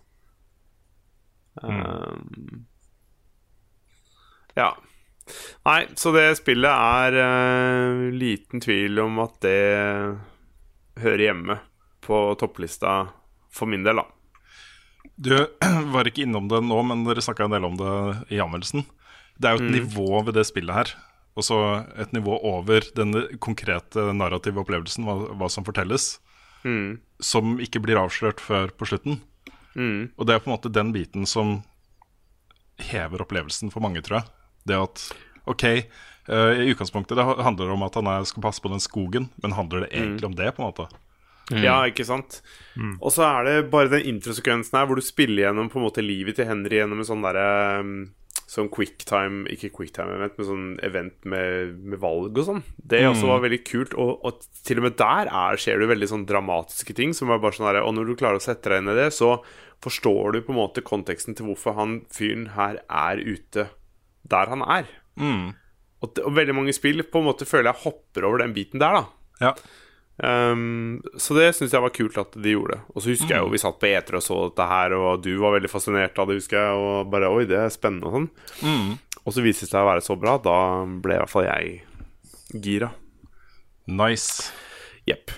Um, 1.60 2.66
ja. 4.56 4.70
Nei, 5.68 5.82
så 6.00 6.12
det 6.16 6.26
spillet 6.40 6.72
er 6.72 7.18
uh, 7.22 8.08
liten 8.16 8.64
tvil 8.64 9.00
om 9.04 9.20
at 9.24 9.38
det 9.44 9.60
hører 11.02 11.26
hjemme 11.30 11.60
på 12.04 12.24
topplista 12.42 12.96
for 13.52 13.70
min 13.70 13.86
del, 13.86 14.02
da. 14.02 14.08
Du 15.22 15.36
var 15.94 16.08
ikke 16.10 16.26
innom 16.26 16.50
det 16.52 16.64
nå, 16.66 16.82
men 16.88 17.06
dere 17.08 17.24
snakka 17.24 17.48
en 17.48 17.56
del 17.56 17.68
om 17.68 17.78
det 17.80 17.94
i 18.34 18.42
anmeldelsen. 18.44 18.84
Det 19.42 19.50
er 19.50 19.56
jo 19.58 19.64
et 19.66 19.76
nivå 19.80 20.22
ved 20.28 20.36
det 20.38 20.46
spillet 20.50 20.76
her, 20.76 20.92
og 21.38 21.46
så 21.48 21.58
et 22.02 22.12
nivå 22.14 22.36
over 22.46 22.86
den 22.98 23.16
konkrete 23.42 24.12
narrative 24.14 24.62
opplevelsen, 24.62 25.08
hva, 25.08 25.16
hva 25.40 25.50
som 25.52 25.68
fortelles, 25.68 26.14
Mm. 26.62 27.00
som 27.18 27.56
ikke 27.58 27.80
blir 27.82 27.98
avslørt 27.98 28.38
før 28.38 28.70
på 28.78 28.86
slutten. 28.86 29.16
Mm. 29.76 30.12
Og 30.16 30.28
det 30.28 30.36
er 30.36 30.44
på 30.44 30.50
en 30.52 30.56
måte 30.56 30.74
den 30.74 30.94
biten 30.96 31.28
som 31.30 31.60
hever 32.82 33.24
opplevelsen 33.24 33.72
for 33.74 33.84
mange, 33.84 34.02
tror 34.06 34.22
jeg. 34.22 34.32
Det 34.70 34.80
at 34.80 35.06
OK, 35.50 35.66
uh, 36.30 36.52
i 36.58 36.72
utgangspunktet 36.74 37.18
det 37.18 37.26
handler 37.26 37.72
om 37.74 37.86
at 37.86 37.98
han 37.98 38.10
er, 38.10 38.28
skal 38.30 38.44
passe 38.46 38.64
på 38.64 38.72
den 38.74 38.84
skogen, 38.84 39.30
men 39.44 39.58
handler 39.58 39.86
det 39.86 39.94
egentlig 39.94 40.30
om 40.30 40.38
det, 40.38 40.52
på 40.56 40.64
en 40.64 40.72
måte? 40.72 40.90
Ja, 41.60 41.82
ikke 41.90 42.06
sant? 42.08 42.40
Og 43.02 43.12
så 43.12 43.26
er 43.28 43.48
det 43.48 43.72
bare 43.74 43.92
den 43.92 44.06
introsekvensen 44.14 44.78
her 44.78 44.86
hvor 44.88 45.00
du 45.00 45.04
spiller 45.04 45.48
gjennom 45.48 45.68
på 45.72 45.82
en 45.82 45.88
måte 45.88 46.04
livet 46.06 46.38
til 46.38 46.48
Henry 46.48 46.78
gjennom 46.80 47.02
en 47.02 47.08
sånn 47.08 47.26
derre 47.26 47.48
um, 47.84 47.96
Sånn 48.52 48.68
quicktime 48.68 49.46
Ikke 49.54 49.70
quicktime-event, 49.72 50.34
men 50.36 50.48
sånn 50.48 50.66
event 50.84 51.16
med, 51.24 51.78
med 51.88 52.02
valg 52.02 52.36
og 52.36 52.48
sånn. 52.50 52.64
Det 52.76 53.00
også 53.08 53.30
var 53.30 53.44
veldig 53.46 53.62
kult. 53.68 53.94
Og, 53.96 54.26
og 54.28 54.42
til 54.68 54.82
og 54.82 54.90
med 54.90 54.98
der 55.00 55.30
er, 55.32 55.60
skjer 55.62 55.80
det 55.80 55.88
veldig 55.92 56.10
sånn 56.12 56.26
dramatiske 56.28 56.96
ting. 56.98 57.14
Som 57.16 57.32
er 57.32 57.40
bare 57.44 57.56
sånn 57.56 57.70
her, 57.70 57.80
Og 57.86 57.96
når 57.96 58.12
du 58.12 58.16
klarer 58.20 58.42
å 58.42 58.44
sette 58.44 58.70
deg 58.74 58.84
inn 58.84 58.92
i 58.92 58.98
det, 58.98 59.08
så 59.16 59.38
forstår 59.82 60.36
du 60.36 60.42
på 60.46 60.52
en 60.54 60.60
måte 60.60 60.84
konteksten 60.86 61.34
til 61.38 61.48
hvorfor 61.48 61.78
han 61.80 62.02
fyren 62.14 62.52
her 62.58 62.82
er 62.86 63.24
ute 63.24 63.70
der 64.30 64.52
han 64.52 64.62
er. 64.68 64.92
Og, 66.02 66.20
og 66.20 66.36
veldig 66.36 66.56
mange 66.58 66.74
spill 66.76 67.04
på 67.08 67.22
en 67.22 67.28
måte 67.30 67.48
føler 67.48 67.72
jeg 67.72 67.84
hopper 67.88 68.28
over 68.28 68.44
den 68.44 68.54
biten 68.58 68.82
der, 68.84 69.00
da. 69.00 69.08
Ja. 69.42 69.56
Um, 70.22 71.02
så 71.18 71.34
det 71.34 71.48
syns 71.58 71.74
jeg 71.74 71.82
var 71.82 71.94
kult 71.96 72.18
at 72.22 72.36
de 72.38 72.54
gjorde. 72.54 72.78
Og 72.94 73.02
så 73.02 73.10
husker 73.14 73.34
jeg 73.36 73.42
jo 73.42 73.52
vi 73.54 73.62
satt 73.62 73.80
på 73.82 73.90
eter 73.90 74.20
og 74.20 74.26
så 74.26 74.38
dette 74.50 74.68
her, 74.70 74.94
og 74.98 75.24
du 75.26 75.32
var 75.42 75.56
veldig 75.58 75.72
fascinert 75.72 76.20
av 76.22 76.30
det, 76.30 76.38
husker 76.42 76.60
jeg. 76.62 76.82
Og 76.82 77.14
bare 77.14 77.32
oi, 77.34 77.46
det 77.50 77.58
er 77.58 77.74
spennende 77.74 78.10
og 78.10 78.18
sånn. 78.18 78.28
Og 79.26 79.34
så 79.36 79.46
viste 79.46 79.66
det 79.66 79.74
seg 79.74 79.82
å 79.82 79.90
være 79.90 80.06
så 80.06 80.18
bra. 80.22 80.38
Da 80.42 80.58
ble 81.02 81.18
i 81.18 81.22
hvert 81.22 81.34
fall 81.34 81.48
jeg 81.50 82.62
gira. 82.62 82.92
Nice. 83.90 84.52
Jepp. 85.10 85.34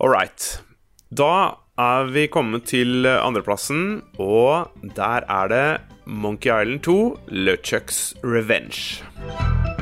All 0.00 0.12
right. 0.12 0.48
Da 1.12 1.60
er 1.80 2.08
vi 2.14 2.26
kommet 2.30 2.68
til 2.70 3.06
andreplassen, 3.06 4.02
og 4.22 4.72
der 4.96 5.26
er 5.28 5.52
det 5.52 5.66
Monkey 6.06 6.52
Island 6.52 6.84
2, 6.86 6.98
LeChucks 7.28 8.14
Revenge. 8.24 9.73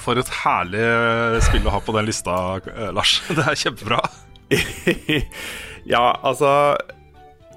For 0.00 0.16
et 0.16 0.30
herlig 0.42 0.84
spill 1.44 1.66
å 1.68 1.74
ha 1.74 1.80
på 1.84 1.94
den 1.96 2.08
lista, 2.08 2.34
eh, 2.72 2.90
Lars. 2.94 3.18
Det 3.36 3.44
er 3.44 3.58
kjempebra. 3.58 4.00
ja, 5.94 6.04
altså 6.20 6.76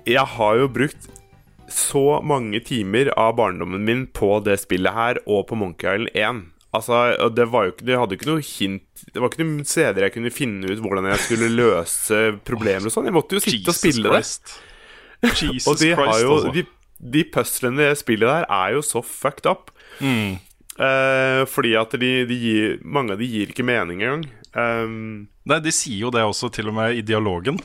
Jeg 0.07 0.23
har 0.35 0.59
jo 0.59 0.67
brukt 0.71 1.09
så 1.71 2.21
mange 2.23 2.61
timer 2.63 3.09
av 3.19 3.33
barndommen 3.39 3.83
min 3.83 4.05
på 4.07 4.37
det 4.45 4.59
spillet 4.61 4.93
her 4.95 5.19
og 5.25 5.47
på 5.49 5.57
Monkey 5.59 5.89
Island 5.89 6.11
1. 6.13 6.43
Altså, 6.75 7.29
det 7.31 7.47
var 7.51 7.65
jo 7.65 7.73
ikke 7.73 7.87
Det 7.87 7.97
hadde 7.99 8.15
ikke 8.17 8.27
noe 8.27 8.43
hint 8.43 9.03
Det 9.13 9.21
var 9.21 9.31
ikke 9.31 9.45
noen 9.45 9.67
steder 9.67 10.05
jeg 10.05 10.13
kunne 10.17 10.31
finne 10.33 10.71
ut 10.71 10.81
hvordan 10.83 11.07
jeg 11.07 11.21
skulle 11.23 11.51
løse 11.55 12.21
problemer 12.47 12.89
og 12.89 12.95
sånn. 12.95 13.09
Jeg 13.09 13.15
måtte 13.15 13.37
jo 13.37 13.43
sitte 13.43 13.71
og 13.71 13.77
spille 13.77 14.15
det. 14.15 14.23
Jesus 15.25 15.69
Og 15.71 15.79
de 15.79 15.93
har 15.95 16.09
Christ, 16.11 16.25
jo 16.25 16.33
altså. 16.35 16.51
De, 16.55 16.65
de 17.15 17.23
puzzlene 17.31 17.81
i 17.81 17.87
det 17.89 17.99
spillet 18.01 18.29
der 18.29 18.47
er 18.51 18.75
jo 18.75 18.83
så 18.85 19.01
fucked 19.05 19.47
up. 19.49 19.71
Mm. 20.03 20.37
Eh, 20.75 21.43
fordi 21.47 21.75
at 21.79 21.93
de, 21.99 22.11
de 22.27 22.39
gir, 22.39 22.79
mange 22.83 23.15
av 23.15 23.21
de 23.21 23.29
gir 23.29 23.53
ikke 23.53 23.63
mening 23.67 24.01
engang. 24.03 24.25
Um, 24.55 24.97
Nei, 25.47 25.61
de 25.63 25.71
sier 25.75 26.07
jo 26.07 26.11
det 26.11 26.23
også, 26.25 26.49
til 26.51 26.71
og 26.71 26.77
med 26.77 26.97
i 26.99 27.03
dialogen. 27.05 27.59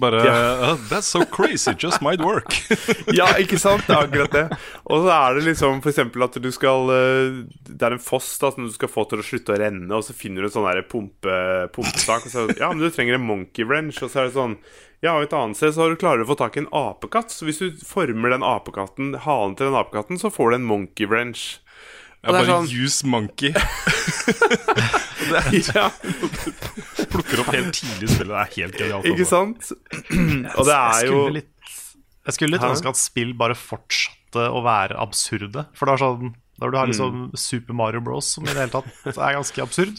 Bare 0.00 0.22
yeah. 0.24 0.62
"Oh, 0.72 0.78
That's 0.88 1.02
so 1.02 1.24
crazy, 1.24 1.74
just 1.78 2.00
might 2.00 2.20
work. 2.24 2.54
ja, 3.12 3.26
ikke 3.36 3.58
sant? 3.60 3.84
Det 3.86 3.92
er 3.92 4.06
akkurat 4.06 4.32
det. 4.32 4.44
Og 4.88 5.04
så 5.04 5.10
er 5.12 5.34
det 5.36 5.42
liksom 5.50 5.82
eksempel 5.84 6.24
at 6.24 6.38
du 6.40 6.48
skal 6.54 6.88
eh, 6.94 7.42
Det 7.68 7.82
er 7.84 7.98
en 7.98 8.00
foss 8.00 8.30
da 8.40 8.50
som 8.54 8.64
du 8.64 8.72
skal 8.72 8.88
få 8.88 9.04
til 9.10 9.20
å 9.20 9.26
slutte 9.26 9.52
å 9.52 9.58
renne, 9.60 9.90
og 9.92 10.06
så 10.06 10.16
finner 10.16 10.40
du 10.42 10.48
en 10.48 10.54
sånn 10.54 10.68
der 10.70 10.86
pumpe, 10.88 11.36
pumpesak, 11.76 12.24
og 12.24 12.32
så 12.32 12.46
Ja, 12.56 12.70
men 12.72 12.80
du 12.80 12.88
trenger 12.88 13.18
en 13.18 13.26
monkey 13.28 13.68
wrench, 13.68 14.00
og 14.00 14.08
så 14.08 14.22
er 14.22 14.30
det 14.30 14.36
sånn 14.38 14.56
Ja, 15.04 15.18
og 15.18 15.26
et 15.26 15.36
annet 15.36 15.60
sted 15.60 15.74
så 15.76 15.84
har 15.84 15.92
du 15.92 16.00
klarer 16.00 16.22
du 16.22 16.24
å 16.24 16.32
få 16.32 16.38
tak 16.40 16.56
i 16.56 16.62
en 16.64 16.72
apekatt, 16.72 17.34
så 17.34 17.44
hvis 17.44 17.60
du 17.60 17.84
former 17.84 18.32
den 18.32 18.46
apekatten, 18.46 19.12
halen 19.26 19.58
til 19.58 19.68
den 19.68 19.76
apekatten, 19.76 20.20
så 20.22 20.32
får 20.32 20.54
du 20.54 20.60
en 20.62 20.68
monkey 20.72 21.10
wrench. 21.10 21.58
Jeg 22.22 22.30
er 22.30 22.36
bare 22.38 22.46
sånn- 22.46 22.70
use 22.84 23.06
monkey. 23.06 23.52
Ja, 25.72 25.86
Plukker 27.12 27.40
opp 27.42 27.50
helt 27.54 27.72
tidlig 27.76 28.08
i 28.08 28.12
spillet. 28.12 28.32
Det 28.32 28.40
er 28.42 28.50
helt 28.56 28.76
genialt. 28.78 29.06
ikke 29.08 29.26
sant? 29.28 29.68
Og 30.58 30.66
det 30.66 30.74
jeg 30.74 30.92
er 30.92 31.06
jo 31.08 31.18
skulle 31.22 31.36
litt, 31.38 31.52
Jeg 32.26 32.36
skulle 32.36 32.54
litt 32.56 32.66
ønske 32.68 32.90
at 32.92 33.00
spill 33.00 33.32
bare 33.38 33.56
fortsatte 33.58 34.44
å 34.52 34.62
være 34.64 34.98
absurde. 35.02 35.64
For 35.78 35.88
det 35.88 35.94
er 35.96 36.02
sånn 36.04 36.32
da 36.62 36.68
du 36.70 36.76
har 36.78 36.86
liksom 36.90 37.14
Mm. 37.16 37.30
Super 37.40 37.74
Mario 37.74 38.00
Bros, 38.04 38.28
som 38.36 38.44
i 38.44 38.52
det 38.52 38.60
hele 38.60 38.70
tatt 38.70 39.16
er 39.16 39.34
ganske 39.38 39.62
absurd. 39.64 39.98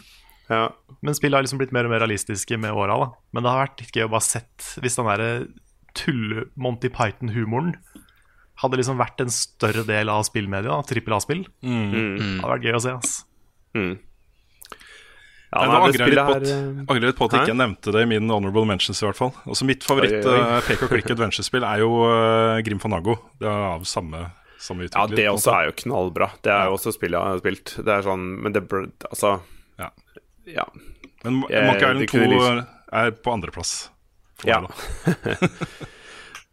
ja. 0.49 0.69
Men 1.03 1.15
spillet 1.17 1.35
har 1.35 1.43
liksom 1.43 1.59
blitt 1.59 1.73
mer 1.75 1.83
og 1.89 1.91
mer 1.91 1.99
realistiske 2.05 2.55
med 2.61 2.71
åra. 2.71 2.95
Men 3.33 3.43
det 3.43 3.51
har 3.51 3.65
vært 3.67 3.81
litt 3.83 3.91
gøy 3.97 4.05
å 4.05 4.11
bare 4.13 4.23
sett 4.23 4.69
hvis 4.79 4.95
den 4.95 5.09
derre 5.09 5.31
tulle-Monty 5.97 6.89
Python-humoren 6.93 7.73
hadde 8.63 8.79
liksom 8.79 8.97
vært 9.01 9.21
en 9.25 9.31
større 9.33 9.83
del 9.87 10.09
av 10.13 10.23
spillmedia, 10.27 10.79
trippel 10.89 11.13
A-spill. 11.17 11.43
Mm. 11.61 11.93
Det 11.93 12.41
hadde 12.41 12.51
vært 12.55 12.67
gøy 12.69 12.77
å 12.79 12.83
se. 12.87 12.95
ass. 12.97 13.13
Mm. 13.77 13.93
Ja, 15.53 15.59
Nei, 15.61 15.67
nei, 15.69 15.73
nå 15.73 15.85
angrer 15.85 16.01
jeg 16.01 16.09
litt 16.09 16.17
på 16.25 16.33
her, 16.33 16.85
angrer 16.89 17.03
litt 17.11 17.17
på 17.19 17.25
at 17.27 17.33
jeg 17.37 17.45
ikke 17.45 17.57
nevnte 17.59 17.91
det 17.93 18.01
i 18.01 18.07
min 18.09 18.31
honorable 18.33 18.63
mentions. 18.65 18.97
i 19.03 19.05
hvert 19.05 19.19
fall 19.19 19.29
Også 19.53 19.67
Mitt 19.69 19.83
favoritt 19.85 20.25
uh, 20.25 20.55
pek 20.65 20.81
og 20.81 20.89
klikk 20.89 21.11
adventure-spill 21.13 21.65
er 21.67 21.83
jo 21.83 21.91
uh, 22.09 22.57
Grim 22.65 22.81
Fanago. 22.81 23.19
Det 23.37 23.45
er 23.51 23.65
av 23.75 23.85
samme, 23.85 24.23
samme 24.57 24.87
Ja, 24.89 25.03
det 25.11 25.27
også 25.29 25.53
er 25.53 25.67
jo 25.69 25.75
knallbra. 25.83 26.31
Det 26.41 26.49
er 26.55 26.71
jo 26.71 26.79
også 26.79 26.95
spillet 26.95 27.19
jeg 27.19 27.35
har 27.35 27.43
spilt. 27.43 27.75
Det 27.85 27.93
er 27.99 28.07
sånn 28.07 28.25
Men 28.41 28.55
det 28.57 28.63
Altså, 29.11 29.35
Ja. 29.77 29.91
ja. 30.49 30.65
Men 31.23 31.43
Eh, 31.53 31.67
Monkey 31.69 31.85
Island 31.85 32.09
2 32.09 32.25
liksom- 32.33 32.65
er 33.03 33.11
på 33.11 33.31
andreplass. 33.37 33.75
Ja. 34.49 34.57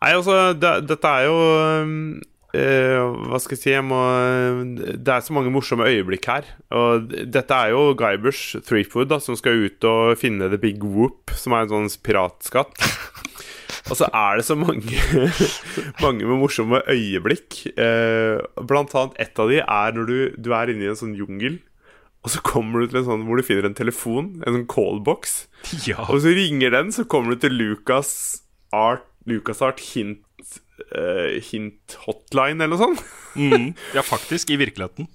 Nei, 0.01 0.15
altså, 0.17 0.53
det, 0.57 0.73
dette 0.89 1.11
er 1.13 1.27
jo 1.29 1.39
eh, 2.57 3.01
Hva 3.29 3.41
skal 3.43 3.57
jeg 3.57 3.61
si 3.61 3.73
jeg 3.75 3.85
må, 3.85 4.01
Det 4.97 5.13
er 5.13 5.25
så 5.25 5.37
mange 5.37 5.53
morsomme 5.53 5.89
øyeblikk 5.91 6.31
her. 6.31 6.49
Og 6.73 7.11
dette 7.11 7.57
er 7.57 7.75
jo 7.75 7.93
Guybrush 7.99 8.63
Threepwood 8.65 9.13
da, 9.13 9.21
som 9.21 9.37
skal 9.39 9.67
ut 9.67 9.89
og 9.89 10.17
finne 10.21 10.49
The 10.49 10.61
Big 10.61 10.81
Whoop, 10.85 11.35
som 11.37 11.57
er 11.57 11.67
en 11.67 11.75
sånn 11.75 11.91
piratskatt. 12.07 12.89
Og 13.91 13.97
så 13.99 14.07
er 14.13 14.39
det 14.39 14.45
så 14.47 14.57
mange 14.59 14.99
Mange 16.05 16.27
med 16.27 16.39
morsomme 16.41 16.83
øyeblikk. 16.91 17.63
Uh, 17.77 18.41
blant 18.67 18.95
annet 18.97 19.19
ett 19.25 19.41
av 19.41 19.51
de 19.51 19.61
er 19.63 19.97
når 19.97 20.09
du, 20.09 20.17
du 20.39 20.55
er 20.57 20.73
inne 20.73 20.87
i 20.87 20.91
en 20.93 20.99
sånn 20.99 21.17
jungel. 21.19 21.59
Og 22.21 22.35
så 22.35 22.43
kommer 22.45 22.83
du 22.83 22.91
til 22.91 23.01
en 23.01 23.09
sånn 23.09 23.23
hvor 23.29 23.41
du 23.41 23.47
finner 23.47 23.69
en 23.69 23.77
telefon, 23.77 24.35
en 24.45 24.59
sånn 24.59 24.69
callbox. 24.71 25.45
Ja. 25.89 26.05
Og 26.09 26.21
så 26.25 26.35
ringer 26.37 26.75
den, 26.75 26.93
så 26.93 27.07
kommer 27.09 27.35
du 27.35 27.47
til 27.47 27.57
Lucas 27.57 28.11
Art 28.77 29.07
Lucas 29.29 29.61
Art 29.63 29.81
Hint 29.93 30.25
uh, 30.97 31.41
Hint 31.51 31.99
Hotline, 32.07 32.61
eller 32.63 32.77
noe 32.77 32.81
sånt. 32.81 33.05
Mm. 33.37 33.73
ja, 33.97 34.05
faktisk. 34.07 34.51
I 34.51 34.61
virkeligheten. 34.61 35.11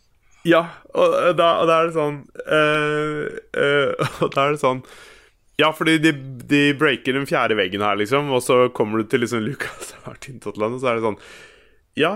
Ja, 0.46 0.62
og 0.94 1.16
da, 1.40 1.48
og 1.64 1.70
da 1.70 1.80
er 1.80 1.88
det 1.88 1.96
sånn 1.96 2.18
uh, 2.46 3.24
uh, 3.58 4.10
Og 4.22 4.30
da 4.36 4.44
er 4.44 4.54
det 4.54 4.62
sånn 4.62 4.84
Ja, 5.58 5.72
fordi 5.74 5.96
de, 6.04 6.12
de 6.46 6.60
breaker 6.78 7.18
den 7.18 7.26
fjerde 7.26 7.58
veggen 7.58 7.82
her, 7.82 7.98
liksom, 7.98 8.30
og 8.30 8.44
så 8.46 8.68
kommer 8.70 9.02
du 9.02 9.10
til 9.10 9.26
liksom 9.26 9.42
LucasArt 9.42 10.30
Hint 10.30 10.46
Hotline, 10.46 10.78
og 10.78 10.84
så 10.84 10.92
er 10.92 11.00
det 11.00 11.08
sånn 11.08 11.18
Ja, 11.98 12.14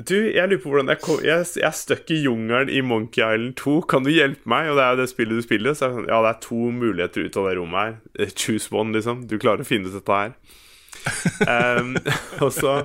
du, 0.00 0.16
jeg 0.32 0.48
lurer 0.48 0.60
på 0.60 0.72
hvordan 0.72 0.92
Jeg, 0.92 1.00
kom, 1.04 1.18
jeg, 1.24 1.48
jeg 1.56 1.68
er 1.68 1.76
stuck 1.76 2.12
i 2.12 2.20
jungelen 2.24 2.70
i 2.72 2.80
Monkey 2.84 3.20
Island 3.20 3.56
2. 3.60 3.74
Kan 3.88 4.06
du 4.06 4.10
hjelpe 4.12 4.48
meg? 4.48 4.70
Og 4.72 4.78
det 4.78 4.84
er 4.84 4.94
jo 4.94 5.00
det 5.02 5.08
spillet 5.10 5.36
du 5.36 5.44
spiller. 5.44 5.76
Så 5.76 5.84
er 5.84 5.92
det 5.92 5.98
sånn, 5.98 6.08
ja, 6.08 6.20
det 6.24 6.30
er 6.32 6.40
to 6.46 6.60
muligheter 6.72 7.26
ut 7.26 7.36
av 7.36 7.48
det 7.48 7.56
rommet 7.58 7.82
her. 7.82 7.96
Eh, 8.16 8.32
Choose 8.32 8.72
one, 8.72 8.96
liksom. 8.96 9.26
Du 9.28 9.36
klarer 9.36 9.64
å 9.64 9.68
finne 9.68 9.92
ut 9.92 9.98
dette 9.98 10.16
her. 10.16 10.32
Um, 11.46 11.96
og 12.44 12.50
så 12.54 12.76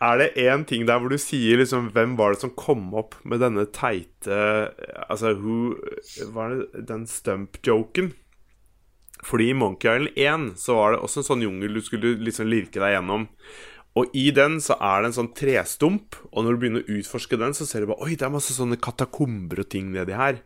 er 0.00 0.20
det 0.20 0.34
én 0.40 0.64
ting 0.68 0.86
der 0.88 1.00
hvor 1.00 1.12
du 1.12 1.20
sier 1.20 1.60
liksom 1.60 1.90
Hvem 1.94 2.16
var 2.18 2.34
det 2.34 2.42
som 2.42 2.52
kom 2.56 2.86
opp 2.96 3.16
med 3.24 3.42
denne 3.44 3.66
teite 3.72 4.38
Altså, 5.08 5.34
who 5.36 5.76
Var 6.34 6.54
det 6.54 6.86
den 6.88 7.04
stump-joken? 7.08 8.12
Fordi 9.24 9.50
i 9.50 9.56
Monkey 9.56 9.88
Island 9.88 10.18
1 10.54 10.58
så 10.60 10.76
var 10.76 10.92
det 10.92 11.04
også 11.04 11.22
en 11.22 11.28
sånn 11.30 11.44
jungel 11.46 11.78
du 11.78 11.84
skulle 11.84 12.16
liksom 12.20 12.50
lirke 12.50 12.82
deg 12.82 12.92
gjennom. 12.92 13.22
Og 13.96 14.16
i 14.18 14.26
den 14.34 14.58
så 14.60 14.76
er 14.82 15.00
det 15.00 15.10
en 15.10 15.16
sånn 15.16 15.30
trestump, 15.38 16.18
og 16.32 16.44
når 16.44 16.56
du 16.56 16.60
begynner 16.60 16.84
å 16.84 16.96
utforske 16.98 17.38
den, 17.40 17.54
så 17.56 17.64
ser 17.64 17.84
du 17.84 17.92
bare 17.92 18.04
Oi, 18.04 18.18
det 18.18 18.26
er 18.26 18.34
masse 18.34 18.52
sånne 18.56 18.76
katakomber 18.82 19.62
og 19.62 19.70
ting 19.70 19.92
nedi 19.94 20.16
her. 20.18 20.42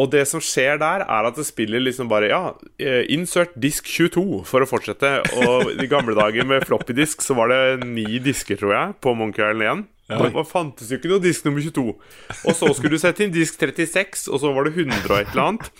Og 0.00 0.08
det 0.12 0.22
som 0.28 0.40
skjer 0.40 0.78
der, 0.80 1.04
er 1.04 1.28
at 1.28 1.36
det 1.36 1.44
spiller 1.44 1.82
liksom 1.82 2.08
bare 2.08 2.30
Ja, 2.30 2.42
eh, 2.80 3.04
insert 3.12 3.52
disk 3.60 3.88
22 3.90 4.42
for 4.48 4.64
å 4.64 4.68
fortsette. 4.68 5.18
Og 5.44 5.74
i 5.76 5.88
gamle 5.90 6.16
dager 6.16 6.48
med 6.48 6.64
floppy 6.64 6.96
disk 6.96 7.24
så 7.24 7.36
var 7.36 7.52
det 7.52 7.84
ni 7.84 8.06
disker, 8.22 8.56
tror 8.60 8.72
jeg, 8.72 8.94
på 9.04 9.12
Monkey 9.18 9.44
Island 9.44 9.84
1. 9.84 9.88
Det 10.08 10.32
var- 10.34 10.44
fantes 10.44 10.90
jo 10.90 10.98
ikke 10.98 11.08
noe 11.08 11.22
disk 11.22 11.44
nummer 11.46 11.62
22. 11.62 11.94
Og 12.44 12.54
så 12.58 12.68
skulle 12.74 12.90
du 12.90 12.98
sette 13.00 13.22
inn 13.24 13.30
disk 13.32 13.54
36, 13.56 14.26
og 14.28 14.40
så 14.42 14.50
var 14.52 14.64
det 14.66 14.74
100 14.74 15.06
og 15.08 15.20
et 15.20 15.30
eller 15.32 15.46
annet. 15.46 15.70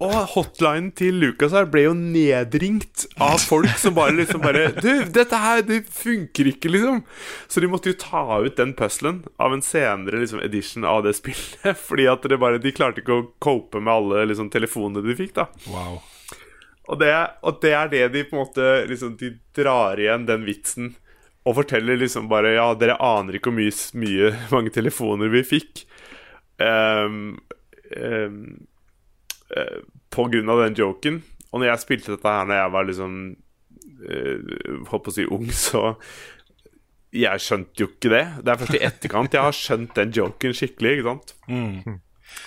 Og 0.00 0.16
hotlinen 0.32 0.88
til 0.96 1.14
Lucas 1.20 1.52
her 1.52 1.68
ble 1.70 1.84
jo 1.84 1.92
nedringt 1.94 3.06
av 3.20 3.38
folk 3.38 3.70
som 3.78 3.94
bare 3.94 4.16
liksom 4.16 4.40
bare 4.42 4.72
Du, 4.80 5.04
dette 5.04 5.36
her, 5.36 5.62
det 5.62 5.84
funker 5.86 6.50
ikke, 6.50 6.72
liksom. 6.72 7.04
Så 7.46 7.60
de 7.60 7.68
måtte 7.70 7.92
jo 7.92 7.98
ta 8.00 8.40
ut 8.42 8.56
den 8.56 8.74
puzzlen 8.74 9.24
av 9.38 9.52
en 9.52 9.62
senere 9.62 10.18
liksom, 10.24 10.40
edition 10.42 10.84
av 10.84 11.04
det 11.04 11.14
spillet. 11.20 11.76
Fordi 11.88 12.08
at 12.10 12.22
det 12.26 12.40
bare, 12.40 12.58
de 12.58 12.72
klarte 12.72 13.04
ikke 13.04 13.20
å 13.20 13.30
cope 13.38 13.80
med 13.80 13.92
alle 13.92 14.26
liksom, 14.32 14.50
telefonene 14.50 15.04
de 15.06 15.14
fikk, 15.14 15.34
da. 15.38 15.46
Wow. 15.70 16.00
Og 16.88 16.98
det, 16.98 17.12
og 17.42 17.60
det 17.62 17.72
er 17.74 17.88
det 17.90 18.04
de 18.14 18.24
på 18.24 18.36
en 18.36 18.44
måte 18.44 18.66
liksom, 18.86 19.16
De 19.18 19.32
drar 19.58 19.98
igjen 19.98 20.26
den 20.26 20.44
vitsen 20.46 20.94
og 21.46 21.54
forteller 21.60 21.98
liksom 22.00 22.28
bare 22.30 22.56
Ja, 22.56 22.70
dere 22.78 22.98
aner 23.02 23.38
ikke 23.38 23.52
hvor 23.52 23.60
mye, 23.60 23.74
mye 24.02 24.30
mange 24.54 24.72
telefoner 24.74 25.30
vi 25.32 25.44
fikk. 25.46 25.84
Um, 26.58 27.36
um, 27.94 28.38
uh, 29.54 29.80
på 30.10 30.28
grunn 30.32 30.52
av 30.52 30.64
den 30.64 30.78
joken. 30.78 31.20
Og 31.52 31.60
når 31.60 31.70
jeg 31.70 31.84
spilte 31.84 32.16
dette 32.16 32.32
her 32.32 32.48
når 32.48 32.58
jeg 32.58 32.72
var 32.74 32.88
liksom 32.88 33.20
uh, 34.06 34.80
Holdt 34.90 35.04
på 35.06 35.12
å 35.12 35.14
si 35.14 35.28
ung, 35.36 35.46
så 35.52 35.84
Jeg 37.14 37.44
skjønte 37.44 37.84
jo 37.84 37.92
ikke 37.92 38.12
det. 38.12 38.24
Det 38.42 38.52
er 38.52 38.60
først 38.64 38.76
i 38.76 38.82
etterkant 38.90 39.38
jeg 39.38 39.46
har 39.46 39.56
skjønt 39.56 39.94
den 39.96 40.12
joken 40.16 40.56
skikkelig. 40.56 40.96
Ikke 40.96 41.12
sant? 41.12 41.36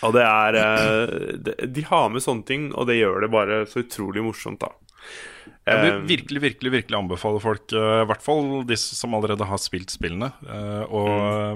Og 0.06 0.14
det 0.14 0.26
er 0.28 0.60
uh, 0.60 1.16
de, 1.48 1.56
de 1.72 1.88
har 1.88 2.12
med 2.12 2.26
sånne 2.26 2.46
ting, 2.46 2.70
og 2.76 2.92
det 2.92 3.00
gjør 3.00 3.24
det 3.24 3.32
bare 3.34 3.64
så 3.72 3.86
utrolig 3.86 4.26
morsomt, 4.28 4.60
da. 4.62 4.76
Jeg 5.70 5.82
vil 5.84 5.94
Eh, 5.94 6.08
virkelig 6.10 6.42
virkelig, 6.44 6.72
virkelig 6.72 6.98
anbefale 6.98 7.42
folk, 7.44 7.74
eh, 7.74 8.04
i 8.04 8.08
hvert 8.10 8.24
fall 8.24 8.64
de 8.68 8.78
som 8.80 9.14
allerede 9.14 9.46
har 9.46 9.62
spilt 9.62 9.94
spillene, 9.94 10.32
eh, 10.48 10.84
å 10.86 11.04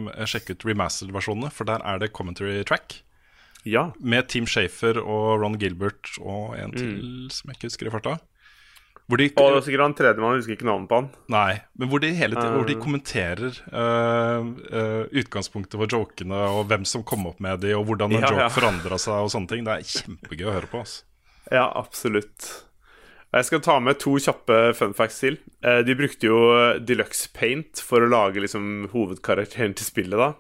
mm. 0.06 0.12
sjekke 0.30 0.56
ut 0.56 0.68
remastered-versjonene. 0.70 1.52
For 1.54 1.70
der 1.70 1.84
er 1.86 2.00
det 2.00 2.14
commentary 2.14 2.64
track 2.64 3.02
ja. 3.66 3.92
med 4.00 4.30
Team 4.30 4.46
Shafer 4.50 5.00
og 5.02 5.42
Ron 5.42 5.58
Gilbert 5.60 6.14
og 6.22 6.56
en 6.60 6.76
til 6.76 7.28
som 7.34 7.50
jeg 7.50 7.60
ikke 7.60 7.72
husker 7.72 7.90
i 7.90 7.94
farta. 7.94 8.20
Hvor 9.12 9.20
de, 9.20 9.26
Og 9.36 9.50
det 9.52 9.58
er 9.58 9.66
sikkert 9.66 9.84
han 9.84 9.94
tredjemann, 10.00 10.32
man 10.32 10.38
husker 10.40 10.56
ikke 10.56 10.68
navnet 10.68 10.88
på 10.88 10.96
han. 11.02 11.08
nei, 11.28 11.58
men 11.76 11.90
hvor 11.92 12.00
de 12.00 12.14
hele 12.16 12.38
tiden 12.38 12.54
hvor 12.56 12.70
de 12.70 12.76
kommenterer 12.80 13.58
uh, 13.68 14.46
uh, 14.48 15.04
utgangspunktet 15.12 15.76
for 15.76 15.92
jokene, 15.92 16.40
og 16.56 16.70
hvem 16.70 16.86
som 16.88 17.04
kom 17.04 17.28
opp 17.28 17.42
med 17.44 17.60
de, 17.66 17.74
og 17.76 17.84
hvordan 17.90 18.16
en 18.16 18.24
Ja, 18.24 18.30
joke 18.32 18.46
ja. 18.46 18.54
forandra 18.56 19.00
seg, 19.02 19.26
og 19.26 19.34
sånne 19.34 19.52
ting. 19.52 19.68
Det 19.68 19.76
er 19.76 19.90
kjempegøy 19.92 20.48
å 20.48 20.56
høre 20.56 20.72
på. 20.72 20.86
Altså. 20.86 21.04
Ja, 21.52 21.66
absolutt. 21.76 22.48
Jeg 23.34 23.48
skal 23.48 23.62
ta 23.66 23.80
med 23.82 23.98
to 24.02 24.14
kjappe 24.22 24.58
fun 24.78 24.94
facts 24.94 25.20
til. 25.24 25.40
Eh, 25.66 25.82
De 25.88 25.96
brukte 25.98 26.28
jo 26.30 26.38
Deluxe 26.86 27.32
Paint 27.34 27.82
for 27.82 28.06
å 28.06 28.10
lage 28.12 28.44
liksom 28.44 28.90
hovedkarakteren 28.94 29.74
til 29.74 29.88
spillet, 29.88 30.20
da. 30.22 30.34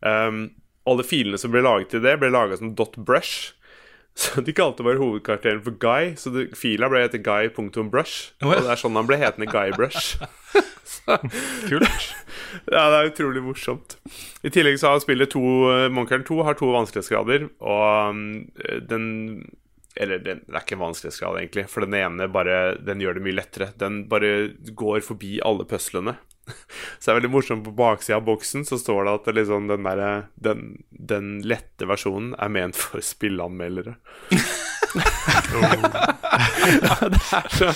Um, 0.00 0.46
alle 0.88 1.04
filene 1.04 1.36
som 1.36 1.52
ble 1.52 1.60
laget 1.60 1.90
til 1.92 2.00
det, 2.00 2.14
ble 2.22 2.30
laga 2.32 2.56
som 2.56 2.72
dot 2.78 2.96
brush. 2.96 3.52
Så 4.20 4.40
de 4.44 4.52
kalte 4.56 4.82
bare 4.82 4.98
hovedkarakteren 4.98 5.60
for 5.62 5.76
Guy, 5.80 6.14
så 6.18 6.32
det, 6.34 6.48
fila 6.58 6.88
ble 6.90 7.04
hete 7.04 7.20
guy.brush. 7.22 8.32
Og 8.42 8.50
det 8.56 8.72
er 8.72 8.80
sånn 8.80 8.96
han 8.98 9.06
ble 9.08 9.16
hetende 9.20 9.46
Guybrush. 9.48 10.16
Kult. 11.70 12.08
Ja, 12.66 12.88
det 12.90 12.98
er 12.98 13.08
utrolig 13.12 13.40
morsomt. 13.44 13.94
I 14.42 14.50
tillegg 14.52 14.80
så 14.82 14.90
har 14.90 15.00
spillet 15.04 15.30
to 15.32 15.40
Monkeren 15.94 16.26
2 16.26 16.40
har 16.48 16.58
to 16.58 16.72
vanskelighetsgrader, 16.74 17.46
og 17.62 18.10
um, 18.10 18.20
den 18.90 19.06
Eller 19.96 20.20
den, 20.22 20.42
det 20.46 20.54
er 20.54 20.62
ikke 20.62 20.76
en 20.78 20.84
vanskelighetsgrad, 20.84 21.38
egentlig, 21.40 21.66
for 21.70 21.86
den 21.86 21.96
ene 21.98 22.28
bare 22.30 22.76
Den 22.78 23.02
gjør 23.02 23.18
det 23.18 23.24
mye 23.26 23.38
lettere. 23.40 23.72
Den 23.80 24.04
bare 24.10 24.52
går 24.78 25.02
forbi 25.06 25.40
alle 25.44 25.66
puslene. 25.68 26.16
Så 26.98 27.10
det 27.10 27.12
er 27.12 27.18
veldig 27.20 27.32
morsomt 27.32 27.64
på 27.66 27.74
baksida 27.76 28.18
av 28.18 28.26
boksen 28.26 28.64
så 28.66 28.78
står 28.80 29.04
det 29.06 29.12
at 29.12 29.28
det 29.28 29.34
liksom 29.40 29.68
den, 29.70 29.86
der, 29.86 30.24
den, 30.34 30.64
den 30.90 31.28
lette 31.46 31.86
versjonen 31.86 32.34
er 32.38 32.50
ment 32.52 32.78
for 32.78 33.02
spilleanmeldere. 33.04 33.96
det 34.30 34.40
er 34.96 36.00
så, 37.54 37.70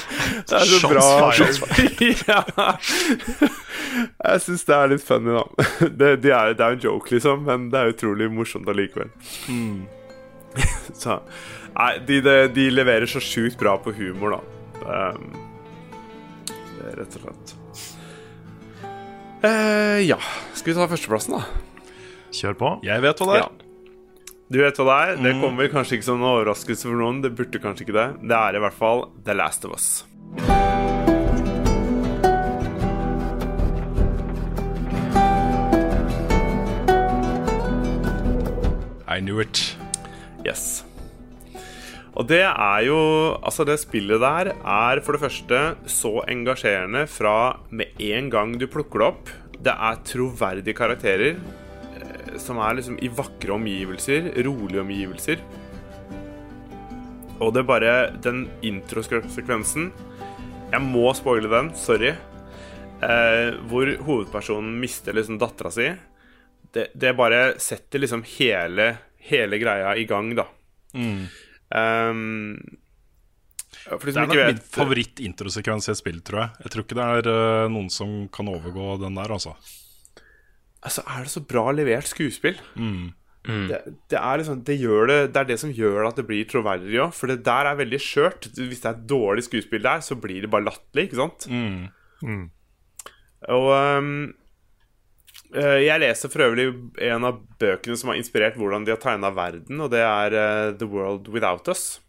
det 0.49 0.57
er 0.59 0.65
så 0.67 0.81
Shots 1.39 1.61
bra. 1.61 1.69
Fire. 1.75 2.15
ja. 2.29 2.77
Jeg 4.25 4.45
syns 4.47 4.65
det 4.67 4.79
er 4.79 4.95
litt 4.95 5.05
funny, 5.07 5.37
da. 5.37 5.45
Det, 5.87 6.11
det, 6.25 6.33
er, 6.35 6.57
det 6.59 6.65
er 6.65 6.79
en 6.79 6.83
joke, 6.83 7.15
liksom, 7.15 7.45
men 7.47 7.69
det 7.71 7.79
er 7.81 7.95
utrolig 7.95 8.31
morsomt 8.33 8.71
allikevel. 8.71 9.13
så 11.03 11.21
Nei, 11.75 11.99
de, 12.07 12.21
de, 12.23 12.35
de 12.55 12.69
leverer 12.71 13.11
så 13.11 13.19
sjukt 13.19 13.59
bra 13.59 13.75
på 13.83 13.91
humor, 13.97 14.37
da. 14.37 14.41
Um, 14.85 15.33
det 16.47 16.87
er 16.93 17.01
rett 17.01 17.17
og 17.19 17.25
slett. 17.25 17.55
Eh, 19.45 20.01
ja. 20.07 20.21
Skal 20.55 20.71
vi 20.71 20.77
ta 20.79 20.87
førsteplassen, 20.89 21.35
da? 21.35 21.91
Kjør 22.35 22.57
på. 22.61 22.71
Jeg 22.87 23.03
vet 23.05 23.21
hva 23.21 23.27
det 23.29 23.41
er. 23.41 23.45
Ja. 23.45 23.51
Du 24.55 24.61
vet 24.61 24.79
hva 24.79 24.87
det 24.87 24.97
er? 25.03 25.23
Det 25.25 25.35
kommer 25.43 25.69
kanskje 25.73 25.99
ikke 25.99 26.07
som 26.07 26.23
en 26.23 26.31
overraskelse 26.31 26.87
for 26.87 27.01
noen. 27.01 27.21
Det 27.25 27.35
burde 27.35 27.61
kanskje 27.61 27.89
ikke 27.89 27.99
det. 27.99 28.09
Det 28.23 28.39
er 28.39 28.59
i 28.59 28.63
hvert 28.63 28.79
fall 28.79 29.09
The 29.27 29.35
Last 29.35 29.67
of 29.67 29.75
Us. 29.75 30.05
I 39.07 39.21
knew 39.21 39.39
it. 39.41 39.77
Yes. 40.45 40.85
Og 42.15 42.29
det 42.31 42.45
er 42.47 42.85
jo 42.87 42.99
Altså, 43.43 43.67
det 43.67 43.81
spillet 43.83 44.23
der 44.23 44.53
er 44.55 45.03
for 45.05 45.17
det 45.17 45.25
første 45.25 45.63
så 45.91 46.21
engasjerende 46.31 47.07
fra 47.11 47.59
med 47.71 47.99
en 47.99 48.31
gang 48.31 48.55
du 48.59 48.69
plukker 48.71 49.03
det 49.03 49.09
opp. 49.09 49.33
Det 49.65 49.75
er 49.75 50.03
troverdige 50.07 50.77
karakterer 50.77 51.35
eh, 51.35 52.37
som 52.39 52.61
er 52.63 52.79
liksom 52.79 52.99
i 53.03 53.11
vakre 53.11 53.57
omgivelser, 53.57 54.31
rolige 54.47 54.85
omgivelser. 54.85 55.43
Og 57.43 57.51
det 57.55 57.65
er 57.65 57.67
bare 57.67 57.95
Den 58.23 58.45
introsekvensen 58.63 59.91
Jeg 60.71 60.83
må 60.83 61.13
spoile 61.15 61.51
den, 61.51 61.75
sorry. 61.75 62.15
Eh, 63.03 63.55
hvor 63.69 63.91
hovedpersonen 64.07 64.79
mister 64.81 65.15
liksom 65.15 65.39
dattera 65.39 65.71
si. 65.71 65.91
Det, 66.75 66.89
det 66.95 67.13
bare 67.15 67.59
setter 67.63 68.03
liksom 68.03 68.25
hele, 68.39 68.95
hele 69.31 69.61
greia 69.63 69.95
i 69.99 70.07
gang, 70.09 70.33
da. 70.39 70.49
Um, 70.95 72.59
for 73.85 74.07
de 74.07 74.15
Det 74.15 74.21
er 74.23 74.31
nok 74.31 74.53
min 74.53 74.63
favoritt-introsekvens 74.77 75.89
i 75.89 75.93
et 75.95 76.01
spill, 76.01 76.21
tror 76.25 76.45
jeg. 76.45 76.65
Jeg 76.65 76.75
tror 76.75 76.87
ikke 76.87 76.99
det 77.01 77.09
er 77.19 77.31
uh, 77.33 77.73
noen 77.73 77.91
som 77.93 78.15
kan 78.33 78.49
overgå 78.53 78.95
den 79.03 79.19
der, 79.19 79.35
altså. 79.35 79.57
Altså, 80.85 81.05
er 81.09 81.25
det 81.25 81.33
så 81.33 81.43
bra 81.49 81.71
levert 81.73 82.09
skuespill? 82.09 82.61
Det, 83.45 83.79
det 84.09 84.17
er 84.17 84.41
liksom 84.41 84.63
det, 84.65 84.79
gjør 84.81 85.11
det, 85.11 85.19
det 85.35 85.41
er 85.43 85.49
det 85.51 85.59
som 85.61 85.73
gjør 85.73 86.07
at 86.09 86.17
det 86.17 86.25
blir 86.29 86.47
troverdig 86.49 86.97
òg. 87.05 87.13
For 87.17 87.29
det 87.29 87.43
der 87.45 87.69
er 87.69 87.77
veldig 87.81 88.01
skjørt. 88.01 88.49
Hvis 88.57 88.81
det 88.81 88.89
er 88.89 88.97
et 88.97 89.05
dårlig 89.11 89.45
skuespill 89.45 89.85
der, 89.85 90.01
så 90.05 90.17
blir 90.21 90.45
det 90.45 90.53
bare 90.53 90.65
latterlig, 90.65 91.11
ikke 91.11 91.21
sant? 91.21 91.49
Og 93.53 93.69
ehm, 93.77 94.15
eh, 94.25 94.44
jeg 95.55 96.03
leser 96.03 96.33
for 96.33 96.45
øvrig 96.49 96.67
en 97.07 97.27
av 97.29 97.39
bøkene 97.61 97.99
som 97.99 98.11
har 98.11 98.19
inspirert 98.19 98.57
hvordan 98.59 98.87
de 98.87 98.95
har 98.95 99.03
tegna 99.03 99.31
verden, 99.35 99.79
og 99.81 99.93
det 99.93 100.03
er 100.03 100.35
uh, 100.35 100.73
The 100.79 100.89
World 100.91 101.31
Without 101.31 101.69
Us. 101.71 102.01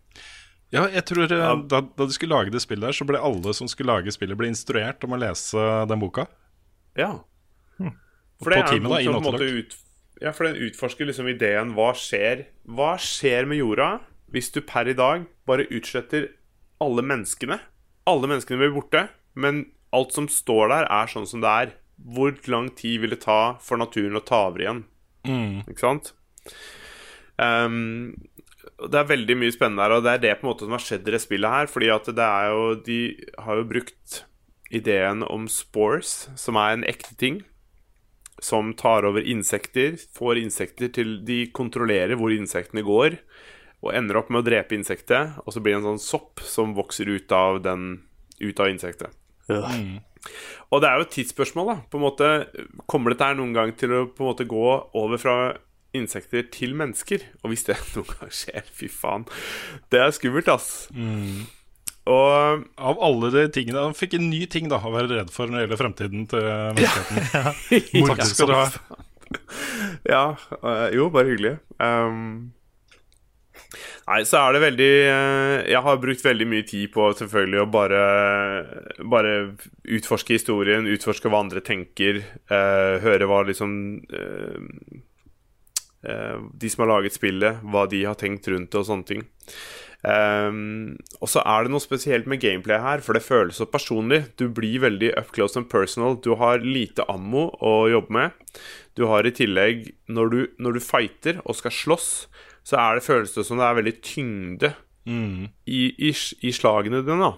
Ja, 0.73 0.87
jeg 0.89 1.05
tror 1.07 1.29
uh, 1.29 1.61
da, 1.69 1.83
da 1.85 2.07
de 2.07 2.15
skulle 2.15 2.35
lage 2.35 2.53
det 2.53 2.63
spillet 2.63 2.87
der, 2.87 2.97
så 2.97 3.07
ble 3.07 3.21
alle 3.21 3.53
som 3.55 3.69
skulle 3.71 3.93
lage 3.93 4.13
spillet, 4.15 4.37
ble 4.39 4.49
instruert 4.49 5.05
om 5.05 5.15
å 5.15 5.21
lese 5.21 5.69
den 5.91 6.01
boka. 6.01 6.27
Ja. 6.97 7.13
For 8.41 8.49
På 8.49 8.51
det 8.51 8.61
er 8.61 8.73
en 8.75 8.87
bok 8.89 9.03
som 9.03 9.15
på 9.15 9.21
en 9.21 9.27
måte 9.29 9.47
ut, 9.47 9.77
ja, 10.23 10.31
for 10.35 10.47
den 10.47 10.59
utforsker 10.67 11.07
liksom 11.09 11.27
ideen 11.27 11.73
Hva 11.75 11.89
skjer 11.99 12.45
Hva 12.71 12.93
skjer 13.01 13.47
med 13.49 13.59
jorda 13.59 13.89
hvis 14.31 14.47
du 14.55 14.61
per 14.63 14.87
i 14.87 14.95
dag 14.95 15.25
bare 15.47 15.67
utsletter 15.69 16.29
alle 16.83 17.03
menneskene? 17.05 17.59
Alle 18.09 18.27
menneskene 18.27 18.59
blir 18.59 18.73
borte, 18.75 19.05
men 19.39 19.61
alt 19.95 20.15
som 20.15 20.27
står 20.31 20.73
der, 20.73 20.87
er 20.91 21.11
sånn 21.11 21.27
som 21.29 21.43
det 21.43 21.51
er. 21.51 21.71
Hvor 21.95 22.35
lang 22.51 22.69
tid 22.75 23.01
vil 23.03 23.15
det 23.15 23.23
ta 23.23 23.55
for 23.63 23.79
naturen 23.79 24.17
å 24.19 24.23
ta 24.25 24.45
over 24.49 24.65
igjen? 24.65 24.83
Ikke 25.69 25.85
sant? 25.85 26.11
Um, 27.39 28.13
det 28.75 28.99
er 28.99 29.09
veldig 29.09 29.35
mye 29.39 29.53
spennende 29.53 29.85
her, 29.85 29.97
og 29.97 30.05
det 30.05 30.13
er 30.13 30.23
det 30.23 30.37
på 30.39 30.45
en 30.45 30.51
måte 30.51 30.67
som 30.67 30.75
har 30.75 30.83
skjedd 30.83 31.07
i 31.07 31.15
det 31.15 31.21
spillet 31.23 31.55
her. 31.55 31.69
Fordi 31.71 31.91
at 31.93 32.07
det 32.17 32.29
er 32.29 32.47
jo 32.51 32.63
De 32.85 32.99
har 33.47 33.59
jo 33.61 33.67
brukt 33.69 34.21
ideen 34.73 35.23
om 35.23 35.47
spores, 35.51 36.29
som 36.35 36.57
er 36.59 36.75
en 36.75 36.87
ekte 36.87 37.15
ting. 37.19 37.43
Som 38.43 38.73
tar 38.75 39.07
over 39.07 39.23
insekter, 39.23 39.95
får 40.17 40.41
insekter 40.41 40.91
til 40.91 41.19
De 41.25 41.45
kontrollerer 41.55 42.19
hvor 42.19 42.33
insektene 42.35 42.83
går, 42.85 43.19
og 43.85 43.93
ender 43.95 44.19
opp 44.19 44.31
med 44.33 44.41
å 44.41 44.47
drepe 44.47 44.75
insektet. 44.75 45.37
Og 45.45 45.55
så 45.55 45.61
blir 45.61 45.77
det 45.77 45.83
en 45.83 45.93
sånn 45.93 46.03
sopp 46.03 46.43
som 46.43 46.75
vokser 46.77 47.09
ut 47.11 47.31
av, 47.31 47.61
den, 47.63 48.03
ut 48.41 48.59
av 48.59 48.71
insektet. 48.73 49.13
Og 50.73 50.81
det 50.81 50.89
er 50.89 50.99
jo 50.99 51.05
et 51.05 51.13
tidsspørsmål, 51.15 51.71
da. 51.71 51.77
På 51.91 51.99
en 51.99 52.05
måte, 52.05 52.31
kommer 52.91 53.13
dette 53.13 53.29
her 53.29 53.37
noen 53.37 53.53
gang 53.55 53.73
til 53.77 53.93
å 53.93 54.05
på 54.09 54.25
en 54.25 54.31
måte 54.31 54.47
gå 54.49 54.65
over 54.97 55.21
fra 55.21 55.35
insekter 55.95 56.47
til 56.51 56.75
mennesker? 56.77 57.23
Og 57.43 57.53
hvis 57.53 57.67
det 57.67 57.77
noen 57.95 58.09
gang 58.15 58.33
skjer, 58.33 58.65
fy 58.75 58.89
faen. 58.91 59.27
Det 59.93 60.01
er 60.01 60.15
skummelt, 60.15 60.51
ass. 60.51 60.71
Og 62.05 62.65
Av 62.77 62.99
alle 63.01 63.31
de 63.33 63.47
tingene 63.49 63.81
Han 63.87 63.95
fikk 63.97 64.11
en 64.19 64.27
ny 64.29 64.43
ting 64.51 64.67
da 64.69 64.77
å 64.77 64.91
være 64.93 65.09
redd 65.09 65.31
for 65.33 65.49
når 65.49 65.57
det 65.57 65.63
gjelder 65.63 65.79
fremtiden 65.79 66.27
til 66.29 66.43
menneskeheten. 66.77 68.11
Takk 68.11 68.27
skal 68.29 68.51
du 68.51 68.57
ha. 68.59 68.67
Ja, 70.05 70.35
øh, 70.61 70.83
jo, 70.93 71.07
bare 71.09 71.31
hyggelig. 71.31 71.55
Um, 71.81 72.53
nei, 74.07 74.19
så 74.27 74.41
er 74.41 74.55
det 74.55 74.61
veldig 74.63 74.91
øh, 75.11 75.55
Jeg 75.71 75.81
har 75.87 76.01
brukt 76.03 76.25
veldig 76.25 76.47
mye 76.51 76.65
tid 76.67 76.91
på 76.93 77.07
selvfølgelig 77.19 77.61
å 77.61 77.69
bare 77.73 78.03
Bare 79.15 79.33
utforske 79.97 80.37
historien, 80.37 80.89
utforske 80.91 81.31
hva 81.31 81.43
andre 81.43 81.63
tenker, 81.65 82.21
øh, 82.49 82.95
høre 83.05 83.29
hva 83.29 83.43
liksom 83.49 83.71
øh, 84.19 84.59
De 86.53 86.69
som 86.69 86.85
har 86.85 86.93
laget 86.93 87.17
spillet, 87.17 87.63
hva 87.65 87.87
de 87.89 88.05
har 88.05 88.19
tenkt 88.19 88.47
rundt 88.51 88.71
det 88.71 88.81
og 88.83 88.87
sånne 88.91 89.09
ting. 89.09 89.25
Um, 90.05 90.99
og 91.17 91.31
så 91.31 91.41
er 91.49 91.65
det 91.65 91.71
noe 91.73 91.81
spesielt 91.81 92.27
med 92.29 92.41
gameplay 92.43 92.77
her, 92.77 93.01
for 93.01 93.17
det 93.17 93.25
føles 93.25 93.57
så 93.57 93.65
personlig. 93.65 94.21
Du 94.37 94.45
blir 94.53 94.83
veldig 94.83 95.15
up 95.17 95.31
close 95.33 95.57
and 95.57 95.69
personal. 95.71 96.19
Du 96.21 96.35
har 96.37 96.61
lite 96.61 97.07
ammo 97.09 97.47
å 97.57 97.87
jobbe 97.89 98.13
med. 98.13 98.59
Du 98.95 99.07
har 99.09 99.25
i 99.25 99.33
tillegg, 99.33 99.89
når 100.05 100.29
du, 100.31 100.39
når 100.61 100.77
du 100.77 100.83
fighter 100.83 101.41
og 101.43 101.57
skal 101.57 101.73
slåss, 101.73 102.09
så 102.65 102.79
er 102.81 102.97
det 102.97 103.05
føles 103.05 103.35
det 103.35 103.45
som 103.45 103.61
det 103.61 103.67
er 103.67 103.77
veldig 103.77 103.95
tyngde 104.05 104.71
i, 105.05 105.81
i, 106.09 106.11
i 106.11 106.53
slagene 106.55 107.03
dine. 107.05 107.29
da 107.29 107.35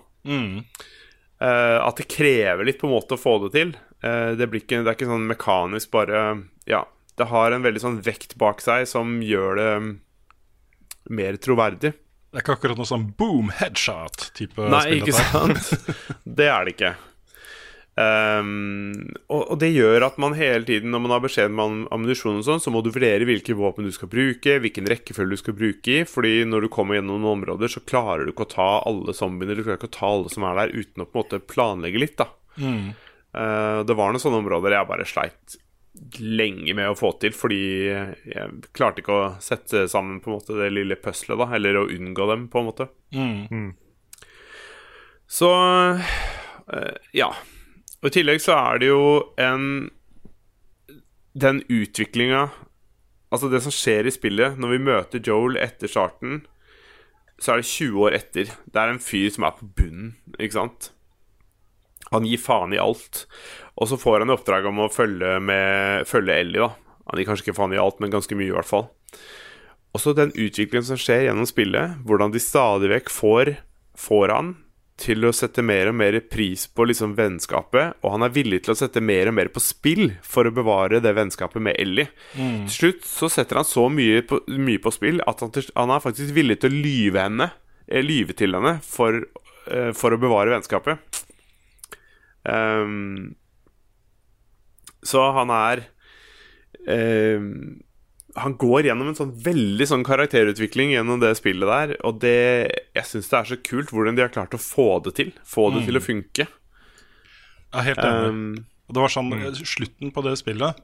Uh, 1.37 1.77
At 1.85 1.99
det 2.01 2.07
krever 2.09 2.65
litt 2.65 2.79
på 2.81 2.87
en 2.89 2.95
måte 2.95 3.13
å 3.13 3.21
få 3.21 3.37
det 3.45 3.51
til. 3.53 3.75
Uh, 4.01 4.33
det, 4.37 4.49
blir 4.49 4.63
ikke, 4.63 4.81
det 4.81 4.89
er 4.89 4.97
ikke 4.97 5.09
sånn 5.09 5.27
mekanisk 5.29 5.91
bare 5.93 6.23
Ja, 6.69 6.83
det 7.17 7.29
har 7.31 7.53
en 7.53 7.65
veldig 7.65 7.83
sånn 7.83 7.99
vekt 8.05 8.35
bak 8.41 8.61
seg 8.61 8.87
som 8.89 9.19
gjør 9.25 9.57
det 9.57 9.69
mm, 9.83 9.91
mer 11.17 11.37
troverdig. 11.41 11.93
Det 12.27 12.41
er 12.41 12.43
ikke 12.43 12.57
akkurat 12.57 12.81
noe 12.81 12.89
sånn 12.89 13.05
boom 13.17 13.51
headshot-type 13.55 14.65
Nei, 14.69 14.99
ikke 14.99 15.15
sant? 15.15 15.71
Det 16.37 16.49
er 16.51 16.67
det 16.67 16.75
ikke. 16.75 16.91
Ehm, 17.97 19.15
og, 19.25 19.41
og 19.51 19.59
det 19.61 19.71
gjør 19.73 20.05
at 20.05 20.19
man 20.21 20.35
hele 20.37 20.67
tiden, 20.67 20.91
når 20.93 21.01
man 21.01 21.13
har 21.15 21.23
beskjed 21.23 21.49
om 21.57 21.85
ammunisjon, 21.89 22.39
og 22.41 22.45
sånn, 22.45 22.61
så 22.61 22.73
må 22.73 22.83
du 22.85 22.91
vurdere 22.93 23.25
hvilke 23.25 23.55
våpen 23.57 23.87
du 23.87 23.93
skal 23.95 24.11
bruke, 24.11 24.59
hvilken 24.61 24.89
rekkefølge 24.91 25.33
du 25.33 25.41
skal 25.41 25.57
bruke 25.57 25.95
i. 25.95 26.03
Fordi 26.09 26.43
når 26.45 26.67
du 26.67 26.71
kommer 26.73 26.99
gjennom 26.99 27.23
noen 27.23 27.39
områder, 27.39 27.71
så 27.73 27.81
klarer 27.81 28.25
du 28.27 28.33
ikke 28.35 28.45
å 28.45 28.53
ta 28.53 28.69
alle 28.85 29.15
zombiene. 29.17 29.57
Du 29.57 29.63
klarer 29.65 29.79
ikke 29.81 29.89
å 29.89 29.97
ta 29.97 30.11
alle 30.13 30.33
som 30.33 30.45
er 30.45 30.59
der, 30.61 30.75
uten 30.77 31.03
å 31.05 31.09
på 31.09 31.17
en 31.17 31.23
måte 31.25 31.41
planlegge 31.49 32.03
litt. 32.05 32.17
da 32.21 32.29
Eh, 33.37 33.79
Det 33.85 33.97
var 33.97 34.13
noen 34.13 34.21
sånne 34.21 34.43
områder 34.43 34.77
jeg 34.77 34.89
bare 34.89 35.05
sleit 35.09 35.57
lenge 36.21 36.75
med 36.77 36.91
å 36.91 36.95
få 36.97 37.09
til, 37.17 37.33
fordi 37.33 37.57
jeg 37.89 38.61
klarte 38.77 39.01
ikke 39.01 39.15
å 39.17 39.29
sette 39.41 39.87
sammen 39.89 40.19
på 40.21 40.29
en 40.29 40.35
måte 40.37 40.53
det 40.59 40.69
lille 40.69 40.93
puslet, 41.01 41.33
da, 41.41 41.47
eller 41.57 41.79
å 41.81 41.87
unngå 41.89 42.27
dem, 42.29 42.43
på 42.53 42.61
en 42.61 42.67
måte. 42.69 42.87
Så 45.27 45.49
uh, 45.49 46.95
ja. 47.17 47.31
Og 48.01 48.09
I 48.09 48.15
tillegg 48.19 48.41
så 48.43 48.57
er 48.57 48.81
det 48.81 48.91
jo 48.91 49.03
en 49.41 49.89
Den 51.37 51.63
utviklinga 51.65 52.47
Altså 53.33 53.49
det 53.51 53.63
som 53.65 53.73
skjer 53.73 54.07
i 54.07 54.13
spillet 54.13 54.59
Når 54.59 54.75
vi 54.75 54.83
møter 54.89 55.23
Joel 55.23 55.57
etter 55.61 55.89
starten 55.91 56.43
Så 57.41 57.53
er 57.53 57.61
det 57.61 57.71
20 57.71 58.05
år 58.05 58.17
etter. 58.17 58.53
Det 58.65 58.81
er 58.81 58.93
en 58.93 59.01
fyr 59.03 59.31
som 59.33 59.47
er 59.47 59.57
på 59.57 59.69
bunnen 59.79 60.13
Ikke 60.37 60.59
sant? 60.59 60.91
Han 62.11 62.23
gir 62.23 62.39
faen 62.39 62.71
i 62.71 62.79
alt. 62.79 63.25
Og 63.75 63.89
så 63.91 63.97
får 63.99 64.21
han 64.21 64.31
i 64.31 64.35
oppdrag 64.37 64.67
om 64.69 64.77
å 64.79 64.91
følge 64.91 65.33
med 65.43 66.07
Følge 66.07 66.37
Ellie 66.39 66.61
da. 66.63 66.69
Han 67.07 67.19
gir 67.19 67.27
kanskje 67.27 67.47
ikke 67.47 67.57
faen 67.57 67.75
i 67.75 67.81
alt, 67.81 67.99
men 67.99 68.13
ganske 68.13 68.35
mye 68.35 68.47
i 68.47 68.55
hvert 68.55 68.69
fall. 68.69 68.87
Og 69.91 69.99
så 70.03 70.13
den 70.15 70.31
utviklingen 70.31 70.85
som 70.87 70.99
skjer 70.99 71.25
gjennom 71.25 71.47
spillet 71.49 71.99
Hvordan 72.07 72.33
de 72.33 72.41
stadig 72.43 72.91
vekk 72.91 73.11
får 73.11 73.53
Får 73.97 74.33
han 74.33 74.55
til 74.97 75.27
å 75.27 75.33
sette 75.35 75.61
mer 75.65 75.91
og 75.91 75.97
mer 75.99 76.17
pris 76.25 76.65
på 76.73 76.87
liksom 76.89 77.13
vennskapet, 77.17 77.99
og 78.01 78.15
han 78.15 78.25
er 78.25 78.33
villig 78.33 78.63
til 78.65 78.73
å 78.73 78.77
sette 78.79 79.01
mer 79.03 79.29
og 79.29 79.35
mer 79.37 79.51
på 79.53 79.61
spill 79.61 80.15
for 80.25 80.49
å 80.49 80.53
bevare 80.53 81.01
det 81.03 81.13
vennskapet 81.17 81.61
med 81.63 81.77
Ellie. 81.77 82.09
Til 82.33 82.73
slutt 82.73 83.05
så 83.05 83.29
setter 83.31 83.61
han 83.61 83.67
så 83.67 83.85
mye 83.93 84.23
på, 84.25 84.41
mye 84.57 84.81
på 84.81 84.93
spill 84.95 85.21
at 85.29 85.43
han, 85.45 85.53
han 85.77 85.93
er 85.93 86.03
faktisk 86.03 86.33
villig 86.37 86.59
til 86.63 86.73
å 86.73 86.81
lyve 86.87 87.27
henne 87.27 87.51
eh, 87.85 88.01
Lyve 88.03 88.33
til 88.37 88.57
henne 88.57 88.79
for, 88.83 89.21
uh, 89.69 89.91
for 89.97 90.15
å 90.15 90.21
bevare 90.21 90.55
vennskapet. 90.55 91.21
Um, 92.47 93.35
så 95.05 95.21
han 95.35 95.51
er 95.53 95.83
ehm, 96.89 97.77
han 98.37 98.55
går 98.59 98.89
gjennom 98.89 99.09
en 99.11 99.17
sånn 99.17 99.33
veldig 99.43 99.87
sånn 99.89 100.05
karakterutvikling 100.05 100.93
gjennom 100.93 101.21
det 101.21 101.33
spillet 101.39 101.69
der, 101.69 101.93
og 102.05 102.19
det 102.21 102.37
Jeg 102.95 103.05
syns 103.09 103.29
det 103.31 103.39
er 103.39 103.49
så 103.51 103.57
kult 103.65 103.93
hvordan 103.93 104.17
de 104.17 104.25
har 104.25 104.33
klart 104.33 104.53
å 104.53 104.61
få 104.61 104.99
det 105.05 105.15
til. 105.19 105.31
Få 105.45 105.69
det 105.75 105.85
til 105.87 105.97
å 105.99 106.03
funke. 106.03 106.47
Jeg 106.47 107.79
er 107.81 107.87
helt 107.89 108.03
enig. 108.03 108.29
Um, 108.29 108.93
det 108.93 109.03
var 109.03 109.11
sånn 109.11 109.33
slutten 109.57 110.13
på 110.15 110.23
det 110.25 110.37
spillet, 110.39 110.79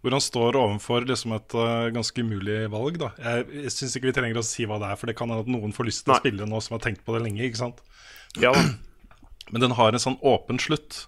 hvor 0.00 0.16
han 0.16 0.24
står 0.24 0.58
overfor 0.60 1.06
liksom 1.08 1.34
et 1.36 1.56
uh, 1.56 1.88
ganske 1.94 2.24
umulig 2.24 2.60
valg. 2.72 3.00
da 3.00 3.12
Jeg, 3.16 3.46
jeg 3.64 3.74
syns 3.76 3.96
ikke 3.96 4.10
vi 4.10 4.16
trenger 4.18 4.42
å 4.42 4.46
si 4.46 4.66
hva 4.68 4.80
det 4.82 4.90
er, 4.90 5.00
for 5.00 5.10
det 5.10 5.16
kan 5.18 5.32
hende 5.32 5.46
at 5.46 5.52
noen 5.52 5.74
får 5.76 5.88
lyst 5.88 6.04
til 6.04 6.14
å 6.16 6.20
spille 6.20 6.48
nå 6.48 6.60
som 6.64 6.76
har 6.76 6.84
tenkt 6.84 7.04
på 7.06 7.16
det 7.16 7.24
lenge. 7.24 7.44
ikke 7.46 7.64
sant? 7.64 7.82
ja. 8.40 8.54
Men 9.50 9.64
den 9.64 9.74
har 9.74 9.90
en 9.90 10.02
sånn 10.02 10.20
åpen 10.22 10.60
slutt, 10.62 11.06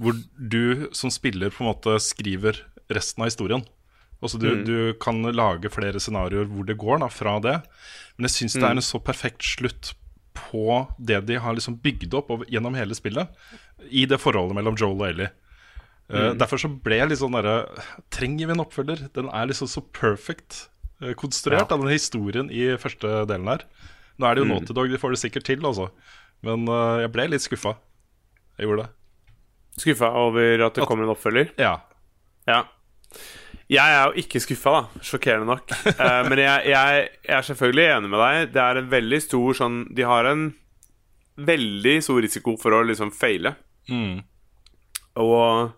hvor 0.00 0.16
du 0.36 0.88
som 0.96 1.12
spiller 1.12 1.52
på 1.52 1.60
en 1.60 1.68
måte 1.68 1.98
skriver 2.00 2.62
resten 2.88 3.20
av 3.20 3.28
historien. 3.28 3.64
Altså 4.24 4.40
du, 4.40 4.48
du 4.64 4.76
kan 5.02 5.20
lage 5.36 5.70
flere 5.72 6.00
scenarioer 6.00 6.48
hvor 6.48 6.66
det 6.68 6.78
går 6.80 7.02
da, 7.04 7.10
fra 7.12 7.36
det. 7.44 7.58
Men 8.16 8.28
jeg 8.28 8.36
syns 8.38 8.56
det 8.56 8.64
er 8.64 8.78
en 8.78 8.84
så 8.84 9.00
perfekt 9.04 9.44
slutt 9.44 9.92
på 10.34 10.80
det 10.98 11.20
de 11.28 11.38
har 11.38 11.54
liksom 11.54 11.76
bygd 11.82 12.14
opp 12.18 12.32
over, 12.34 12.48
gjennom 12.50 12.74
hele 12.74 12.96
spillet, 12.96 13.30
i 13.86 14.04
det 14.10 14.18
forholdet 14.22 14.56
mellom 14.58 14.78
Joel 14.80 14.98
og 14.98 15.08
Ellie. 15.12 15.30
Eh, 16.10 16.32
Derfor 16.38 16.60
så 16.60 16.68
ble 16.68 16.98
jeg 16.98 17.08
litt 17.08 17.20
sånn 17.22 17.32
derre 17.32 17.62
Trenger 18.12 18.50
vi 18.50 18.52
en 18.52 18.60
oppfølger? 18.60 19.06
Den 19.16 19.30
er 19.32 19.46
liksom 19.48 19.70
så 19.72 19.80
perfect 19.96 20.66
uh, 21.00 21.14
konstruert, 21.16 21.70
av 21.72 21.80
den 21.80 21.94
historien 21.94 22.50
i 22.52 22.74
første 22.80 23.22
delen 23.30 23.48
her. 23.48 23.64
Nå 24.20 24.28
er 24.28 24.36
det 24.36 24.44
jo 24.44 24.50
Naughty 24.50 24.76
Dog, 24.76 24.92
de 24.92 25.00
får 25.00 25.16
det 25.16 25.22
sikkert 25.22 25.48
til, 25.48 25.64
altså. 25.64 25.88
Men 26.44 26.68
uh, 26.68 27.00
jeg 27.02 27.10
ble 27.14 27.30
litt 27.32 27.46
skuffa. 27.46 27.76
Jeg 28.60 28.68
gjorde 28.68 28.84
det. 28.84 28.92
Skuffa 29.80 30.12
over 30.20 30.68
at 30.68 30.76
det 30.76 30.86
kommer 30.86 31.08
en 31.08 31.14
oppfølger? 31.16 31.50
Ja. 31.58 31.78
Ja. 32.46 32.60
Jeg 33.72 33.96
er 33.96 34.10
jo 34.10 34.20
ikke 34.20 34.42
skuffa, 34.44 34.74
da. 34.76 35.04
Sjokkerende 35.04 35.48
nok. 35.48 35.72
Uh, 35.96 36.20
men 36.28 36.42
jeg, 36.42 36.66
jeg, 36.74 37.06
jeg 37.24 37.36
er 37.38 37.46
selvfølgelig 37.48 37.86
enig 37.94 38.10
med 38.12 38.20
deg. 38.20 38.50
Det 38.54 38.62
er 38.64 38.80
en 38.80 38.90
veldig 38.92 39.20
stor 39.24 39.58
sånn 39.60 39.78
De 39.96 40.04
har 40.08 40.28
en 40.28 40.44
veldig 41.34 41.94
stor 42.04 42.20
risiko 42.22 42.54
for 42.60 42.76
å 42.76 42.82
liksom 42.86 43.10
feile. 43.14 43.54
Mm. 43.88 44.20
Og 45.24 45.72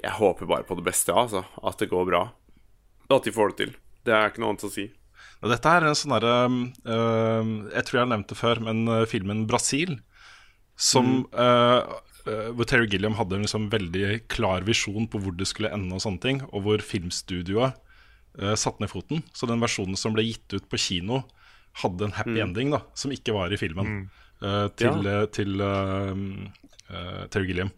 jeg 0.00 0.14
håper 0.18 0.50
bare 0.50 0.66
på 0.66 0.76
det 0.78 0.86
beste, 0.86 1.14
altså. 1.14 1.44
At 1.62 1.82
det 1.82 1.90
går 1.90 2.06
bra. 2.08 2.24
At 3.10 3.26
de 3.26 3.34
får 3.34 3.52
det 3.52 3.58
til. 3.60 3.74
Det 4.04 4.14
er 4.14 4.30
ikke 4.30 4.42
noe 4.42 4.54
annet 4.54 4.68
å 4.68 4.72
si. 4.72 4.88
Og 5.44 5.50
dette 5.52 5.70
er 5.76 5.84
en 5.84 5.96
sånn 5.98 6.14
derre 6.14 6.34
uh, 6.48 7.44
Jeg 7.74 7.84
tror 7.84 7.98
jeg 7.98 8.02
har 8.02 8.10
nevnt 8.14 8.30
det 8.30 8.38
før, 8.38 8.60
men 8.64 8.86
øh, 8.88 9.04
filmen 9.08 9.44
'Brasil', 9.48 9.98
som 10.76 11.10
mm. 11.10 11.24
øh, 11.38 11.80
Hvor 12.24 12.64
Terry 12.68 12.88
Gilliam 12.88 13.16
hadde 13.18 13.36
en 13.36 13.44
liksom 13.44 13.66
veldig 13.72 14.24
klar 14.32 14.64
visjon 14.64 15.08
på 15.10 15.20
hvor 15.20 15.34
det 15.36 15.48
skulle 15.50 15.72
ende, 15.74 15.92
og 15.92 16.00
sånne 16.00 16.22
ting 16.22 16.38
Og 16.46 16.64
hvor 16.64 16.84
filmstudioet 16.84 17.76
uh, 18.40 18.54
satte 18.56 18.80
ned 18.80 18.92
foten. 18.92 19.20
Så 19.36 19.48
den 19.50 19.60
versjonen 19.60 19.98
som 20.00 20.16
ble 20.16 20.24
gitt 20.24 20.56
ut 20.56 20.68
på 20.72 20.80
kino, 20.80 21.22
hadde 21.82 22.08
en 22.08 22.16
happy 22.16 22.38
ending, 22.40 22.72
da 22.72 22.80
som 22.96 23.12
ikke 23.12 23.34
var 23.34 23.52
i 23.52 23.58
filmen, 23.58 24.06
øh, 24.40 24.68
til, 24.78 25.06
øh, 25.10 25.24
til 25.34 25.58
uh, 25.58 27.24
Terry 27.34 27.48
Gilliam. 27.50 27.72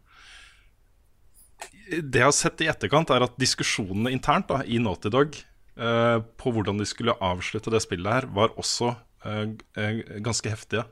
Det 1.86 2.20
jeg 2.20 2.26
har 2.26 2.34
sett 2.34 2.62
i 2.64 2.70
etterkant, 2.70 3.10
er 3.14 3.24
at 3.26 3.36
diskusjonene 3.40 4.10
internt 4.14 4.48
da, 4.50 4.62
i 4.66 4.78
Naughty 4.82 5.10
Dog 5.12 5.36
eh, 5.78 6.18
på 6.40 6.52
hvordan 6.54 6.80
de 6.80 6.86
skulle 6.88 7.14
avslutte 7.22 7.70
det 7.72 7.82
spillet 7.84 8.12
her, 8.12 8.26
var 8.34 8.54
også 8.58 8.92
eh, 9.24 9.54
eh, 9.78 10.00
ganske 10.24 10.50
heftige. 10.50 10.86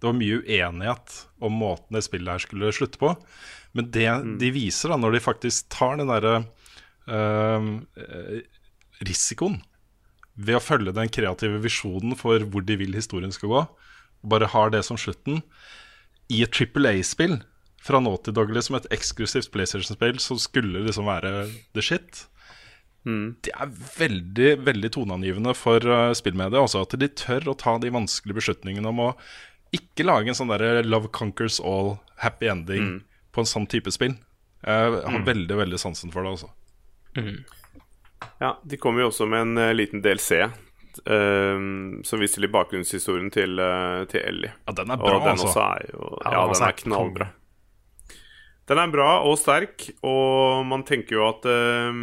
Det 0.00 0.08
var 0.08 0.16
mye 0.16 0.40
uenighet 0.40 1.16
om 1.44 1.58
måten 1.60 1.96
det 1.96 2.04
spillet 2.06 2.32
her 2.32 2.44
skulle 2.44 2.72
slutte 2.72 3.00
på. 3.00 3.12
Men 3.76 3.90
det 3.94 4.08
de 4.40 4.52
viser, 4.54 4.90
da, 4.90 4.98
når 4.98 5.16
de 5.16 5.24
faktisk 5.24 5.68
tar 5.72 6.00
den 6.00 6.10
derre 6.10 6.40
eh, 7.06 8.40
risikoen 9.04 9.60
ved 10.40 10.56
å 10.56 10.64
følge 10.64 10.94
den 10.96 11.12
kreative 11.12 11.60
visjonen 11.62 12.16
for 12.18 12.42
hvor 12.48 12.64
de 12.64 12.78
vil 12.80 12.96
historien 12.96 13.32
skal 13.34 13.52
gå, 13.52 13.62
og 14.20 14.32
bare 14.32 14.48
har 14.52 14.72
det 14.72 14.82
som 14.86 14.98
slutten, 15.00 15.42
i 16.30 16.42
et 16.44 16.52
Triple 16.54 16.92
A-spill 16.94 17.40
fra 17.82 18.00
nå 18.00 18.12
til 18.24 18.36
daglig 18.36 18.62
som 18.66 18.76
et 18.78 18.88
eksklusivt 18.94 19.50
PlayStation-spill 19.52 20.20
som 20.22 20.38
skulle 20.40 20.84
liksom 20.84 21.08
være 21.08 21.48
the 21.74 21.84
shit. 21.84 22.26
Det 23.04 23.52
er 23.56 23.70
veldig 23.72 24.50
veldig 24.66 24.90
toneangivende 24.92 25.54
for 25.56 25.84
uh, 25.88 26.12
spillmediet. 26.16 26.60
Altså 26.60 26.84
at 26.84 26.96
de 27.00 27.08
tør 27.08 27.48
å 27.50 27.56
ta 27.58 27.78
de 27.80 27.92
vanskelige 27.92 28.36
beslutningene 28.42 28.92
om 28.92 29.00
å 29.06 29.10
ikke 29.76 30.06
lage 30.06 30.32
en 30.32 30.38
sånn 30.38 30.50
derre 30.50 30.82
Love 30.86 31.12
Conquers 31.14 31.60
All 31.62 31.96
happy 32.22 32.50
ending 32.50 33.00
på 33.34 33.42
en 33.42 33.48
sånn 33.48 33.68
type 33.70 33.92
spill. 33.94 34.16
Jeg 34.66 35.02
har 35.06 35.22
veldig 35.24 35.56
veldig 35.62 35.78
sansen 35.80 36.12
for 36.12 36.26
det. 36.26 36.34
altså 36.34 36.50
Ja, 38.42 38.58
De 38.64 38.76
kommer 38.76 39.04
jo 39.04 39.10
også 39.12 39.28
med 39.30 39.46
en 39.46 39.60
uh, 39.62 39.72
liten 39.72 40.02
DLC 40.04 40.42
uh, 40.44 41.56
som 42.04 42.20
viser 42.20 42.44
litt 42.44 42.52
bakgrunnshistorien 42.52 43.30
til, 43.32 43.56
uh, 43.56 44.04
til 44.10 44.20
Ellie. 44.20 44.52
Ja, 44.66 44.74
den 44.82 44.92
er 44.92 45.00
bra, 45.00 45.14
og 45.16 45.24
den 45.24 45.36
altså. 45.36 45.48
også 45.48 45.66
er 45.68 45.92
jo 45.94 46.10
Ja, 46.24 46.42
den 46.44 46.58
den 46.58 46.68
er 46.68 46.80
knallbra. 46.82 47.30
Den 48.70 48.78
er 48.78 48.90
bra 48.92 49.08
og 49.26 49.38
sterk, 49.40 49.88
og 50.06 50.66
man 50.70 50.84
tenker 50.86 51.16
jo 51.16 51.24
at 51.26 51.46
eh, 51.50 51.96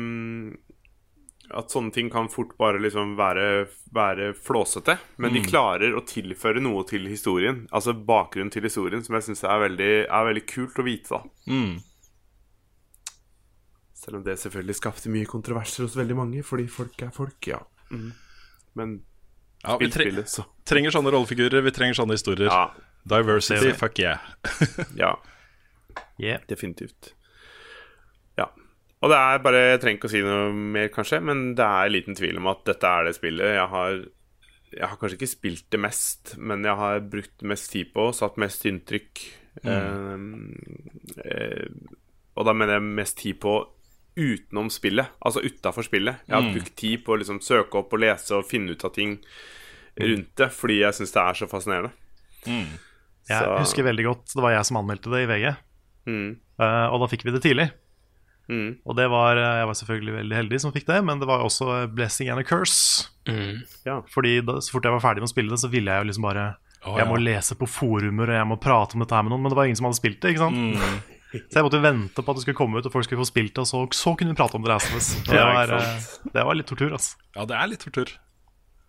At 1.56 1.70
sånne 1.72 1.94
ting 1.94 2.10
kan 2.12 2.28
fort 2.28 2.58
bare 2.58 2.80
liksom 2.80 3.16
være, 3.16 3.68
være 3.94 4.34
flåsete. 4.36 4.98
Men 5.18 5.32
Mm. 5.32 5.34
de 5.44 5.50
klarer 5.50 5.94
å 5.96 6.02
tilføre 6.06 6.60
noe 6.62 6.84
til 6.84 7.08
historien, 7.08 7.68
altså 7.72 7.94
bakgrunnen 7.94 8.52
til 8.52 8.64
historien, 8.64 9.04
som 9.04 9.16
jeg 9.16 9.24
syns 9.24 9.44
er, 9.44 9.64
er 9.64 10.26
veldig 10.34 10.46
kult 10.48 10.76
å 10.76 10.84
vite. 10.84 11.10
da 11.10 11.24
Mm. 11.48 11.80
Selv 13.94 14.18
om 14.18 14.24
det 14.24 14.38
selvfølgelig 14.40 14.76
skapte 14.76 15.10
mye 15.10 15.26
kontroverser 15.26 15.84
hos 15.88 15.96
veldig 15.98 16.16
mange, 16.16 16.44
fordi 16.46 16.68
folk 16.70 17.02
er 17.02 17.10
folk, 17.16 17.48
ja. 17.48 17.60
Mm. 17.92 18.12
Men 18.76 19.02
Ja, 19.64 19.78
vi 19.78 19.90
tre 19.90 20.06
så 20.24 20.46
trenger 20.66 20.92
sånne 20.92 21.12
rollefigurer, 21.12 21.64
vi 21.64 21.72
trenger 21.72 21.96
sånne 21.98 22.14
historier. 22.14 22.48
Ja. 22.52 22.70
Diversity, 23.08 23.70
er 23.72 23.74
fuck 23.80 24.00
yeah. 24.00 24.20
Ja, 24.96 25.16
Yeah. 26.20 26.40
definitivt. 26.48 27.14
Og 29.04 29.12
det 29.12 29.18
er 29.18 29.42
bare 29.46 29.60
Jeg 29.72 29.80
trenger 29.82 30.00
ikke 30.00 30.10
å 30.10 30.14
si 30.16 30.22
noe 30.26 30.46
mer, 30.54 30.88
kanskje, 30.94 31.20
men 31.22 31.42
det 31.58 31.66
er 31.66 31.92
liten 31.94 32.16
tvil 32.18 32.40
om 32.42 32.48
at 32.50 32.64
dette 32.66 32.90
er 32.90 33.06
det 33.06 33.16
spillet 33.18 33.54
jeg 33.54 33.68
har 33.74 33.92
Jeg 34.74 34.88
har 34.90 34.98
kanskje 34.98 35.20
ikke 35.20 35.30
spilt 35.36 35.68
det 35.72 35.80
mest, 35.80 36.34
men 36.38 36.66
jeg 36.66 36.76
har 36.76 37.00
brukt 37.14 37.46
mest 37.48 37.70
tid 37.72 37.94
på, 37.94 38.10
satt 38.14 38.36
mest 38.42 38.66
inntrykk. 38.68 39.22
Eh, 39.64 40.18
eh, 41.24 41.68
og 42.38 42.46
da 42.46 42.54
mener 42.54 42.78
jeg 42.78 42.88
mest 43.00 43.18
tid 43.22 43.40
på 43.42 43.54
utenom 44.18 44.68
spillet, 44.74 45.14
altså 45.22 45.44
utafor 45.46 45.86
spillet. 45.86 46.20
Jeg 46.28 46.36
har 46.36 46.52
brukt 46.52 46.76
tid 46.78 47.04
på 47.06 47.14
å 47.16 47.20
liksom 47.22 47.40
søke 47.46 47.80
opp 47.80 47.94
og 47.94 48.02
lese 48.02 48.36
og 48.38 48.48
finne 48.50 48.74
ut 48.74 48.86
av 48.86 48.92
ting 48.96 49.16
rundt 49.98 50.36
det, 50.42 50.50
fordi 50.54 50.80
jeg 50.82 50.98
syns 51.00 51.14
det 51.16 51.24
er 51.24 51.40
så 51.40 51.48
fascinerende. 51.50 51.92
Jeg 52.48 53.40
Så- 53.44 53.58
husker 53.60 53.84
veldig 53.84 54.06
godt 54.06 54.34
Det 54.36 54.42
var 54.42 54.52
jeg 54.52 54.66
som 54.66 54.78
anmeldte 54.78 55.12
det 55.12 55.24
i 55.24 55.32
VG. 55.32 55.56
Mm. 56.08 56.40
Eh, 56.60 56.88
og 56.92 57.00
da 57.02 57.08
fikk 57.08 57.24
vi 57.26 57.32
det 57.32 57.42
tidlig. 57.44 57.72
Mm. 58.48 58.78
Og 58.88 58.96
det 58.96 59.10
var, 59.12 59.36
eh, 59.42 59.58
jeg 59.62 59.68
var 59.68 59.76
selvfølgelig 59.82 60.14
veldig 60.22 60.38
heldig 60.38 60.60
som 60.64 60.72
fikk 60.76 60.86
det, 60.88 61.02
men 61.04 61.20
det 61.20 61.28
var 61.28 61.44
også 61.44 61.68
a 61.74 61.82
blessing 61.92 62.30
and 62.32 62.40
a 62.40 62.46
curse. 62.48 63.10
Ja. 63.84 64.00
Fordi 64.14 64.38
da, 64.48 64.60
så 64.64 64.72
fort 64.72 64.88
jeg 64.88 64.96
var 64.96 65.04
ferdig 65.04 65.24
med 65.24 65.28
å 65.28 65.34
spille 65.34 65.52
det, 65.52 65.60
så 65.60 65.70
ville 65.72 65.92
jeg 65.92 66.06
jo 66.06 66.08
liksom 66.08 66.24
bare 66.30 66.46
oh, 66.88 66.96
Jeg 66.96 67.10
må 67.10 67.18
lese 67.20 67.58
på 67.60 67.68
forumer, 67.68 68.32
og 68.32 68.38
jeg 68.40 68.48
må 68.48 68.58
prate 68.64 68.96
om 68.96 69.04
dette 69.04 69.16
her 69.18 69.26
med 69.28 69.34
noen, 69.36 69.44
men 69.44 69.52
det 69.52 69.60
var 69.60 69.68
ingen 69.68 69.80
som 69.82 69.90
hadde 69.90 70.00
spilt 70.00 70.22
det. 70.24 70.32
ikke 70.36 70.46
sant? 70.46 70.58
Mm. 70.58 71.14
Så 71.52 71.60
jeg 71.60 71.66
måtte 71.68 71.82
vente 71.84 72.24
på 72.24 72.32
at 72.32 72.38
det 72.40 72.44
skulle 72.46 72.58
komme 72.58 72.80
ut, 72.80 72.86
og 72.88 72.94
folk 72.94 73.04
skulle 73.04 73.20
få 73.20 73.28
spilt 73.28 73.52
det, 73.52 73.60
og 73.60 73.68
så, 73.68 73.82
så 73.94 74.14
kunne 74.16 74.32
vi 74.32 74.38
prate 74.40 74.56
om 74.56 74.64
det. 74.64 74.78
Og 74.80 75.02
Det 75.28 75.36
Ja, 75.36 75.44
var, 75.52 75.74
eh, 75.76 76.06
det 76.34 76.46
var 76.48 76.56
litt 76.56 76.70
tortur, 76.72 76.94
altså. 76.96 77.18
Ja, 77.36 77.44
det 77.50 77.58
er 77.60 77.68
litt 77.68 77.84
tortur. 77.84 78.14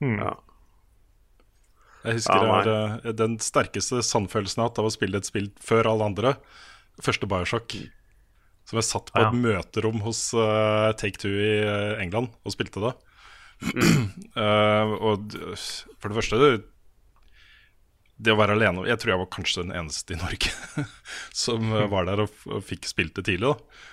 Ja. 0.07 0.37
Jeg 2.07 2.21
husker 2.21 2.39
Ja, 2.39 2.39
det 2.39 2.49
var 2.71 2.71
eh, 3.03 3.13
den 3.19 3.35
sterkeste 3.43 4.05
sannfølelsen 4.07 4.61
jeg 4.61 4.65
har 4.65 4.71
hatt 4.71 4.79
av 4.79 4.87
å 4.87 4.95
spille 4.95 5.19
et 5.19 5.27
spill 5.27 5.51
før 5.59 5.91
alle 5.91 6.07
andre. 6.13 6.37
Første 7.03 7.27
Bioshock. 7.31 7.75
Som 8.69 8.79
jeg 8.83 8.85
satt 8.89 9.11
på 9.15 9.21
Ja. 9.23 9.29
et 9.31 9.39
møterom 9.41 10.03
hos 10.05 10.21
uh, 10.37 10.93
Take 11.01 11.17
Two 11.23 11.31
i 11.33 11.53
eh, 11.65 12.03
England 12.05 12.29
og 12.45 12.53
spilte 12.53 12.83
det. 12.85 12.91
Uh, 14.37 14.93
og 15.09 15.33
for 15.99 16.13
det 16.13 16.19
første 16.21 16.39
det, 16.43 16.51
det 18.23 18.31
å 18.35 18.39
være 18.39 18.55
alene 18.55 18.85
Jeg 18.87 19.01
tror 19.03 19.11
jeg 19.15 19.19
var 19.23 19.29
kanskje 19.35 19.65
den 19.65 19.73
eneste 19.81 20.15
i 20.15 20.19
Norge 20.21 20.53
som 21.45 21.73
var 21.91 22.07
der 22.07 22.23
og, 22.23 22.31
f- 22.31 22.47
og 22.51 22.63
fikk 22.67 22.87
spilt 22.91 23.17
det 23.19 23.27
tidlig. 23.33 23.55
da 23.55 23.85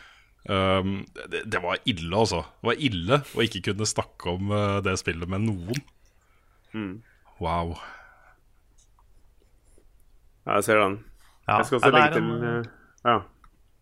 Um, 0.46 1.08
det, 1.26 1.40
det 1.50 1.58
var 1.58 1.80
ille, 1.90 2.12
altså. 2.14 2.44
Det 2.62 2.68
var 2.70 2.82
ille 2.86 3.18
å 3.34 3.42
ikke 3.42 3.64
kunne 3.72 3.88
snakke 3.90 4.30
om 4.30 4.52
uh, 4.54 4.76
det 4.86 4.92
spillet 5.02 5.26
med 5.34 5.42
noen. 5.42 5.80
Wow. 7.42 7.72
Ja, 10.46 10.60
jeg 10.60 10.68
ser 10.68 10.82
den. 10.84 11.00
Ja. 11.48 11.56
Jeg 11.64 11.66
skal 11.72 11.80
også 11.80 11.92
legge 11.96 12.12
til 12.14 12.30
en- 12.30 12.70
Ja. 13.10 13.16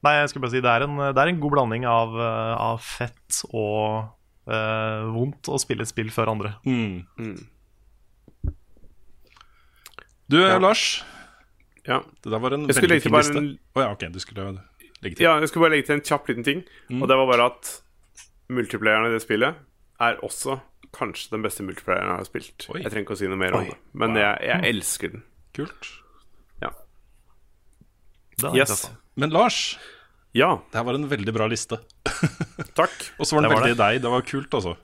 Nei, 0.04 0.14
jeg 0.20 0.30
skulle 0.30 0.44
bare 0.44 0.52
si 0.52 0.60
det 0.64 0.72
er 0.74 0.84
en, 0.84 0.98
det 1.16 1.22
er 1.24 1.30
en 1.32 1.40
god 1.40 1.52
blanding 1.56 1.86
av, 1.88 2.16
eh, 2.20 2.54
av 2.60 2.82
fett 2.84 3.38
og 3.56 4.10
eh, 4.52 5.04
vondt 5.16 5.48
å 5.48 5.60
spille 5.62 5.86
et 5.86 5.92
spill 5.94 6.10
før 6.12 6.34
andre. 6.34 6.56
Mm. 6.68 7.06
Mm. 7.18 8.54
Du, 10.28 10.40
Ja. 10.42 10.58
Lars. 10.60 11.04
Ja. 11.88 12.02
Det 12.24 12.32
der 12.32 12.40
var 12.40 12.54
en 12.56 12.66
Jeg 12.68 12.76
skulle 12.76 12.96
veldig 12.96 13.04
fin 13.04 13.12
bare 13.12 13.24
liste. 13.24 13.38
En... 13.38 13.50
Oh, 13.76 13.82
ja, 13.84 13.92
ok, 13.92 14.06
du 14.14 14.20
skulle 14.20 14.46
legge 15.04 15.16
til. 15.18 15.24
ja, 15.26 15.34
jeg 15.40 15.50
skulle 15.52 15.66
bare 15.66 15.76
legge 15.76 15.88
til 15.90 15.96
en 15.98 16.06
kjapp 16.08 16.28
liten 16.32 16.44
ting. 16.48 16.64
Mm. 16.90 17.02
Og 17.04 17.10
det 17.12 17.18
var 17.20 17.28
bare 17.32 17.46
at 17.52 17.72
multiplayeren 18.54 19.08
i 19.10 19.14
det 19.16 19.22
spillet 19.24 19.56
er 20.04 20.20
også 20.24 20.60
kanskje 20.94 21.32
den 21.34 21.44
beste 21.44 21.64
multiplayeren 21.64 22.12
jeg 22.12 22.22
har 22.24 22.28
spilt. 22.30 22.68
Oi. 22.72 22.82
Jeg 22.84 22.92
trenger 22.92 23.08
ikke 23.08 23.16
å 23.18 23.22
si 23.24 23.28
noe 23.32 23.40
mer 23.40 23.56
om 23.58 23.66
det, 23.68 23.78
men 23.94 24.16
jeg, 24.20 24.40
jeg 24.48 24.70
elsker 24.74 25.14
den. 25.16 25.24
Kult. 25.56 25.90
Ja. 26.64 26.72
Det 28.38 28.48
er 28.50 28.56
Yes. 28.58 28.70
interessant. 28.70 29.00
Men 29.20 29.34
Lars, 29.34 29.78
Ja, 30.34 30.64
det 30.72 30.80
her 30.80 30.86
var 30.88 30.98
en 30.98 31.10
veldig 31.12 31.34
bra 31.36 31.46
liste. 31.52 31.78
takk. 32.80 32.94
Og 33.20 33.28
så 33.30 33.36
var 33.38 33.44
den 33.46 33.52
Det 33.52 33.56
var 33.56 33.66
veldig 33.68 33.80
deg. 33.84 34.00
Det 34.02 34.14
var 34.14 34.26
kult, 34.26 34.56
altså. 34.58 34.76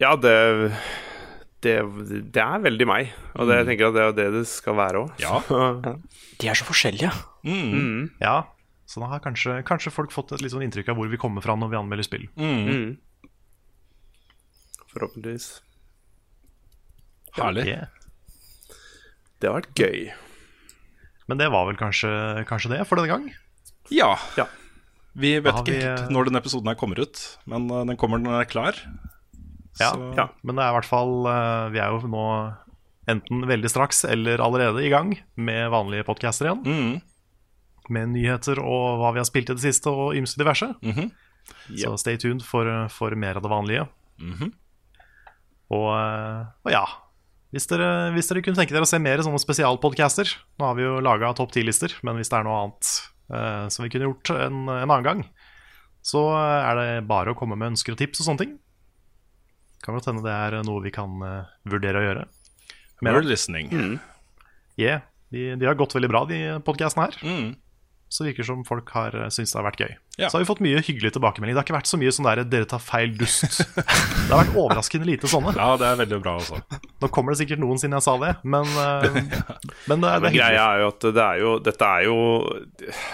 Ja, 0.00 0.14
det 0.16 0.34
det, 1.60 1.74
det 2.32 2.40
er 2.40 2.62
veldig 2.64 2.86
meg, 2.88 3.10
og 3.36 3.50
det, 3.50 3.58
jeg 3.58 3.66
tenker 3.68 3.90
at 3.90 3.96
det 3.96 4.04
er 4.06 4.14
det 4.16 4.28
det 4.38 4.46
skal 4.48 4.78
være 4.78 5.02
òg. 5.02 5.10
Ja. 5.20 5.40
De 6.40 6.48
er 6.48 6.56
så 6.56 6.64
forskjellige. 6.64 7.10
Mm. 7.44 8.06
Ja, 8.22 8.46
så 8.88 9.02
da 9.02 9.10
har 9.12 9.20
kanskje, 9.22 9.58
kanskje 9.68 9.92
folk 9.92 10.10
fått 10.14 10.32
et 10.34 10.40
litt 10.42 10.54
sånn 10.54 10.64
inntrykk 10.64 10.88
av 10.90 10.96
hvor 10.98 11.10
vi 11.12 11.20
kommer 11.20 11.44
fra 11.44 11.54
når 11.60 11.70
vi 11.74 11.78
anmelder 11.78 12.06
spill. 12.06 12.24
Mm. 12.40 12.96
Forhåpentligvis. 14.90 15.50
Herlig. 17.36 17.68
Yeah. 17.68 17.92
Det 19.38 19.46
har 19.46 19.60
vært 19.60 19.78
gøy. 19.78 20.08
Men 21.30 21.38
det 21.38 21.46
var 21.54 21.68
vel 21.68 21.78
kanskje, 21.78 22.10
kanskje 22.50 22.72
det 22.74 22.80
for 22.90 22.98
denne 22.98 23.12
gang? 23.12 23.28
Ja. 23.94 24.16
Ja. 24.38 24.48
Vi 25.20 25.32
vet 25.42 25.54
ikke 25.62 25.72
vi, 25.74 25.80
helt 25.82 26.04
eh, 26.06 26.10
når 26.14 26.28
denne 26.28 26.40
episoden 26.42 26.70
her 26.70 26.78
kommer 26.78 27.00
ut, 27.02 27.20
men 27.50 27.68
eh, 27.70 27.84
den 27.88 27.98
kommer 27.98 28.18
når 28.22 28.30
den 28.34 28.40
er 28.42 28.50
klar. 28.50 28.78
Ja, 29.80 29.92
Så- 29.94 30.10
ja. 30.18 30.26
Men 30.42 30.58
det 30.58 30.64
er 30.66 30.70
i 30.72 30.76
hvert 30.76 30.88
fall 30.90 31.12
eh, 31.30 31.68
Vi 31.72 31.78
er 31.80 31.94
jo 31.94 32.08
nå 32.10 32.24
enten 33.10 33.46
veldig 33.48 33.70
straks 33.72 34.04
eller 34.04 34.42
allerede 34.44 34.82
i 34.84 34.90
gang 34.92 35.14
med 35.40 35.70
vanlige 35.72 36.04
podcaster 36.06 36.46
igjen. 36.50 36.62
Mm. 36.66 37.00
Med 37.90 38.08
nyheter 38.12 38.60
og 38.62 39.00
hva 39.00 39.12
vi 39.16 39.22
har 39.22 39.26
spilt 39.26 39.50
i 39.50 39.56
det 39.56 39.64
siste, 39.64 39.90
og 39.90 40.14
ymse 40.18 40.38
diverse. 40.38 40.68
Mhm. 40.82 41.08
Så 41.80 41.96
stay 41.98 42.16
tuned 42.20 42.42
for, 42.46 42.68
for 42.92 43.14
mer 43.18 43.38
av 43.40 43.42
det 43.46 43.50
vanlige. 43.50 43.86
Mhm. 44.20 44.52
og, 45.70 45.88
eh, 45.96 46.44
og 46.66 46.72
ja 46.74 46.84
hvis 47.50 47.66
dere, 47.70 47.88
hvis 48.14 48.30
dere 48.30 48.42
kunne 48.46 48.58
tenke 48.58 48.74
dere 48.74 48.86
å 48.86 48.90
se 48.90 49.00
mer 49.02 49.22
sånne 49.26 49.40
spesialpodcaster 49.42 50.28
Nå 50.60 50.68
har 50.68 50.76
vi 50.78 50.84
jo 50.84 51.00
laga 51.02 51.32
topp 51.34 51.54
ti-lister, 51.56 51.96
men 52.06 52.20
hvis 52.20 52.30
det 52.30 52.38
er 52.38 52.46
noe 52.46 52.58
annet 52.62 52.90
eh, 53.34 53.64
som 53.74 53.86
vi 53.86 53.90
kunne 53.90 54.06
gjort 54.10 54.32
en, 54.36 54.60
en 54.70 54.84
annen 54.86 55.06
gang, 55.06 55.24
så 56.06 56.22
er 56.38 56.78
det 56.78 56.90
bare 57.10 57.34
å 57.34 57.38
komme 57.38 57.58
med 57.58 57.72
ønsker 57.74 57.96
og 57.96 58.00
tips 58.00 58.22
og 58.22 58.28
sånne 58.28 58.44
ting. 58.44 58.54
Kan 59.84 59.96
godt 59.96 60.10
hende 60.10 60.24
det 60.24 60.36
er 60.36 60.60
noe 60.66 60.84
vi 60.84 60.92
kan 60.94 61.18
eh, 61.26 61.50
vurdere 61.72 62.00
å 62.00 62.06
gjøre. 62.06 62.28
Mer 63.04 63.22
listening. 63.24 63.70
Yeah, 64.80 65.02
de, 65.32 65.54
de 65.58 65.68
har 65.68 65.78
gått 65.78 65.94
veldig 65.96 66.10
bra, 66.12 66.24
de 66.28 66.40
podkastene 66.66 67.08
her. 67.08 67.18
Mm. 67.24 67.50
Så 68.10 68.24
virker 68.26 68.42
det 68.42 68.46
som 68.48 68.64
folk 68.66 68.88
har 68.90 69.14
syntes 69.30 69.52
det 69.54 69.58
har 69.60 69.66
vært 69.68 69.80
gøy. 69.84 69.92
Ja. 70.18 70.26
Så 70.28 70.34
har 70.36 70.42
vi 70.42 70.48
fått 70.48 70.60
mye 70.66 70.80
hyggelig 70.82 71.12
tilbakemelding. 71.14 71.54
Det 71.54 71.60
har 71.60 71.66
ikke 71.68 71.76
vært 71.76 71.86
så 71.92 71.98
mye 72.00 72.10
sånn 72.16 72.26
der 72.26 72.40
'dere 72.42 72.66
tar 72.66 72.80
feil 72.82 73.12
dust'. 73.14 73.60
Det 74.26 74.32
har 74.34 74.40
vært 74.42 74.56
overraskende 74.58 75.06
lite 75.06 75.30
sånne. 75.30 75.52
Ja, 75.54 75.76
det 75.78 75.86
er 75.86 76.00
veldig 76.02 76.18
bra, 76.24 76.34
også. 76.42 76.58
Nå 77.00 77.08
kommer 77.14 77.30
det 77.32 77.38
sikkert 77.44 77.62
noen 77.62 77.78
siden 77.78 77.94
jeg 77.94 78.02
sa 78.02 78.16
det, 78.18 78.32
men, 78.42 78.66
ja. 78.76 79.56
men 79.86 80.02
det, 80.02 80.10
er- 80.10 80.18
det 80.18 80.26
Men 80.26 80.30
er 80.32 80.36
greia 80.36 80.64
er 80.74 80.82
jo 80.82 80.88
at 80.90 81.00
det 81.06 81.24
er 81.28 81.38
jo 81.44 81.52
Dette 81.70 81.84
er 81.86 82.02
jo 82.10 82.18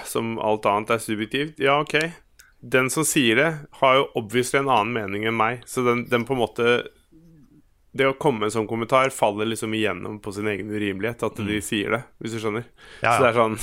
Som 0.08 0.38
alt 0.40 0.64
annet 0.72 0.90
er 0.96 0.98
subjektivt. 1.04 1.60
Ja, 1.60 1.76
ok. 1.84 1.98
Den 2.64 2.88
som 2.90 3.04
sier 3.04 3.36
det, 3.36 3.50
har 3.82 3.94
jo 4.00 4.06
obviously 4.16 4.58
en 4.64 4.72
annen 4.72 4.92
mening 4.96 5.26
enn 5.28 5.36
meg. 5.36 5.60
Så 5.68 5.84
den, 5.84 6.06
den 6.08 6.24
på 6.24 6.32
en 6.34 6.40
måte 6.40 6.86
Det 7.96 8.08
å 8.08 8.16
komme 8.16 8.40
med 8.40 8.48
en 8.48 8.56
sånn 8.62 8.66
kommentar 8.68 9.12
faller 9.12 9.44
liksom 9.52 9.72
igjennom 9.76 10.18
på 10.24 10.32
sin 10.32 10.48
egen 10.48 10.72
urimelighet. 10.72 11.22
At 11.28 11.36
de 11.36 11.60
sier 11.64 11.92
det, 11.98 12.02
hvis 12.20 12.32
du 12.32 12.40
skjønner. 12.40 12.64
Ja, 13.04 13.12
Ja, 13.12 13.12
Så 13.12 13.22
det 13.22 13.28
er 13.28 13.38
sånn 13.44 13.58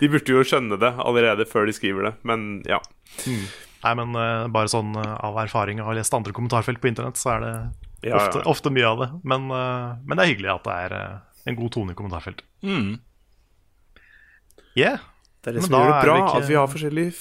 De 0.00 0.08
burde 0.08 0.30
jo 0.30 0.44
skjønne 0.46 0.78
det 0.78 0.92
allerede 1.02 1.44
før 1.50 1.66
de 1.66 1.72
skriver 1.74 2.02
det, 2.08 2.14
men 2.28 2.62
ja. 2.68 2.78
Nei, 3.26 3.92
men 3.98 4.14
uh, 4.14 4.46
bare 4.54 4.70
sånn 4.70 4.92
uh, 4.96 5.16
av 5.26 5.36
erfaring 5.42 5.80
og 5.80 5.86
har 5.90 5.98
lest 5.98 6.14
andre 6.14 6.32
kommentarfelt 6.34 6.80
på 6.82 6.88
internett, 6.90 7.18
så 7.18 7.36
er 7.36 7.40
det 7.44 7.52
Ja, 8.10 8.16
ofte, 8.20 8.38
ja. 8.38 8.44
ofte 8.50 8.70
mye 8.70 8.86
av 8.86 8.98
det. 9.02 9.08
Men, 9.26 9.48
uh, 9.50 9.96
men 10.06 10.14
det 10.18 10.24
er 10.24 10.30
hyggelig 10.34 10.52
at 10.54 10.64
det 10.68 10.76
er 10.86 10.96
en 11.50 11.56
god 11.58 11.72
tone 11.74 11.94
i 11.94 11.98
kommentarfeltet. 11.98 12.44
Mm. 12.62 12.98
Yeah. 14.78 14.98
Det 15.42 15.50
er 15.50 15.58
det 15.58 15.62
Men 15.62 15.66
som 15.70 15.74
da 15.74 15.80
gjør 15.82 15.90
er 15.90 15.98
det 15.98 16.06
bra, 16.06 16.14
det 16.14 16.22
ikke- 16.28 16.42
at 16.42 16.48
vi 16.48 16.54
har 16.58 16.68
forskjellige, 16.68 17.12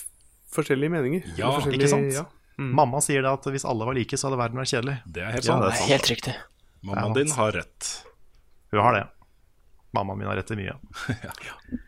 forskjellige 0.53 0.93
meninger. 0.93 1.23
Ja, 1.37 1.51
forskjellige, 1.57 1.81
ikke 1.81 1.89
sant? 1.93 2.13
Ja. 2.13 2.25
Mamma 2.57 3.01
sier 3.05 3.21
det 3.21 3.29
at 3.31 3.43
hvis 3.53 3.65
alle 3.69 3.85
var 3.85 3.93
like, 3.93 4.17
så 4.17 4.27
hadde 4.29 4.37
verden 4.41 4.57
vært 4.57 4.71
kjedelig. 4.73 4.95
Det 5.05 5.21
er 5.23 5.31
helt 5.33 5.45
Ja, 5.45 5.53
sant. 5.53 5.65
det 5.65 5.73
er. 5.81 5.87
Helt 5.93 6.09
riktig. 6.09 6.35
Mammaen 6.83 7.13
din 7.13 7.29
har 7.37 7.51
rett. 7.53 7.89
Hun 8.71 8.81
har 8.81 8.93
det. 8.97 9.03
Mammaen 9.93 10.17
min 10.17 10.27
har 10.27 10.35
rett 10.37 10.51
i 10.51 10.55
mye. 10.57 10.73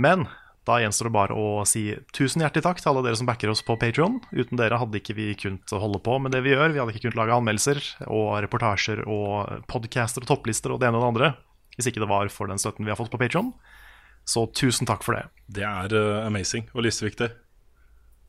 Men 0.00 0.26
da 0.64 0.78
gjenstår 0.80 1.10
det 1.10 1.14
bare 1.14 1.36
å 1.36 1.64
si 1.68 1.82
tusen 2.16 2.40
hjertelig 2.40 2.64
takk 2.64 2.80
til 2.80 2.90
alle 2.90 3.04
dere 3.04 3.18
som 3.20 3.28
backer 3.28 3.50
oss 3.52 3.60
på 3.66 3.76
Patreon 3.76 4.16
Uten 4.32 4.56
dere 4.56 4.78
hadde 4.80 4.96
ikke 4.96 5.16
vi 5.18 5.26
kunnet 5.36 5.74
holde 5.76 6.00
på 6.00 6.16
med 6.24 6.32
det 6.32 6.40
vi 6.46 6.54
gjør. 6.54 6.72
Vi 6.72 6.80
hadde 6.80 6.94
ikke 6.94 7.04
kunnet 7.04 7.20
lage 7.20 7.36
anmeldelser 7.36 7.80
og 8.08 8.30
reportasjer 8.46 9.04
og 9.04 9.66
podcaster 9.68 10.24
og 10.24 10.30
topplister 10.30 10.72
og 10.72 10.80
det 10.80 10.88
ene 10.88 11.00
og 11.00 11.04
det 11.04 11.12
andre 11.12 11.34
hvis 11.74 11.90
ikke 11.90 12.04
det 12.04 12.10
var 12.10 12.30
for 12.30 12.50
den 12.50 12.60
støtten 12.62 12.86
vi 12.86 12.92
har 12.92 12.98
fått 12.98 13.10
på 13.12 13.18
Patreon 13.20 13.50
Så 14.24 14.46
tusen 14.56 14.88
takk 14.88 15.02
for 15.04 15.18
det. 15.18 15.26
Det 15.58 15.64
er 15.68 15.92
uh, 15.92 16.24
amazing 16.24 16.70
og 16.72 16.86
livsviktig. 16.86 17.28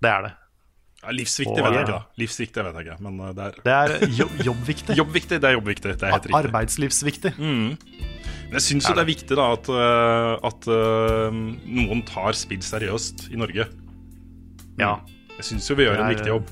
Det 0.03 0.09
er 0.11 0.25
det. 0.25 0.33
Ja, 1.05 1.13
livsviktig 1.13 1.61
Og, 1.61 1.65
vet 1.67 1.75
jeg 1.75 1.85
ja. 1.85 1.85
ikke. 1.85 2.19
Livsviktig 2.21 2.65
vet 2.65 2.77
jeg 2.79 2.87
ikke, 2.87 2.97
men 3.05 3.21
eh, 3.21 3.31
det 3.37 3.45
er 3.45 3.57
Det 3.65 3.75
er 3.75 4.13
jobb, 4.19 4.35
jobbviktig. 4.49 4.97
Jobbviktig, 5.01 5.39
det 5.41 5.49
er 5.49 5.55
jobbviktig. 5.57 5.93
Det 5.93 6.07
er 6.07 6.15
helt 6.15 6.27
riktig. 6.27 6.39
Arbeidslivsviktig. 6.39 7.33
Mm. 7.37 7.75
Men 8.45 8.57
jeg 8.57 8.65
syns 8.67 8.89
jo 8.89 8.95
det 8.97 9.03
er 9.03 9.09
viktig 9.09 9.37
da 9.37 9.47
at, 9.55 9.69
eh, 9.69 10.31
at 10.49 10.69
eh, 10.75 11.39
noen 11.79 12.05
tar 12.09 12.37
spill 12.37 12.63
seriøst 12.65 13.27
i 13.33 13.41
Norge. 13.41 13.67
Ja. 14.81 14.95
Jeg 15.37 15.49
syns 15.51 15.69
jo 15.69 15.77
vi 15.77 15.85
gjør 15.85 15.99
er, 15.99 16.05
en 16.07 16.13
viktig 16.15 16.31
jobb. 16.31 16.49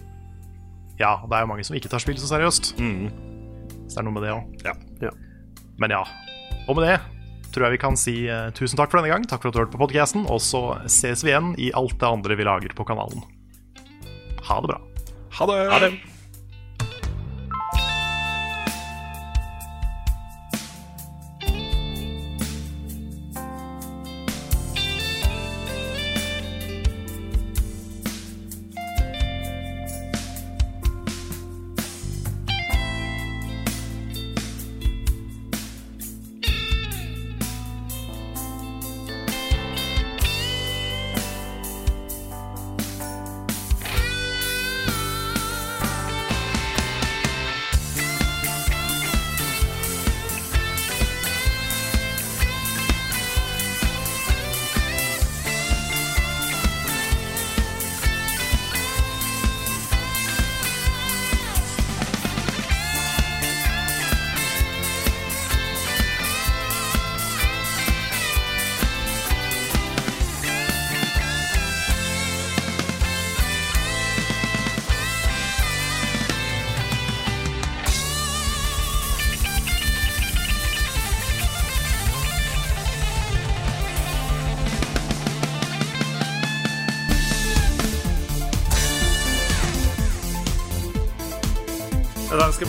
ja, 1.00 1.16
det 1.24 1.38
er 1.38 1.46
jo 1.46 1.50
mange 1.54 1.66
som 1.66 1.78
ikke 1.78 1.92
tar 1.92 2.04
spill 2.04 2.20
så 2.22 2.30
seriøst. 2.36 2.76
Mm. 2.78 3.10
Så 3.88 3.96
det 3.96 4.04
er 4.04 4.08
noe 4.10 4.18
med 4.20 4.28
det 4.28 4.36
òg. 4.36 4.70
Ja. 4.70 4.78
Ja. 5.10 5.16
Men 5.82 5.98
ja. 5.98 6.04
Og 6.68 6.78
med 6.78 6.88
det 6.88 7.00
tror 7.54 7.68
jeg 7.68 7.78
vi 7.78 7.84
kan 7.84 7.98
si 8.00 8.16
eh, 8.32 8.50
tusen 8.58 8.80
takk 8.80 8.92
for 8.92 9.00
denne 9.00 9.14
gang. 9.14 9.26
Takk 9.30 9.44
for 9.44 9.52
at 9.52 9.56
du 9.56 9.62
hørte 9.62 9.76
på 9.76 9.82
podkasten. 9.84 10.26
Og 10.32 10.42
så 10.44 10.64
ses 10.92 11.24
vi 11.26 11.34
igjen 11.34 11.54
i 11.62 11.72
alt 11.78 11.96
det 12.02 12.10
andre 12.10 12.38
vi 12.40 12.48
lager 12.48 12.76
på 12.76 12.86
kanalen. 12.88 13.24
Ha 14.44 14.62
det 14.62 14.68
bra. 14.68 14.82
Ha 15.40 15.46
det! 15.46 15.72
Ha 15.72 15.80
det. 15.80 15.92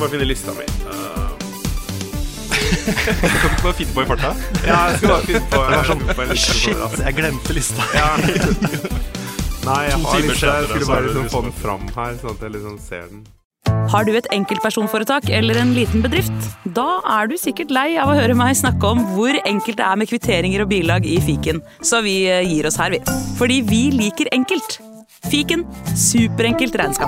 Bare 0.05 0.13
finne 0.13 0.29
lista 0.29 0.53
mi. 0.53 0.65
Uh, 0.85 1.15
Kan 2.85 3.17
du 3.21 3.27
ikke 3.27 3.63
bare 3.63 3.77
finne 3.79 3.95
på 3.95 4.03
i 4.03 4.09
farta? 4.09 4.33
Ja, 4.67 4.81
jeg 4.91 4.99
skal 4.99 5.09
bare 5.09 5.29
finne 5.29 5.45
på, 5.53 5.61
sånn, 5.89 6.03
på 6.11 6.25
en 6.25 6.33
liste 6.35 6.57
Shit, 6.59 6.83
for 6.83 7.05
jeg 7.07 7.17
glemte 7.17 7.57
lista. 7.57 7.87
Ja. 7.97 8.11
Nei, 9.65 9.79
jeg 9.89 10.03
har 10.03 10.27
lista. 10.27 10.59
Jeg 10.59 10.69
skulle 10.69 10.91
bare 10.91 11.07
liksom 11.07 11.25
liksom- 11.25 11.31
få 11.33 11.43
den 11.47 11.57
fram 11.63 11.89
her, 11.97 12.19
sånn 12.21 12.37
at 12.37 12.45
jeg 12.45 12.55
liksom 12.59 12.77
ser 12.85 13.09
den. 13.09 13.25
Har 13.89 14.05
du 14.05 14.13
et 14.17 14.27
enkeltpersonforetak 14.33 15.29
eller 15.33 15.57
en 15.61 15.73
liten 15.77 16.05
bedrift? 16.05 16.49
Da 16.77 17.01
er 17.17 17.29
du 17.29 17.37
sikkert 17.41 17.73
lei 17.73 17.97
av 18.01 18.13
å 18.13 18.17
høre 18.17 18.37
meg 18.37 18.57
snakke 18.57 18.85
om 18.85 19.01
hvor 19.15 19.33
enkelt 19.45 19.81
det 19.81 19.87
er 19.89 19.97
med 20.01 20.09
kvitteringer 20.09 20.65
og 20.65 20.69
bilag 20.73 21.09
i 21.09 21.17
fiken, 21.25 21.63
så 21.81 22.03
vi 22.05 22.25
eh, 22.29 22.45
gir 22.45 22.69
oss 22.69 22.77
her, 22.81 22.93
vi. 22.93 23.01
Fordi 23.41 23.63
vi 23.65 23.87
liker 23.97 24.29
enkelt. 24.37 24.79
Fiken 25.33 25.65
superenkelt 25.97 26.77
regnskap. 26.77 27.04